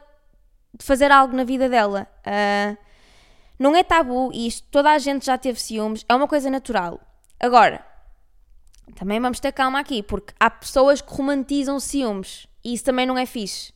de 0.72 0.84
fazer 0.84 1.10
algo 1.10 1.34
na 1.36 1.42
vida 1.42 1.68
dela. 1.68 2.06
Uh, 2.24 2.76
não 3.58 3.74
é 3.74 3.82
tabu 3.82 4.30
isto, 4.32 4.66
toda 4.70 4.90
a 4.90 4.98
gente 4.98 5.26
já 5.26 5.36
teve 5.36 5.60
ciúmes, 5.60 6.04
é 6.08 6.14
uma 6.14 6.28
coisa 6.28 6.48
natural. 6.48 7.00
Agora, 7.38 7.84
também 8.94 9.18
vamos 9.18 9.40
ter 9.40 9.52
calma 9.52 9.80
aqui, 9.80 10.02
porque 10.02 10.32
há 10.38 10.48
pessoas 10.48 11.00
que 11.00 11.12
romantizam 11.12 11.80
ciúmes 11.80 12.46
e 12.64 12.74
isso 12.74 12.84
também 12.84 13.06
não 13.06 13.18
é 13.18 13.26
fixe. 13.26 13.72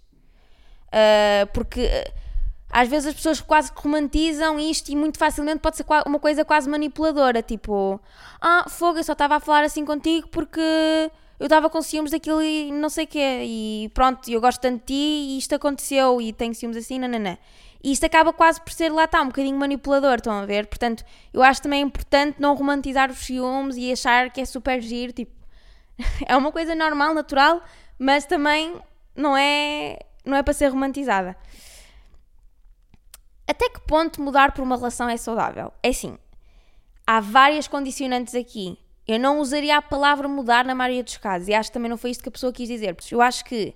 Uh, 0.88 1.46
porque 1.52 1.90
às 2.74 2.88
vezes 2.88 3.06
as 3.06 3.14
pessoas 3.14 3.40
quase 3.40 3.70
romantizam 3.72 4.58
isto 4.58 4.88
e 4.88 4.96
muito 4.96 5.16
facilmente 5.16 5.60
pode 5.60 5.76
ser 5.76 5.86
uma 6.04 6.18
coisa 6.18 6.44
quase 6.44 6.68
manipuladora, 6.68 7.40
tipo, 7.40 8.00
ah, 8.40 8.66
fogo, 8.68 8.98
eu 8.98 9.04
só 9.04 9.12
estava 9.12 9.36
a 9.36 9.40
falar 9.40 9.62
assim 9.62 9.84
contigo 9.84 10.26
porque 10.26 10.60
eu 11.38 11.44
estava 11.44 11.70
com 11.70 11.80
ciúmes 11.80 12.10
daquilo 12.10 12.42
e 12.42 12.72
não 12.72 12.88
sei 12.88 13.04
o 13.04 13.06
quê, 13.06 13.42
e 13.44 13.90
pronto, 13.94 14.28
eu 14.28 14.40
gosto 14.40 14.60
tanto 14.60 14.80
de 14.80 14.86
ti 14.86 14.92
e 14.94 15.38
isto 15.38 15.54
aconteceu 15.54 16.20
e 16.20 16.32
tenho 16.32 16.52
ciúmes 16.52 16.76
assim, 16.76 16.98
nananã. 16.98 17.38
E 17.80 17.92
isto 17.92 18.06
acaba 18.06 18.32
quase 18.32 18.60
por 18.60 18.72
ser, 18.72 18.90
lá 18.90 19.04
está, 19.04 19.22
um 19.22 19.26
bocadinho 19.26 19.56
manipulador, 19.56 20.16
estão 20.16 20.32
a 20.32 20.44
ver? 20.44 20.66
Portanto, 20.66 21.04
eu 21.32 21.44
acho 21.44 21.62
também 21.62 21.80
importante 21.80 22.40
não 22.40 22.56
romantizar 22.56 23.08
os 23.08 23.18
ciúmes 23.18 23.76
e 23.76 23.92
achar 23.92 24.30
que 24.30 24.40
é 24.40 24.44
super 24.44 24.80
giro, 24.80 25.12
tipo, 25.12 25.30
é 26.26 26.36
uma 26.36 26.50
coisa 26.50 26.74
normal, 26.74 27.14
natural, 27.14 27.62
mas 27.96 28.26
também 28.26 28.74
não 29.14 29.36
é, 29.36 30.00
não 30.24 30.36
é 30.36 30.42
para 30.42 30.52
ser 30.52 30.66
romantizada. 30.66 31.36
Até 33.46 33.68
que 33.68 33.80
ponto 33.80 34.22
mudar 34.22 34.52
por 34.52 34.62
uma 34.62 34.76
relação 34.76 35.08
é 35.08 35.16
saudável? 35.16 35.72
É 35.82 35.90
assim, 35.90 36.18
há 37.06 37.20
várias 37.20 37.68
condicionantes 37.68 38.34
aqui. 38.34 38.78
Eu 39.06 39.18
não 39.18 39.38
usaria 39.38 39.76
a 39.76 39.82
palavra 39.82 40.26
mudar 40.26 40.64
na 40.64 40.74
maioria 40.74 41.04
dos 41.04 41.16
casos 41.18 41.48
e 41.48 41.54
acho 41.54 41.68
que 41.70 41.74
também 41.74 41.90
não 41.90 41.98
foi 41.98 42.10
isto 42.10 42.22
que 42.22 42.28
a 42.28 42.32
pessoa 42.32 42.52
quis 42.52 42.68
dizer, 42.68 42.94
porque 42.94 43.14
eu 43.14 43.20
acho 43.20 43.44
que 43.44 43.74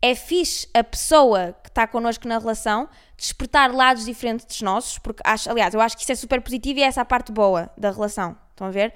É 0.00 0.14
fixe 0.14 0.68
a 0.72 0.84
pessoa 0.84 1.56
que 1.60 1.68
está 1.70 1.84
connosco 1.86 2.28
na 2.28 2.38
relação 2.38 2.88
despertar 3.16 3.74
lados 3.74 4.04
diferentes 4.04 4.46
dos 4.46 4.62
nossos, 4.62 4.96
porque 4.98 5.20
acho, 5.24 5.50
aliás, 5.50 5.74
eu 5.74 5.80
acho 5.80 5.96
que 5.96 6.04
isso 6.04 6.12
é 6.12 6.14
super 6.14 6.40
positivo 6.40 6.78
e 6.78 6.82
é 6.82 6.86
essa 6.86 7.00
a 7.00 7.04
parte 7.04 7.32
boa 7.32 7.68
da 7.76 7.90
relação. 7.90 8.36
Estão 8.50 8.68
a 8.68 8.70
ver? 8.70 8.94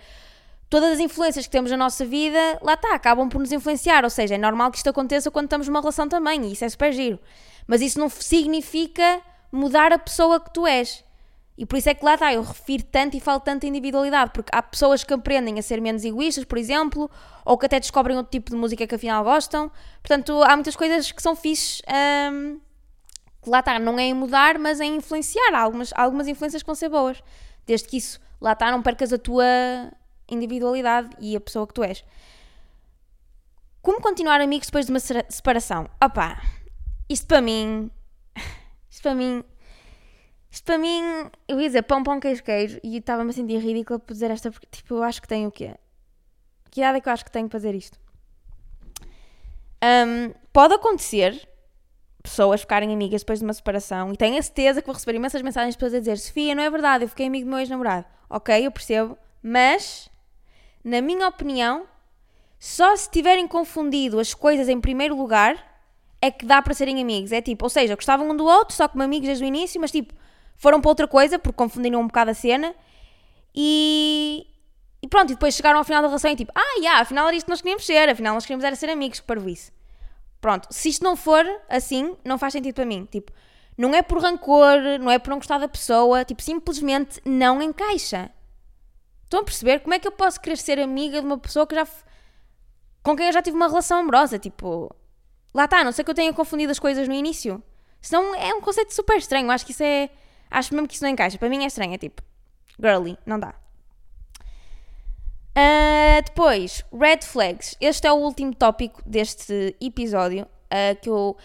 Todas 0.70 0.92
as 0.92 1.01
influências 1.01 1.44
que 1.44 1.51
temos 1.51 1.72
na 1.72 1.77
nossa 1.77 2.05
vida, 2.07 2.38
lá 2.62 2.75
está, 2.75 2.94
acabam 2.94 3.29
por 3.29 3.40
nos 3.40 3.51
influenciar. 3.51 4.05
Ou 4.05 4.11
seja, 4.11 4.37
é 4.37 4.38
normal 4.38 4.70
que 4.70 4.77
isto 4.77 4.88
aconteça 4.88 5.29
quando 5.29 5.46
estamos 5.46 5.66
numa 5.66 5.81
relação 5.81 6.09
também, 6.09 6.44
e 6.44 6.53
isso 6.53 6.64
é 6.64 6.68
super 6.68 6.92
giro. 6.92 7.18
Mas 7.66 7.81
isso 7.81 7.98
não 7.98 8.09
significa 8.09 9.20
mudar 9.52 9.92
a 9.92 9.98
pessoa 9.98 10.40
que 10.40 10.52
tu 10.52 10.66
és. 10.66 11.04
E 11.56 11.66
por 11.66 11.76
isso 11.76 11.88
é 11.90 11.94
que 11.94 12.04
lá 12.04 12.14
está, 12.14 12.32
eu 12.32 12.42
refiro 12.42 12.82
tanto 12.84 13.16
e 13.16 13.20
falo 13.20 13.38
tanto 13.38 13.66
individualidade, 13.66 14.32
porque 14.32 14.50
há 14.52 14.62
pessoas 14.62 15.04
que 15.04 15.12
aprendem 15.12 15.58
a 15.58 15.62
ser 15.62 15.80
menos 15.80 16.02
egoístas, 16.02 16.44
por 16.44 16.56
exemplo, 16.56 17.10
ou 17.44 17.58
que 17.58 17.66
até 17.66 17.78
descobrem 17.78 18.16
outro 18.16 18.30
tipo 18.30 18.50
de 18.50 18.56
música 18.56 18.86
que 18.86 18.94
afinal 18.94 19.22
gostam. 19.22 19.70
Portanto, 20.02 20.42
há 20.42 20.56
muitas 20.56 20.74
coisas 20.74 21.12
que 21.12 21.22
são 21.22 21.36
fixes, 21.36 21.82
hum, 22.32 22.58
que 23.42 23.50
lá 23.50 23.60
está, 23.60 23.78
não 23.78 23.98
é 23.98 24.04
em 24.04 24.14
mudar, 24.14 24.58
mas 24.58 24.80
em 24.80 24.96
influenciar. 24.96 25.54
Há 25.54 25.60
algumas, 25.60 25.92
algumas 25.94 26.26
influências 26.26 26.62
que 26.62 26.66
vão 26.66 26.74
ser 26.74 26.88
boas. 26.88 27.22
Desde 27.66 27.86
que 27.86 27.98
isso, 27.98 28.18
lá 28.40 28.52
está, 28.52 28.70
não 28.70 28.82
percas 28.82 29.12
a 29.12 29.18
tua 29.18 29.44
individualidade 30.28 31.10
e 31.20 31.36
a 31.36 31.40
pessoa 31.40 31.66
que 31.66 31.74
tu 31.74 31.84
és. 31.84 32.02
Como 33.82 34.00
continuar 34.00 34.40
amigos 34.40 34.68
depois 34.68 34.86
de 34.86 34.92
uma 34.92 35.00
separação? 35.00 35.90
Opá, 36.02 36.40
isto 37.08 37.26
para 37.26 37.42
mim. 37.42 37.90
Isto 38.92 39.02
para 39.02 39.14
mim 39.14 39.42
isto 40.50 40.64
para 40.64 40.76
mim, 40.76 41.31
eu 41.48 41.59
ia 41.59 41.66
dizer 41.66 41.81
pão, 41.81 42.02
pão, 42.02 42.20
queijo, 42.20 42.42
queijo, 42.42 42.78
e 42.83 42.98
estava-me 42.98 43.31
a 43.31 43.33
sentir 43.33 43.57
ridícula 43.57 43.98
por 43.98 44.12
dizer 44.12 44.31
esta, 44.31 44.50
porque 44.50 44.66
tipo, 44.70 44.96
eu 44.96 45.02
acho 45.02 45.22
que 45.22 45.26
tenho 45.26 45.48
o 45.48 45.50
quê? 45.50 45.74
Que 46.70 46.83
idade 46.83 46.98
é 46.98 47.00
que 47.00 47.09
eu 47.09 47.12
acho 47.12 47.24
que 47.24 47.31
tenho 47.31 47.48
para 47.48 47.59
fazer 47.59 47.74
isto? 47.74 47.98
Um, 49.83 50.35
pode 50.52 50.74
acontecer 50.74 51.48
pessoas 52.22 52.61
ficarem 52.61 52.92
amigas 52.92 53.22
depois 53.22 53.38
de 53.38 53.46
uma 53.46 53.55
separação 53.55 54.12
e 54.12 54.16
tenho 54.16 54.38
a 54.38 54.42
certeza 54.42 54.83
que 54.83 54.87
vou 54.87 54.94
receber 54.94 55.16
imensas 55.16 55.40
mensagens 55.40 55.74
de 55.74 55.78
pessoas 55.78 55.94
a 55.94 55.98
dizer 56.00 56.18
Sofia, 56.18 56.55
não 56.55 56.62
é 56.62 56.68
verdade, 56.68 57.05
eu 57.05 57.09
fiquei 57.09 57.26
amigo 57.26 57.46
do 57.46 57.50
meu 57.50 57.59
ex-namorado. 57.59 58.05
Ok, 58.28 58.55
eu 58.66 58.70
percebo, 58.70 59.16
mas, 59.42 60.11
na 60.85 61.00
minha 61.00 61.26
opinião, 61.28 61.87
só 62.59 62.94
se 62.94 63.11
tiverem 63.11 63.48
confundido 63.48 64.20
as 64.20 64.35
coisas 64.35 64.68
em 64.68 64.78
primeiro 64.78 65.16
lugar 65.16 65.71
é 66.22 66.30
que 66.30 66.46
dá 66.46 66.62
para 66.62 66.72
serem 66.72 67.02
amigos. 67.02 67.32
É 67.32 67.42
tipo, 67.42 67.64
ou 67.64 67.68
seja, 67.68 67.96
gostavam 67.96 68.30
um 68.30 68.37
do 68.37 68.46
outro, 68.46 68.74
só 68.74 68.88
como 68.88 69.02
amigos 69.02 69.26
desde 69.26 69.44
o 69.44 69.46
início, 69.46 69.80
mas 69.80 69.90
tipo, 69.90 70.14
foram 70.56 70.80
para 70.80 70.88
outra 70.88 71.08
coisa, 71.08 71.37
porque 71.38 71.56
confundiram 71.56 72.00
um 72.00 72.06
bocado 72.06 72.30
a 72.30 72.35
cena. 72.35 72.72
E, 73.52 74.46
e 75.02 75.08
pronto, 75.08 75.30
e 75.30 75.35
depois 75.35 75.54
chegaram 75.54 75.78
ao 75.78 75.85
final 75.85 76.00
da 76.00 76.08
relação 76.08 76.30
e 76.30 76.37
tipo, 76.37 76.52
ah, 76.54 76.78
yeah, 76.78 77.00
afinal 77.00 77.26
era 77.26 77.37
isto 77.37 77.46
que 77.46 77.50
nós 77.50 77.61
queríamos 77.61 77.85
ser, 77.85 78.08
afinal 78.08 78.35
nós 78.35 78.44
queríamos 78.46 78.64
era 78.64 78.76
ser 78.76 78.88
amigos, 78.88 79.18
que 79.20 79.50
isso. 79.50 79.72
Pronto, 80.40 80.68
se 80.70 80.88
isto 80.88 81.04
não 81.04 81.16
for 81.16 81.44
assim, 81.68 82.16
não 82.24 82.38
faz 82.38 82.52
sentido 82.52 82.74
para 82.74 82.85
mim. 82.85 83.06
Tipo, 83.11 83.32
não 83.76 83.92
é 83.94 84.02
por 84.02 84.22
rancor, 84.22 84.78
não 85.00 85.11
é 85.11 85.18
por 85.18 85.30
não 85.30 85.38
gostar 85.38 85.58
da 85.58 85.68
pessoa, 85.68 86.24
tipo, 86.24 86.40
simplesmente 86.40 87.20
não 87.24 87.61
encaixa. 87.61 88.30
Estão 89.24 89.40
a 89.40 89.44
perceber? 89.44 89.80
Como 89.80 89.94
é 89.94 89.98
que 89.98 90.06
eu 90.06 90.12
posso 90.12 90.40
querer 90.40 90.56
ser 90.56 90.78
amiga 90.78 91.20
de 91.20 91.26
uma 91.26 91.38
pessoa 91.38 91.66
que 91.66 91.74
já. 91.74 91.87
com 93.02 93.16
quem 93.16 93.26
eu 93.26 93.32
já 93.32 93.42
tive 93.42 93.56
uma 93.56 93.66
relação 93.66 93.98
amorosa? 93.98 94.38
Tipo, 94.38 94.94
lá 95.54 95.64
está, 95.64 95.84
não 95.84 95.92
sei 95.92 96.04
que 96.04 96.10
eu 96.10 96.14
tenha 96.14 96.32
confundido 96.32 96.72
as 96.72 96.78
coisas 96.78 97.08
no 97.08 97.14
início. 97.14 97.62
Senão 98.00 98.34
é 98.34 98.52
um 98.54 98.60
conceito 98.60 98.92
super 98.94 99.16
estranho. 99.16 99.50
Acho 99.50 99.64
que 99.64 99.72
isso 99.72 99.82
é 99.82 100.10
Acho 100.52 100.74
mesmo 100.74 100.86
que 100.86 100.94
isso 100.94 101.02
não 101.02 101.10
encaixa. 101.10 101.38
Para 101.38 101.48
mim 101.48 101.64
é 101.64 101.66
estranho, 101.66 101.94
é 101.94 101.98
tipo, 101.98 102.22
girly, 102.78 103.18
não 103.24 103.40
dá. 103.40 103.54
Uh, 105.56 106.22
depois, 106.24 106.84
red 106.92 107.22
flags. 107.22 107.74
Este 107.80 108.06
é 108.06 108.12
o 108.12 108.16
último 108.16 108.54
tópico 108.54 109.02
deste 109.06 109.74
episódio 109.80 110.44
uh, 110.44 111.00
que 111.00 111.08
eu. 111.08 111.36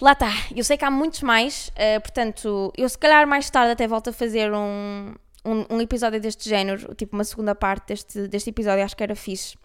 Lá 0.00 0.12
está. 0.12 0.30
Eu 0.54 0.64
sei 0.64 0.78
que 0.78 0.84
há 0.84 0.90
muitos 0.90 1.22
mais, 1.22 1.68
uh, 1.68 2.00
portanto, 2.00 2.72
eu 2.76 2.88
se 2.88 2.96
calhar 2.96 3.26
mais 3.26 3.50
tarde 3.50 3.72
até 3.72 3.86
volto 3.86 4.08
a 4.08 4.12
fazer 4.12 4.52
um, 4.52 5.14
um, 5.44 5.66
um, 5.74 5.80
episódio 5.80 6.20
deste 6.20 6.48
género, 6.48 6.94
tipo 6.94 7.14
uma 7.14 7.24
segunda 7.24 7.54
parte 7.54 7.88
deste, 7.88 8.28
deste 8.28 8.50
episódio, 8.50 8.84
acho 8.84 8.96
que 8.96 9.02
era 9.02 9.16
fixe. 9.16 9.56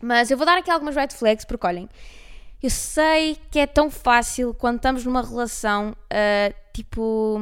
Mas 0.00 0.30
eu 0.30 0.36
vou 0.36 0.44
dar 0.44 0.58
aqui 0.58 0.70
algumas 0.70 0.94
red 0.94 1.08
flags, 1.08 1.44
porque 1.44 1.66
olhem, 1.66 1.88
eu 2.62 2.70
sei 2.70 3.36
que 3.50 3.58
é 3.58 3.66
tão 3.66 3.90
fácil 3.90 4.54
quando 4.54 4.76
estamos 4.76 5.04
numa 5.04 5.22
relação, 5.22 5.96
tipo 6.72 7.40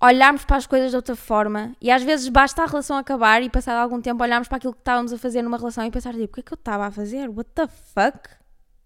olharmos 0.00 0.44
para 0.44 0.56
as 0.56 0.66
coisas 0.66 0.90
de 0.90 0.96
outra 0.96 1.16
forma 1.16 1.74
e 1.80 1.90
às 1.90 2.02
vezes 2.02 2.28
basta 2.28 2.62
a 2.62 2.66
relação 2.66 2.96
acabar 2.96 3.42
e 3.42 3.48
passado 3.48 3.76
algum 3.76 4.00
tempo 4.00 4.22
olharmos 4.22 4.48
para 4.48 4.58
aquilo 4.58 4.74
que 4.74 4.80
estávamos 4.80 5.12
a 5.12 5.18
fazer 5.18 5.42
numa 5.42 5.56
relação 5.56 5.84
e 5.84 5.90
pensar 5.90 6.12
tipo, 6.12 6.24
o 6.24 6.28
que 6.28 6.40
é 6.40 6.42
que 6.42 6.52
eu 6.52 6.56
estava 6.56 6.86
a 6.86 6.90
fazer? 6.90 7.28
What 7.28 7.50
the 7.54 7.66
fuck? 7.66 8.28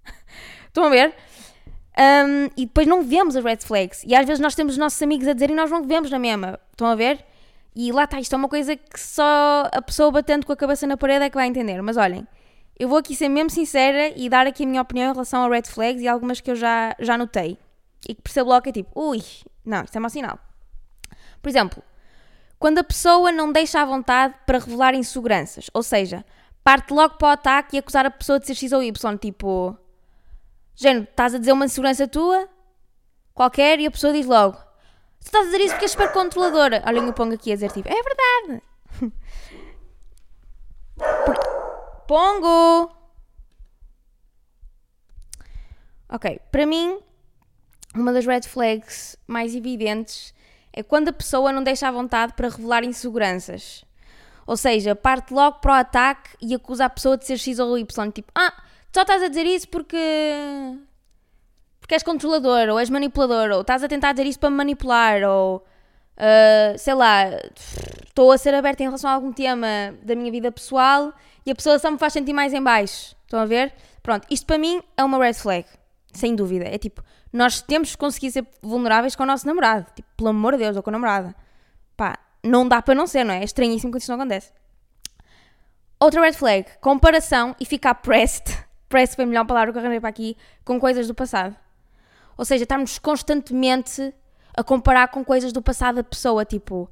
Estão 0.67 0.85
a 0.85 0.91
ver? 0.91 1.15
Um, 1.99 2.45
e 2.57 2.65
depois 2.67 2.87
não 2.87 3.03
vemos 3.03 3.35
as 3.35 3.43
red 3.43 3.57
flags 3.57 4.05
e 4.05 4.15
às 4.15 4.25
vezes 4.25 4.41
nós 4.41 4.55
temos 4.55 4.75
os 4.75 4.79
nossos 4.79 5.03
amigos 5.03 5.27
a 5.27 5.33
dizer 5.33 5.51
e 5.51 5.55
nós 5.55 5.71
não 5.71 5.83
vemos 5.83 6.11
na 6.11 6.19
mesma. 6.19 6.59
Estão 6.71 6.87
a 6.87 6.95
ver? 6.95 7.25
E 7.75 7.91
lá 7.91 8.05
está, 8.05 8.21
isto 8.21 8.33
é 8.33 8.37
uma 8.37 8.49
coisa 8.49 8.77
que 8.77 8.99
só 8.99 9.69
a 9.73 9.83
pessoa 9.83 10.11
batendo 10.11 10.47
com 10.47 10.53
a 10.53 10.57
cabeça 10.57 10.87
na 10.87 10.97
parede 10.97 11.25
é 11.25 11.31
que 11.31 11.37
vai 11.37 11.47
entender. 11.47 11.81
Mas 11.83 11.97
olhem, 11.97 12.27
eu 12.79 12.89
vou 12.89 12.99
aqui 12.99 13.15
ser 13.17 13.29
mesmo 13.29 13.51
sincera 13.51 14.13
e 14.17 14.29
dar 14.29 14.47
aqui 14.47 14.63
a 14.63 14.67
minha 14.67 14.83
opinião 14.83 15.11
em 15.11 15.13
relação 15.13 15.43
a 15.43 15.49
red 15.49 15.63
flags 15.63 16.01
e 16.01 16.07
algumas 16.07 16.41
que 16.41 16.51
eu 16.51 16.57
já, 16.57 16.95
já 17.01 17.19
notei. 17.19 17.59
E 18.09 18.15
que 18.15 18.23
percebo 18.23 18.51
logo 18.51 18.63
que 18.63 18.69
é 18.69 18.73
tipo, 18.73 18.91
ui, 18.99 19.23
não, 19.65 19.83
isto 19.83 19.97
é 19.97 20.01
mau 20.01 20.09
sinal. 20.09 20.39
Por 21.43 21.49
exemplo, 21.49 21.83
quando 22.59 22.79
a 22.79 22.85
pessoa 22.85 23.33
não 23.33 23.51
deixa 23.53 23.81
à 23.81 23.85
vontade 23.85 24.35
para 24.47 24.59
revelar 24.59 24.95
inseguranças, 24.95 25.71
ou 25.75 25.83
seja, 25.83 26.25
parte 26.63 26.93
logo 26.93 27.17
para 27.17 27.29
o 27.29 27.31
ataque 27.31 27.77
e 27.77 27.79
acusar 27.79 28.07
a 28.07 28.11
pessoa 28.11 28.39
de 28.39 28.47
ser 28.47 28.55
X 28.55 28.73
ou 28.73 28.83
Y, 28.83 29.19
tipo, 29.19 29.77
género, 30.75 31.05
estás 31.11 31.35
a 31.35 31.39
dizer 31.39 31.53
uma 31.53 31.65
insegurança 31.65 32.07
tua, 32.07 32.49
qualquer, 33.35 33.81
e 33.81 33.87
a 33.87 33.91
pessoa 33.91 34.13
diz 34.13 34.27
logo, 34.27 34.57
tu 35.21 35.27
estás 35.27 35.47
a 35.47 35.51
dizer 35.51 35.61
isso 35.61 35.75
porque 35.75 35.85
és 35.85 35.91
super 35.91 36.13
controladora. 36.13 36.83
Eu 36.87 37.13
pongo 37.13 37.35
aqui 37.35 37.51
a 37.53 37.55
dizer 37.55 37.73
tipo, 37.73 37.89
é 37.89 38.03
verdade. 38.03 38.63
Pongo! 42.09 42.91
Ok, 46.09 46.41
para 46.51 46.65
mim, 46.65 46.99
uma 47.95 48.15
das 48.15 48.25
red 48.25 48.41
flags 48.45 49.15
mais 49.27 49.55
evidentes 49.55 50.33
é 50.73 50.83
quando 50.83 51.09
a 51.09 51.13
pessoa 51.13 51.53
não 51.53 51.63
deixa 51.63 51.87
à 51.87 51.91
vontade 51.91 52.33
para 52.33 52.49
revelar 52.49 52.83
inseguranças. 52.83 53.85
Ou 54.47 54.57
seja, 54.57 54.97
parte 54.97 55.35
logo 55.35 55.59
para 55.59 55.73
o 55.73 55.75
ataque 55.75 56.31
e 56.41 56.55
acusa 56.55 56.87
a 56.87 56.91
pessoa 56.91 57.19
de 57.19 57.27
ser 57.27 57.37
X 57.37 57.59
ou 57.59 57.77
Y. 57.77 58.11
Tipo, 58.11 58.33
ah, 58.35 58.55
só 58.91 59.03
estás 59.03 59.23
a 59.23 59.29
dizer 59.29 59.45
isso 59.45 59.69
porque. 59.69 59.99
porque 61.79 61.95
és 61.95 62.03
controlador, 62.03 62.71
ou 62.71 62.81
és 62.81 62.89
manipulador, 62.89 63.51
ou 63.51 63.61
estás 63.61 63.85
a 63.85 63.89
tentar 63.89 64.13
dizer 64.13 64.27
isso 64.27 64.41
para 64.41 64.49
me 64.49 64.57
manipular, 64.57 65.23
ou. 65.25 65.63
Uh, 66.19 66.77
sei 66.77 66.95
lá, 66.95 67.27
estou 68.05 68.33
a 68.33 68.39
ser 68.39 68.53
aberta 68.53 68.83
em 68.83 68.87
relação 68.87 69.09
a 69.09 69.15
algum 69.15 69.33
tema 69.33 69.95
da 70.03 70.17
minha 70.17 70.33
vida 70.33 70.51
pessoal 70.51 71.13
e 71.47 71.51
a 71.53 71.55
pessoa 71.55 71.79
só 71.79 71.91
me 71.91 71.97
faz 71.97 72.13
sentir 72.13 72.33
mais 72.33 72.53
em 72.53 72.61
baixo. 72.61 73.15
Estão 73.25 73.39
a 73.39 73.47
ver? 73.47 73.73
Pronto, 74.03 74.27
isto 74.29 74.45
para 74.45 74.59
mim 74.59 74.83
é 74.97 75.05
uma 75.05 75.19
red 75.19 75.35
flag. 75.35 75.65
Sem 76.13 76.35
dúvida. 76.35 76.65
É 76.65 76.77
tipo, 76.77 77.05
nós 77.33 77.61
temos 77.61 77.93
que 77.93 77.99
conseguir 77.99 78.33
ser 78.33 78.45
vulneráveis 78.61 79.15
com 79.15 79.23
o 79.23 79.27
nosso 79.27 79.47
namorado. 79.47 79.87
Tipo, 79.95 80.09
pelo 80.17 80.31
amor 80.31 80.55
de 80.55 80.65
Deus, 80.65 80.77
ou 80.77 80.83
com 80.83 80.91
a 80.91 80.93
namorada. 80.93 81.35
Pá, 81.97 82.19
não 82.43 82.67
dá 82.67 82.83
para 82.83 82.95
não 82.95 83.07
ser, 83.07 83.25
não 83.25 83.35
é? 83.35 83.41
É 83.41 83.45
estranhíssimo 83.45 83.93
quando 83.93 84.01
isso 84.01 84.11
não 84.11 84.19
acontece. 84.19 84.53
Outra 86.01 86.21
red 86.21 86.33
flag, 86.33 86.67
comparação 86.81 87.55
e 87.61 87.65
ficar 87.65 87.95
pressed. 87.95 88.57
Pressed 88.89 89.17
foi 89.17 89.25
a 89.25 89.29
melhor 89.29 89.45
palavra 89.45 89.71
que 89.71 89.79
eu 89.79 89.83
arranjei 89.83 90.01
para 90.01 90.09
aqui, 90.09 90.37
com 90.65 90.81
coisas 90.81 91.07
do 91.07 91.15
passado. 91.15 91.55
Ou 92.39 92.45
seja, 92.45 92.63
estarmos 92.63 92.99
constantemente 92.99 94.15
a 94.59 94.65
comparar 94.65 95.09
com 95.09 95.25
coisas 95.25 95.53
do 95.53 95.63
passado 95.63 95.97
da 95.97 96.05
pessoa, 96.05 96.45
tipo, 96.45 96.91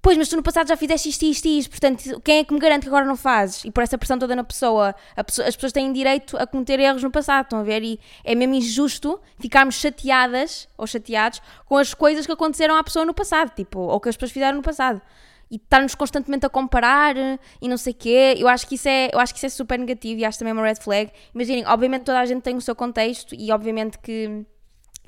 Pois, 0.00 0.16
mas 0.16 0.28
tu 0.28 0.36
no 0.36 0.42
passado 0.44 0.68
já 0.68 0.76
fizeste 0.76 1.08
isto 1.08 1.24
isto 1.24 1.48
isto, 1.48 1.70
portanto, 1.70 2.20
quem 2.20 2.38
é 2.38 2.44
que 2.44 2.54
me 2.54 2.60
garante 2.60 2.82
que 2.82 2.88
agora 2.88 3.04
não 3.04 3.16
fazes? 3.16 3.64
E 3.64 3.70
por 3.70 3.82
essa 3.82 3.98
pressão 3.98 4.16
toda 4.16 4.36
na 4.36 4.44
pessoa, 4.44 4.94
pessoa, 5.26 5.48
as 5.48 5.56
pessoas 5.56 5.72
têm 5.72 5.92
direito 5.92 6.36
a 6.36 6.46
cometer 6.46 6.78
erros 6.78 7.02
no 7.02 7.10
passado, 7.10 7.44
estão 7.44 7.58
a 7.58 7.62
ver? 7.64 7.82
E 7.82 7.98
é 8.24 8.34
mesmo 8.34 8.54
injusto 8.54 9.20
ficarmos 9.40 9.74
chateadas 9.74 10.68
ou 10.78 10.86
chateados 10.86 11.42
com 11.66 11.76
as 11.76 11.94
coisas 11.94 12.26
que 12.26 12.32
aconteceram 12.32 12.76
à 12.76 12.84
pessoa 12.84 13.04
no 13.04 13.12
passado, 13.12 13.52
tipo, 13.56 13.80
ou 13.80 13.98
que 13.98 14.08
as 14.08 14.16
pessoas 14.16 14.30
fizeram 14.30 14.58
no 14.58 14.62
passado. 14.62 15.02
E 15.50 15.56
estarmos 15.56 15.94
constantemente 15.96 16.46
a 16.46 16.48
comparar 16.48 17.16
e 17.60 17.68
não 17.68 17.76
sei 17.76 17.92
quê, 17.92 18.36
eu 18.38 18.46
acho, 18.46 18.68
que 18.68 18.76
isso 18.76 18.88
é, 18.88 19.10
eu 19.12 19.18
acho 19.18 19.32
que 19.32 19.38
isso 19.38 19.46
é 19.46 19.48
super 19.48 19.78
negativo 19.78 20.20
e 20.20 20.24
acho 20.24 20.38
também 20.38 20.52
uma 20.52 20.62
red 20.62 20.76
flag. 20.76 21.10
Imaginem, 21.34 21.66
obviamente 21.66 22.04
toda 22.04 22.20
a 22.20 22.26
gente 22.26 22.42
tem 22.42 22.54
o 22.54 22.60
seu 22.60 22.76
contexto 22.76 23.34
e 23.34 23.50
obviamente 23.50 23.98
que 23.98 24.44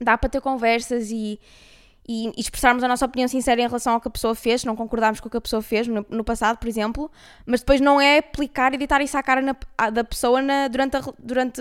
dá 0.01 0.19
para 0.19 0.31
ter 0.31 0.41
conversas 0.41 1.11
e, 1.11 1.39
e, 2.09 2.33
expressarmos 2.37 2.83
a 2.83 2.89
nossa 2.89 3.05
opinião 3.05 3.29
sincera 3.29 3.61
em 3.61 3.67
relação 3.67 3.95
ao 3.95 4.01
que 4.01 4.09
a 4.09 4.11
pessoa 4.11 4.35
fez, 4.35 4.65
não 4.65 4.75
concordarmos 4.75 5.21
com 5.21 5.29
o 5.29 5.31
que 5.31 5.37
a 5.37 5.41
pessoa 5.41 5.63
fez 5.63 5.87
no, 5.87 6.05
no 6.09 6.25
passado, 6.25 6.59
por 6.59 6.69
exemplo, 6.69 7.11
mas 7.47 7.61
depois 7.61 7.81
não 7.81 8.01
é 8.01 8.19
aplicar 8.19 8.75
e 8.75 8.79
deitar 8.79 9.01
isso 9.01 9.17
à 9.17 9.23
cara 9.23 9.41
na, 9.41 9.91
da 9.91 10.05
pessoa 10.05 10.43
na, 10.43 10.69
durante, 10.69 10.97
a, 10.97 11.03
durante 11.19 11.61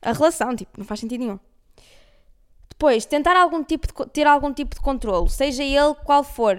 a 0.00 0.12
relação, 0.12 0.54
tipo, 0.54 0.72
não 0.78 0.84
faz 0.84 1.00
sentido 1.00 1.20
nenhum. 1.20 1.38
Depois, 2.68 3.06
tentar 3.06 3.36
algum 3.36 3.62
tipo 3.62 3.86
de, 3.86 4.10
ter 4.10 4.26
algum 4.26 4.52
tipo 4.52 4.74
de 4.74 4.80
controle, 4.80 5.30
seja 5.30 5.62
ele 5.62 5.94
qual 6.04 6.24
for, 6.24 6.56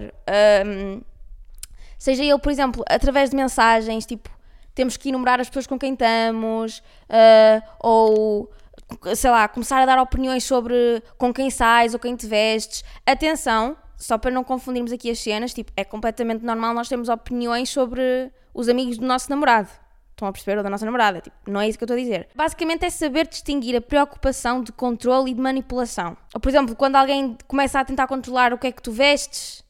um, 0.66 1.02
seja 1.98 2.24
ele, 2.24 2.38
por 2.38 2.50
exemplo, 2.50 2.84
através 2.88 3.30
de 3.30 3.36
mensagens, 3.36 4.06
tipo, 4.06 4.30
temos 4.74 4.96
que 4.96 5.08
enumerar 5.08 5.40
as 5.40 5.48
pessoas 5.48 5.66
com 5.66 5.78
quem 5.78 5.92
estamos, 5.92 6.78
uh, 7.08 7.62
ou 7.80 8.50
sei 9.14 9.30
lá, 9.30 9.48
começar 9.48 9.82
a 9.82 9.86
dar 9.86 10.00
opiniões 10.00 10.44
sobre 10.44 11.02
com 11.18 11.32
quem 11.32 11.50
sais 11.50 11.94
ou 11.94 12.00
quem 12.00 12.14
te 12.16 12.26
vestes. 12.26 12.84
Atenção, 13.04 13.76
só 13.96 14.18
para 14.18 14.30
não 14.30 14.44
confundirmos 14.44 14.92
aqui 14.92 15.10
as 15.10 15.18
cenas, 15.18 15.54
tipo, 15.54 15.72
é 15.76 15.84
completamente 15.84 16.44
normal 16.44 16.74
nós 16.74 16.88
termos 16.88 17.08
opiniões 17.08 17.70
sobre 17.70 18.30
os 18.52 18.68
amigos 18.68 18.98
do 18.98 19.06
nosso 19.06 19.30
namorado. 19.30 19.68
Estão 20.10 20.28
a 20.28 20.32
perceber? 20.32 20.56
Ou 20.56 20.64
da 20.64 20.70
nossa 20.70 20.86
namorada. 20.86 21.20
Tipo, 21.20 21.36
não 21.46 21.60
é 21.60 21.68
isso 21.68 21.76
que 21.76 21.84
eu 21.84 21.86
estou 21.86 21.96
a 21.96 22.00
dizer. 22.00 22.28
Basicamente 22.34 22.86
é 22.86 22.90
saber 22.90 23.26
distinguir 23.26 23.76
a 23.76 23.82
preocupação 23.82 24.62
de 24.62 24.72
controle 24.72 25.30
e 25.30 25.34
de 25.34 25.40
manipulação. 25.40 26.16
Ou, 26.34 26.40
por 26.40 26.48
exemplo, 26.48 26.74
quando 26.74 26.96
alguém 26.96 27.36
começa 27.46 27.78
a 27.78 27.84
tentar 27.84 28.06
controlar 28.06 28.54
o 28.54 28.58
que 28.58 28.66
é 28.66 28.72
que 28.72 28.82
tu 28.82 28.90
vestes, 28.90 29.62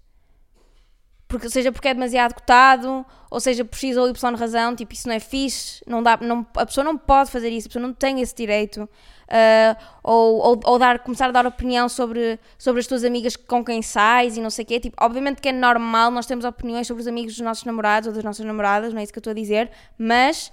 porque, 1.28 1.50
seja 1.50 1.72
porque 1.72 1.88
é 1.88 1.94
demasiado 1.94 2.34
cotado, 2.34 3.04
ou 3.28 3.40
seja 3.40 3.64
por 3.64 3.76
X 3.76 3.96
ou 3.96 4.08
Y 4.08 4.36
razão, 4.36 4.76
tipo, 4.76 4.92
isso 4.92 5.08
não 5.08 5.14
é 5.14 5.20
fixe, 5.20 5.82
não 5.86 6.02
dá, 6.02 6.16
não, 6.20 6.46
a 6.56 6.64
pessoa 6.64 6.84
não 6.84 6.96
pode 6.96 7.30
fazer 7.30 7.48
isso, 7.48 7.66
a 7.66 7.70
pessoa 7.70 7.86
não 7.86 7.92
tem 7.92 8.20
esse 8.20 8.34
direito. 8.34 8.88
Uh, 9.26 9.76
ou, 10.04 10.36
ou, 10.38 10.60
ou, 10.64 10.78
dar, 10.78 11.00
começar 11.00 11.26
a 11.26 11.32
dar 11.32 11.44
opinião 11.46 11.88
sobre, 11.88 12.38
sobre 12.56 12.78
as 12.78 12.86
tuas 12.86 13.02
amigas 13.02 13.34
com 13.34 13.64
quem 13.64 13.82
sais 13.82 14.36
e 14.36 14.40
não 14.40 14.50
sei 14.50 14.64
o 14.64 14.68
quê. 14.68 14.78
Tipo, 14.78 14.96
obviamente 15.00 15.42
que 15.42 15.48
é 15.48 15.52
normal, 15.52 16.12
nós 16.12 16.26
temos 16.26 16.44
opiniões 16.44 16.86
sobre 16.86 17.00
os 17.00 17.08
amigos 17.08 17.34
dos 17.34 17.44
nossos 17.44 17.64
namorados 17.64 18.06
ou 18.06 18.14
das 18.14 18.22
nossas 18.22 18.46
namoradas, 18.46 18.92
não 18.92 19.00
é 19.00 19.02
isso 19.02 19.12
que 19.12 19.18
eu 19.18 19.20
estou 19.20 19.32
a 19.32 19.34
dizer, 19.34 19.68
mas, 19.98 20.52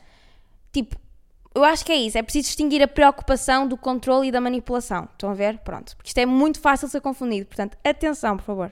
tipo, 0.72 0.96
eu 1.54 1.64
acho 1.64 1.86
que 1.86 1.92
é 1.92 1.98
isso, 1.98 2.18
é 2.18 2.24
preciso 2.24 2.48
distinguir 2.48 2.82
a 2.82 2.88
preocupação 2.88 3.68
do 3.68 3.78
controle 3.78 4.30
e 4.30 4.32
da 4.32 4.42
manipulação. 4.42 5.08
Estão 5.12 5.30
a 5.30 5.36
ver? 5.36 5.60
Pronto. 5.60 5.96
Porque 5.96 6.10
isto 6.10 6.18
é 6.18 6.26
muito 6.26 6.60
fácil 6.60 6.88
de 6.88 6.94
ser 6.94 7.02
confundido, 7.02 7.46
portanto, 7.46 7.78
atenção, 7.84 8.38
por 8.38 8.44
favor. 8.44 8.72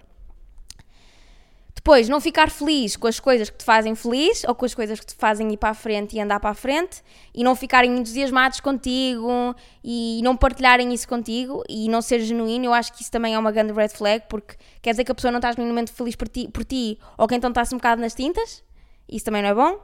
Depois, 1.83 2.07
não 2.07 2.21
ficar 2.21 2.51
feliz 2.51 2.95
com 2.95 3.07
as 3.07 3.19
coisas 3.19 3.49
que 3.49 3.57
te 3.57 3.63
fazem 3.63 3.95
feliz 3.95 4.43
ou 4.43 4.53
com 4.53 4.65
as 4.65 4.75
coisas 4.75 4.99
que 4.99 5.05
te 5.07 5.15
fazem 5.15 5.51
ir 5.51 5.57
para 5.57 5.69
a 5.69 5.73
frente 5.73 6.15
e 6.15 6.21
andar 6.21 6.39
para 6.39 6.51
a 6.51 6.53
frente 6.53 7.01
e 7.33 7.43
não 7.43 7.55
ficarem 7.55 7.97
entusiasmados 7.97 8.59
contigo 8.59 9.55
e 9.83 10.21
não 10.23 10.37
partilharem 10.37 10.93
isso 10.93 11.07
contigo 11.07 11.63
e 11.67 11.89
não 11.89 11.99
ser 11.99 12.19
genuíno, 12.19 12.65
eu 12.65 12.73
acho 12.73 12.93
que 12.93 13.01
isso 13.01 13.09
também 13.09 13.33
é 13.33 13.39
uma 13.39 13.51
grande 13.51 13.73
red 13.73 13.89
flag 13.89 14.25
porque 14.29 14.57
quer 14.79 14.91
dizer 14.91 15.03
que 15.03 15.11
a 15.11 15.15
pessoa 15.15 15.31
não 15.31 15.39
está 15.39 15.51
genuinamente 15.53 15.91
feliz 15.91 16.15
por 16.15 16.27
ti, 16.27 16.47
por 16.49 16.63
ti 16.63 16.99
ou 17.17 17.27
que 17.27 17.33
então 17.33 17.49
está-se 17.49 17.73
um 17.73 17.79
bocado 17.79 17.99
nas 17.99 18.13
tintas, 18.13 18.63
isso 19.09 19.25
também 19.25 19.41
não 19.41 19.49
é 19.49 19.55
bom. 19.55 19.79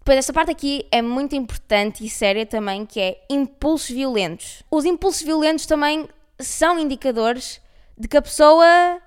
Depois, 0.00 0.18
esta 0.18 0.32
parte 0.34 0.50
aqui 0.50 0.86
é 0.92 1.00
muito 1.00 1.34
importante 1.34 2.04
e 2.04 2.10
séria 2.10 2.44
também, 2.44 2.84
que 2.84 3.00
é 3.00 3.22
impulsos 3.30 3.88
violentos. 3.88 4.62
Os 4.70 4.84
impulsos 4.84 5.22
violentos 5.22 5.64
também 5.64 6.06
são 6.38 6.78
indicadores 6.78 7.62
de 7.96 8.08
que 8.08 8.16
a 8.16 8.22
pessoa 8.22 9.00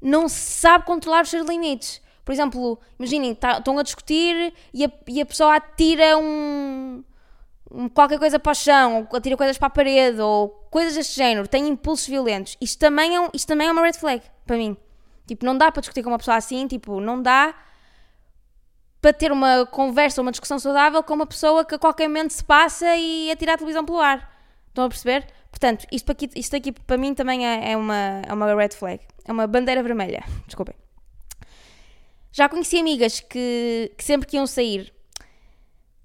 não 0.00 0.28
sabe 0.28 0.84
controlar 0.84 1.22
os 1.22 1.30
seus 1.30 1.46
limites. 1.48 2.00
Por 2.24 2.32
exemplo, 2.32 2.78
imaginem, 2.98 3.34
tá, 3.34 3.58
estão 3.58 3.78
a 3.78 3.82
discutir 3.82 4.54
e 4.72 4.84
a, 4.84 4.90
e 5.08 5.20
a 5.20 5.26
pessoa 5.26 5.56
atira 5.56 6.16
um, 6.16 7.02
um, 7.70 7.88
qualquer 7.88 8.18
coisa 8.18 8.38
para 8.38 8.52
o 8.52 8.54
chão, 8.54 9.08
ou 9.10 9.16
atira 9.16 9.36
coisas 9.36 9.58
para 9.58 9.66
a 9.66 9.70
parede, 9.70 10.20
ou 10.20 10.48
coisas 10.70 10.94
deste 10.94 11.16
género, 11.16 11.48
tem 11.48 11.68
impulsos 11.68 12.06
violentos. 12.06 12.56
Isto 12.60 12.78
também, 12.78 13.16
é, 13.16 13.30
isto 13.34 13.46
também 13.46 13.68
é 13.68 13.72
uma 13.72 13.82
red 13.82 13.94
flag 13.94 14.22
para 14.46 14.56
mim. 14.56 14.76
Tipo, 15.26 15.44
não 15.44 15.56
dá 15.56 15.70
para 15.70 15.80
discutir 15.80 16.02
com 16.02 16.10
uma 16.10 16.18
pessoa 16.18 16.36
assim, 16.36 16.66
tipo, 16.66 17.00
não 17.00 17.20
dá 17.20 17.54
para 19.00 19.12
ter 19.12 19.32
uma 19.32 19.64
conversa, 19.66 20.20
uma 20.20 20.30
discussão 20.30 20.58
saudável 20.58 21.02
com 21.02 21.14
uma 21.14 21.26
pessoa 21.26 21.64
que 21.64 21.74
a 21.74 21.78
qualquer 21.78 22.08
momento 22.08 22.32
se 22.32 22.44
passa 22.44 22.96
e 22.96 23.30
atira 23.30 23.54
a 23.54 23.56
televisão 23.56 23.84
pelo 23.84 24.00
ar. 24.00 24.30
Estão 24.68 24.84
a 24.84 24.88
perceber? 24.88 25.26
Portanto, 25.50 25.86
isto 25.92 26.10
aqui, 26.10 26.30
isto 26.36 26.56
aqui 26.56 26.72
para 26.72 26.96
mim 26.96 27.12
também 27.12 27.46
é, 27.46 27.72
é, 27.72 27.76
uma, 27.76 28.22
é 28.26 28.32
uma 28.32 28.54
red 28.54 28.70
flag. 28.70 29.00
É 29.24 29.32
uma 29.32 29.46
bandeira 29.46 29.82
vermelha. 29.82 30.24
Desculpem. 30.46 30.74
Já 32.32 32.48
conheci 32.48 32.78
amigas 32.78 33.20
que, 33.20 33.92
que 33.96 34.04
sempre 34.04 34.26
que 34.26 34.36
iam 34.36 34.46
sair, 34.46 34.92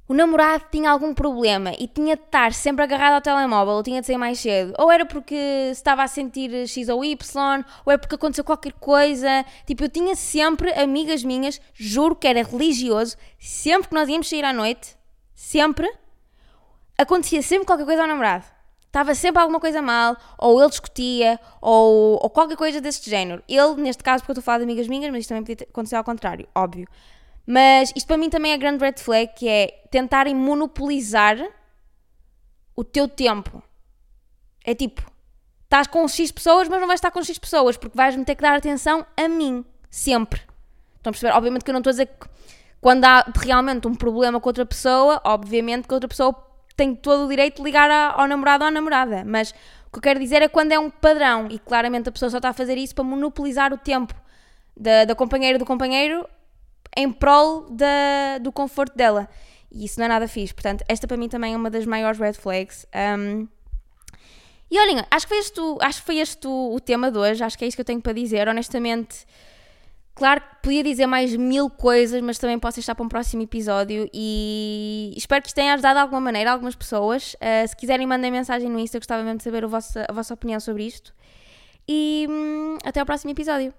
o 0.08 0.14
namorado 0.14 0.66
tinha 0.72 0.90
algum 0.90 1.14
problema 1.14 1.72
e 1.80 1.88
tinha 1.88 2.16
de 2.16 2.24
estar 2.24 2.52
sempre 2.54 2.84
agarrado 2.84 3.14
ao 3.14 3.22
telemóvel, 3.22 3.76
ou 3.76 3.84
tinha 3.84 4.02
de 4.02 4.08
sair 4.08 4.18
mais 4.18 4.40
cedo. 4.40 4.74
Ou 4.78 4.92
era 4.92 5.06
porque 5.06 5.36
estava 5.72 6.04
a 6.04 6.08
sentir 6.08 6.68
X 6.68 6.90
ou 6.90 7.06
Y, 7.06 7.66
ou 7.86 7.94
é 7.94 7.98
porque 7.98 8.16
aconteceu 8.16 8.44
qualquer 8.44 8.74
coisa. 8.74 9.46
Tipo, 9.68 9.84
eu 9.84 9.90
tinha 9.90 10.16
sempre 10.16 10.74
amigas 10.74 11.24
minhas, 11.24 11.62
juro 11.74 12.16
que 12.16 12.28
era 12.28 12.44
religioso, 12.44 13.16
sempre 13.40 13.90
que 13.90 13.96
nós 13.96 14.10
íamos 14.10 14.28
sair 14.28 14.44
à 14.44 14.52
noite, 14.52 14.98
sempre, 15.34 15.92
acontecia 16.98 17.42
sempre 17.42 17.68
qualquer 17.68 17.86
coisa 17.86 18.02
ao 18.02 18.08
namorado 18.08 18.55
estava 18.96 19.14
sempre 19.14 19.42
alguma 19.42 19.60
coisa 19.60 19.82
mal, 19.82 20.16
ou 20.38 20.58
ele 20.62 20.70
discutia, 20.70 21.38
ou, 21.60 22.18
ou 22.24 22.30
qualquer 22.30 22.56
coisa 22.56 22.80
desse 22.80 23.08
género. 23.10 23.44
Ele, 23.46 23.76
neste 23.82 24.02
caso, 24.02 24.24
porque 24.24 24.32
eu 24.32 24.34
estou 24.36 24.42
a 24.42 24.46
falar 24.46 24.60
de 24.60 24.64
amigas 24.64 24.88
minhas, 24.88 25.12
mas 25.12 25.20
isto 25.20 25.30
também 25.30 25.44
podia 25.44 25.68
acontecer 25.70 25.98
ao 25.98 26.04
contrário, 26.04 26.48
óbvio. 26.56 26.88
Mas 27.46 27.92
isto 27.94 28.08
para 28.08 28.18
mim 28.18 28.30
também 28.30 28.54
é 28.54 28.58
grande 28.58 28.84
red 28.84 28.96
flag, 28.98 29.34
que 29.36 29.50
é 29.50 29.68
tentarem 29.92 30.34
monopolizar 30.34 31.38
o 32.74 32.86
teu 32.86 33.06
tempo. 33.06 33.62
É 34.64 34.74
tipo, 34.74 35.04
estás 35.66 35.88
com 35.88 36.08
X 36.08 36.32
pessoas, 36.32 36.70
mas 36.70 36.80
não 36.80 36.88
vais 36.88 37.00
estar 37.00 37.12
com 37.12 37.22
X 37.22 37.38
pessoas, 37.38 37.76
porque 37.76 37.98
vais-me 37.98 38.24
ter 38.24 38.36
que 38.36 38.42
dar 38.42 38.56
atenção 38.56 39.06
a 39.18 39.28
mim, 39.28 39.66
sempre. 39.90 40.40
Estão 40.96 41.10
a 41.10 41.12
perceber? 41.12 41.34
Obviamente 41.34 41.66
que 41.66 41.70
eu 41.70 41.74
não 41.74 41.82
estou 41.82 41.92
a 41.92 41.94
dizer 41.94 42.06
que 42.06 42.28
quando 42.80 43.04
há 43.04 43.26
realmente 43.36 43.88
um 43.88 43.94
problema 43.94 44.40
com 44.40 44.48
outra 44.48 44.66
pessoa, 44.66 45.22
obviamente 45.26 45.86
que 45.86 45.94
outra 45.94 46.08
pessoa 46.08 46.45
tem 46.76 46.96
todo 46.96 47.26
o 47.26 47.30
direito 47.30 47.58
de 47.58 47.64
ligar 47.64 47.90
ao 47.90 48.28
namorado 48.28 48.64
ou 48.64 48.68
à 48.68 48.72
namorada, 48.72 49.24
mas 49.26 49.52
o 49.88 49.92
que 49.92 49.98
eu 49.98 50.02
quero 50.02 50.20
dizer 50.20 50.42
é 50.42 50.48
quando 50.48 50.72
é 50.72 50.80
um 50.80 50.90
padrão 50.90 51.48
e 51.50 51.58
claramente 51.58 52.10
a 52.10 52.12
pessoa 52.12 52.30
só 52.30 52.38
está 52.38 52.50
a 52.50 52.54
fazer 52.54 52.78
isso 52.78 52.94
para 52.94 53.04
monopolizar 53.04 53.74
o 53.74 53.78
tempo 53.78 54.14
da, 54.76 55.06
da 55.06 55.16
companheira 55.16 55.58
do 55.58 55.66
companheiro 55.66 56.28
em 56.96 57.12
prol 57.12 57.70
da, 57.70 58.38
do 58.42 58.52
conforto 58.52 58.96
dela. 58.96 59.30
E 59.72 59.86
isso 59.86 60.00
não 60.00 60.06
é 60.06 60.10
nada 60.10 60.28
fixe. 60.28 60.54
Portanto, 60.54 60.84
esta 60.88 61.08
para 61.08 61.18
mim 61.18 61.28
também 61.28 61.54
é 61.54 61.58
uma 61.58 61.70
das 61.70 61.86
maiores 61.86 62.20
red 62.20 62.34
flags. 62.34 62.86
Um, 62.96 63.48
e 64.72 64.80
olhem, 64.80 65.04
acho 65.12 65.28
que 65.28 65.34
foi 65.34 65.40
este, 65.40 65.62
acho 65.82 66.00
que 66.00 66.06
foi 66.06 66.18
este 66.18 66.48
o, 66.48 66.76
o 66.76 66.80
tema 66.80 67.12
de 67.12 67.18
hoje. 67.18 67.44
Acho 67.44 67.58
que 67.58 67.66
é 67.66 67.68
isso 67.68 67.76
que 67.76 67.82
eu 67.82 67.86
tenho 67.86 68.02
para 68.02 68.14
dizer. 68.14 68.48
Honestamente, 68.48 69.26
Claro 70.16 70.40
que 70.40 70.48
podia 70.64 70.82
dizer 70.82 71.06
mais 71.08 71.36
mil 71.36 71.70
coisas, 71.70 72.22
mas 72.22 72.40
também 72.40 72.58
posso 72.58 72.78
deixar 72.78 72.96
para 72.96 73.04
um 73.04 73.10
próximo 73.10 73.44
episódio 73.44 74.10
e 74.14 75.14
espero 75.18 75.42
que 75.42 75.50
isto 75.50 75.56
tenha 75.56 75.74
ajudado 75.74 75.96
de 75.96 76.02
alguma 76.02 76.22
maneira 76.22 76.54
algumas 76.54 76.74
pessoas. 76.74 77.34
Uh, 77.34 77.68
se 77.68 77.76
quiserem, 77.76 78.08
mandem 78.08 78.32
mensagem 78.32 78.70
no 78.70 78.80
Insta, 78.80 78.98
gostava 78.98 79.22
mesmo 79.24 79.40
de 79.40 79.44
saber 79.44 79.66
a 79.66 79.68
vossa, 79.68 80.06
a 80.08 80.14
vossa 80.14 80.34
opinião 80.34 80.60
sobre 80.62 80.86
isto. 80.86 81.14
E 81.86 82.28
hum, 82.30 82.78
até 82.86 83.02
ao 83.02 83.06
próximo 83.06 83.32
episódio. 83.32 83.74